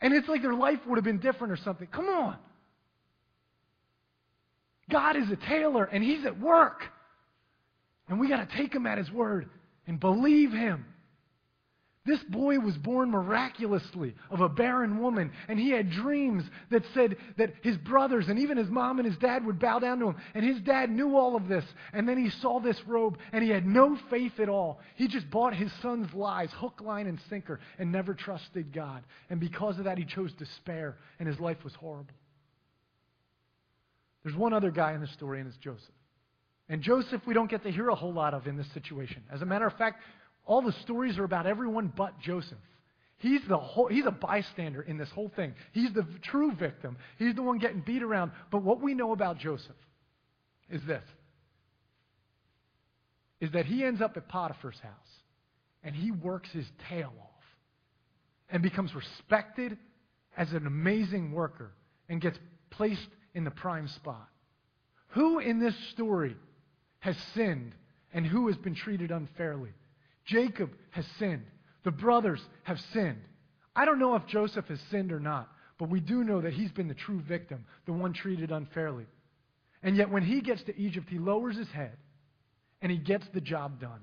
And 0.00 0.14
it's 0.14 0.28
like 0.28 0.42
their 0.42 0.54
life 0.54 0.78
would 0.86 0.96
have 0.96 1.04
been 1.04 1.18
different 1.18 1.52
or 1.52 1.56
something. 1.56 1.88
Come 1.88 2.08
on. 2.08 2.36
God 4.90 5.16
is 5.16 5.30
a 5.30 5.36
tailor 5.36 5.84
and 5.84 6.02
He's 6.02 6.24
at 6.24 6.38
work. 6.38 6.82
And 8.08 8.20
we 8.20 8.28
got 8.28 8.48
to 8.48 8.56
take 8.56 8.74
Him 8.74 8.86
at 8.86 8.98
His 8.98 9.10
word 9.10 9.48
and 9.86 9.98
believe 9.98 10.52
Him. 10.52 10.86
This 12.06 12.22
boy 12.28 12.60
was 12.60 12.76
born 12.76 13.10
miraculously 13.10 14.14
of 14.30 14.40
a 14.40 14.48
barren 14.48 15.00
woman, 15.00 15.32
and 15.48 15.58
he 15.58 15.70
had 15.70 15.90
dreams 15.90 16.44
that 16.70 16.84
said 16.94 17.16
that 17.36 17.52
his 17.62 17.76
brothers 17.78 18.28
and 18.28 18.38
even 18.38 18.56
his 18.56 18.68
mom 18.68 19.00
and 19.00 19.08
his 19.08 19.18
dad 19.18 19.44
would 19.44 19.58
bow 19.58 19.80
down 19.80 19.98
to 19.98 20.10
him. 20.10 20.16
And 20.34 20.44
his 20.44 20.60
dad 20.60 20.88
knew 20.88 21.16
all 21.16 21.34
of 21.34 21.48
this. 21.48 21.64
And 21.92 22.08
then 22.08 22.16
he 22.16 22.30
saw 22.30 22.60
this 22.60 22.80
robe, 22.86 23.18
and 23.32 23.42
he 23.42 23.50
had 23.50 23.66
no 23.66 23.98
faith 24.08 24.38
at 24.38 24.48
all. 24.48 24.78
He 24.94 25.08
just 25.08 25.28
bought 25.30 25.52
his 25.52 25.72
son's 25.82 26.14
lies, 26.14 26.50
hook, 26.52 26.80
line, 26.80 27.08
and 27.08 27.18
sinker, 27.28 27.58
and 27.76 27.90
never 27.90 28.14
trusted 28.14 28.72
God. 28.72 29.02
And 29.28 29.40
because 29.40 29.76
of 29.78 29.84
that, 29.86 29.98
he 29.98 30.04
chose 30.04 30.32
despair, 30.34 30.96
and 31.18 31.26
his 31.26 31.40
life 31.40 31.64
was 31.64 31.74
horrible. 31.74 32.14
There's 34.26 34.36
one 34.36 34.52
other 34.52 34.72
guy 34.72 34.92
in 34.92 35.00
the 35.00 35.06
story, 35.06 35.38
and 35.38 35.46
it's 35.48 35.56
Joseph. 35.58 35.94
And 36.68 36.82
Joseph, 36.82 37.22
we 37.28 37.32
don't 37.32 37.48
get 37.48 37.62
to 37.62 37.70
hear 37.70 37.90
a 37.90 37.94
whole 37.94 38.12
lot 38.12 38.34
of 38.34 38.48
in 38.48 38.56
this 38.56 38.66
situation. 38.74 39.22
As 39.30 39.40
a 39.40 39.46
matter 39.46 39.68
of 39.68 39.74
fact, 39.74 40.02
all 40.44 40.62
the 40.62 40.72
stories 40.82 41.16
are 41.16 41.22
about 41.22 41.46
everyone 41.46 41.92
but 41.96 42.18
Joseph. 42.18 42.58
He's, 43.18 43.40
the 43.48 43.56
whole, 43.56 43.86
he's 43.86 44.04
a 44.04 44.10
bystander 44.10 44.82
in 44.82 44.98
this 44.98 45.08
whole 45.10 45.30
thing. 45.36 45.54
He's 45.70 45.92
the 45.92 46.04
true 46.22 46.50
victim. 46.56 46.96
He's 47.20 47.36
the 47.36 47.42
one 47.44 47.58
getting 47.58 47.82
beat 47.82 48.02
around. 48.02 48.32
But 48.50 48.64
what 48.64 48.80
we 48.80 48.94
know 48.94 49.12
about 49.12 49.38
Joseph 49.38 49.76
is 50.68 50.82
this 50.88 51.04
is 53.40 53.52
that 53.52 53.66
he 53.66 53.84
ends 53.84 54.00
up 54.00 54.16
at 54.16 54.28
Potiphar's 54.28 54.80
house 54.80 55.20
and 55.84 55.94
he 55.94 56.10
works 56.10 56.48
his 56.50 56.66
tail 56.88 57.12
off 57.16 57.44
and 58.50 58.60
becomes 58.60 58.92
respected 58.92 59.78
as 60.36 60.52
an 60.52 60.66
amazing 60.66 61.30
worker 61.30 61.70
and 62.08 62.20
gets 62.20 62.38
placed 62.70 63.06
in 63.36 63.44
the 63.44 63.50
prime 63.50 63.86
spot. 63.86 64.28
Who 65.08 65.38
in 65.38 65.60
this 65.60 65.76
story 65.90 66.34
has 67.00 67.16
sinned 67.34 67.74
and 68.12 68.26
who 68.26 68.48
has 68.48 68.56
been 68.56 68.74
treated 68.74 69.10
unfairly? 69.10 69.70
Jacob 70.24 70.70
has 70.90 71.04
sinned. 71.18 71.44
The 71.84 71.90
brothers 71.90 72.40
have 72.64 72.80
sinned. 72.92 73.22
I 73.76 73.84
don't 73.84 73.98
know 73.98 74.16
if 74.16 74.26
Joseph 74.26 74.66
has 74.68 74.80
sinned 74.90 75.12
or 75.12 75.20
not, 75.20 75.48
but 75.78 75.90
we 75.90 76.00
do 76.00 76.24
know 76.24 76.40
that 76.40 76.54
he's 76.54 76.72
been 76.72 76.88
the 76.88 76.94
true 76.94 77.20
victim, 77.20 77.66
the 77.84 77.92
one 77.92 78.14
treated 78.14 78.50
unfairly. 78.50 79.04
And 79.82 79.96
yet, 79.96 80.10
when 80.10 80.24
he 80.24 80.40
gets 80.40 80.62
to 80.64 80.76
Egypt, 80.76 81.06
he 81.10 81.18
lowers 81.18 81.56
his 81.56 81.68
head 81.68 81.96
and 82.80 82.90
he 82.90 82.98
gets 82.98 83.26
the 83.34 83.40
job 83.42 83.80
done. 83.80 84.00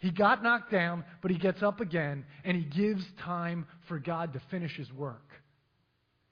He 0.00 0.10
got 0.10 0.42
knocked 0.42 0.72
down, 0.72 1.04
but 1.22 1.30
he 1.30 1.38
gets 1.38 1.62
up 1.62 1.80
again 1.80 2.24
and 2.44 2.56
he 2.56 2.64
gives 2.64 3.04
time 3.20 3.66
for 3.86 4.00
God 4.00 4.32
to 4.32 4.42
finish 4.50 4.76
his 4.76 4.92
work. 4.92 5.30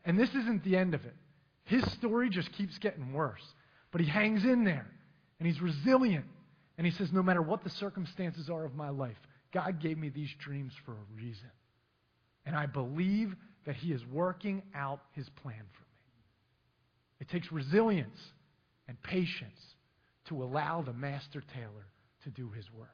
And 0.05 0.19
this 0.19 0.31
isn't 0.31 0.65
the 0.65 0.77
end 0.77 0.95
of 0.95 1.05
it. 1.05 1.15
His 1.67 1.85
story 1.93 2.31
just 2.31 2.53
keeps 2.53 2.79
getting 2.79 3.13
worse. 3.13 3.43
But 3.93 4.01
he 4.01 4.07
hangs 4.09 4.45
in 4.45 4.65
there 4.65 4.87
and 5.39 5.47
he's 5.47 5.61
resilient 5.61 6.25
and 6.79 6.87
he 6.87 6.93
says, 6.93 7.09
No 7.13 7.23
matter 7.23 7.43
what 7.43 7.65
the 7.65 7.71
circumstances 7.71 8.49
are 8.49 8.65
of 8.65 8.75
my 8.75 8.91
life, 8.91 9.17
God 9.53 9.81
gave 9.81 9.99
me 9.99 10.09
these 10.09 10.31
dreams 10.39 10.73
for 10.85 10.93
a 10.93 11.15
reason. 11.17 11.51
And 12.45 12.55
I 12.55 12.67
believe 12.67 13.35
that 13.65 13.77
he 13.77 13.93
is 13.93 14.01
working 14.13 14.63
out 14.75 15.01
his 15.13 15.29
plan 15.43 15.55
for 15.55 15.83
me. 15.83 17.21
It 17.21 17.29
takes 17.31 17.51
resilience 17.51 18.19
and 18.87 19.03
patience 19.03 19.59
to 20.29 20.43
allow 20.43 20.83
the 20.83 20.93
master 20.93 21.43
tailor 21.53 21.87
to 22.25 22.31
do 22.31 22.51
his 22.51 22.65
work. 22.73 22.91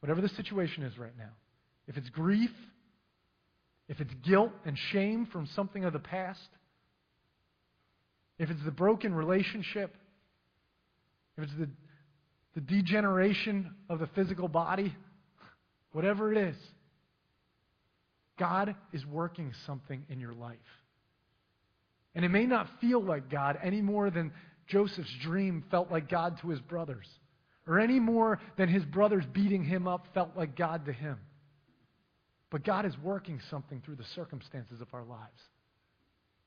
whatever 0.00 0.20
the 0.20 0.28
situation 0.30 0.82
is 0.82 0.96
right 0.98 1.16
now, 1.18 1.32
if 1.86 1.96
it's 1.96 2.08
grief, 2.08 2.50
if 3.88 4.00
it's 4.00 4.14
guilt 4.26 4.52
and 4.64 4.78
shame 4.92 5.26
from 5.26 5.46
something 5.54 5.84
of 5.84 5.92
the 5.92 5.98
past, 5.98 6.48
if 8.40 8.48
it's 8.48 8.64
the 8.64 8.70
broken 8.70 9.14
relationship, 9.14 9.94
if 11.36 11.44
it's 11.44 11.52
the, 11.58 11.68
the 12.54 12.62
degeneration 12.62 13.74
of 13.90 13.98
the 13.98 14.06
physical 14.08 14.48
body, 14.48 14.96
whatever 15.92 16.32
it 16.32 16.38
is, 16.38 16.56
God 18.38 18.74
is 18.94 19.04
working 19.04 19.52
something 19.66 20.06
in 20.08 20.18
your 20.18 20.32
life. 20.32 20.56
And 22.14 22.24
it 22.24 22.30
may 22.30 22.46
not 22.46 22.66
feel 22.80 23.02
like 23.02 23.30
God 23.30 23.58
any 23.62 23.82
more 23.82 24.08
than 24.10 24.32
Joseph's 24.66 25.14
dream 25.22 25.62
felt 25.70 25.90
like 25.90 26.08
God 26.08 26.38
to 26.40 26.48
his 26.48 26.60
brothers, 26.60 27.06
or 27.66 27.78
any 27.78 28.00
more 28.00 28.40
than 28.56 28.70
his 28.70 28.86
brothers 28.86 29.24
beating 29.34 29.64
him 29.64 29.86
up 29.86 30.06
felt 30.14 30.30
like 30.34 30.56
God 30.56 30.86
to 30.86 30.94
him. 30.94 31.18
But 32.48 32.64
God 32.64 32.86
is 32.86 32.94
working 33.02 33.38
something 33.50 33.82
through 33.84 33.96
the 33.96 34.04
circumstances 34.14 34.80
of 34.80 34.88
our 34.94 35.04
lives. 35.04 35.42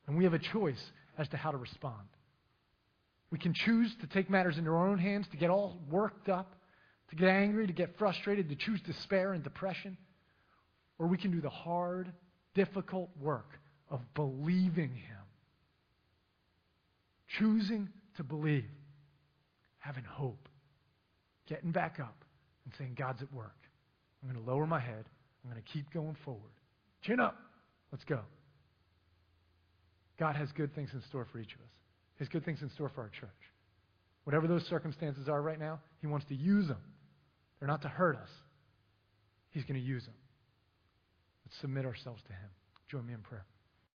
And 0.08 0.18
we 0.18 0.24
have 0.24 0.34
a 0.34 0.40
choice 0.40 0.84
as 1.18 1.28
to 1.30 1.38
how 1.38 1.52
to 1.52 1.58
respond. 1.58 2.08
We 3.32 3.40
can 3.40 3.54
choose 3.54 3.92
to 4.02 4.08
take 4.08 4.30
matters 4.30 4.58
into 4.58 4.70
our 4.70 4.88
own 4.88 5.00
hands, 5.00 5.28
to 5.32 5.38
get 5.38 5.50
all 5.50 5.80
worked 5.90 6.30
up, 6.30 6.56
to 7.10 7.16
get 7.16 7.30
angry, 7.30 7.68
to 7.68 7.74
get 7.74 7.98
frustrated, 7.98 8.50
to 8.50 8.56
choose 8.56 8.80
despair 8.82 9.34
and 9.34 9.44
depression. 9.44 9.98
Or 11.00 11.08
we 11.08 11.18
can 11.18 11.32
do 11.32 11.42
the 11.42 11.50
hard, 11.50 12.12
difficult 12.54 13.10
work 13.20 13.50
of 13.90 14.02
believing 14.14 14.90
Him. 14.90 15.18
Choosing 17.40 17.90
to 18.18 18.24
believe, 18.24 18.70
having 19.80 20.04
hope, 20.04 20.48
getting 21.48 21.72
back 21.72 22.00
up, 22.00 22.24
and 22.66 22.74
saying, 22.78 22.96
God's 22.98 23.22
at 23.22 23.34
work. 23.34 23.58
I'm 24.22 24.32
going 24.32 24.44
to 24.44 24.52
lower 24.52 24.66
my 24.66 24.80
head. 24.80 25.06
I'm 25.44 25.52
going 25.52 25.62
to 25.62 25.72
keep 25.72 25.92
going 25.92 26.16
forward. 26.24 26.52
Chin 27.02 27.20
up. 27.20 27.38
Let's 27.92 28.06
go. 28.06 28.20
God 30.20 30.36
has 30.36 30.52
good 30.52 30.74
things 30.76 30.90
in 30.94 31.02
store 31.10 31.28
for 31.32 31.40
each 31.40 31.54
of 31.54 31.62
us. 31.62 31.72
He 32.18 32.24
has 32.24 32.30
good 32.30 32.46
things 32.46 32.62
in 32.62 32.70
store 32.72 32.90
for 32.94 33.02
our 33.02 33.10
church. 33.10 33.30
Whatever 34.24 34.48
those 34.48 34.64
circumstances 34.68 35.28
are 35.28 35.42
right 35.42 35.60
now, 35.60 35.80
He 36.00 36.08
wants 36.08 36.26
to 36.28 36.36
use 36.36 36.68
them. 36.68 36.82
They're 37.60 37.68
not 37.68 37.82
to 37.82 37.90
hurt 37.90 38.16
us. 38.16 38.30
He's 39.52 39.64
going 39.64 39.80
to 39.80 39.86
use 39.86 40.04
them. 40.06 40.16
Let's 41.46 41.60
submit 41.62 41.86
ourselves 41.86 42.22
to 42.28 42.34
Him. 42.34 42.50
Join 42.90 43.06
me 43.06 43.14
in 43.14 43.20
prayer. 43.20 43.46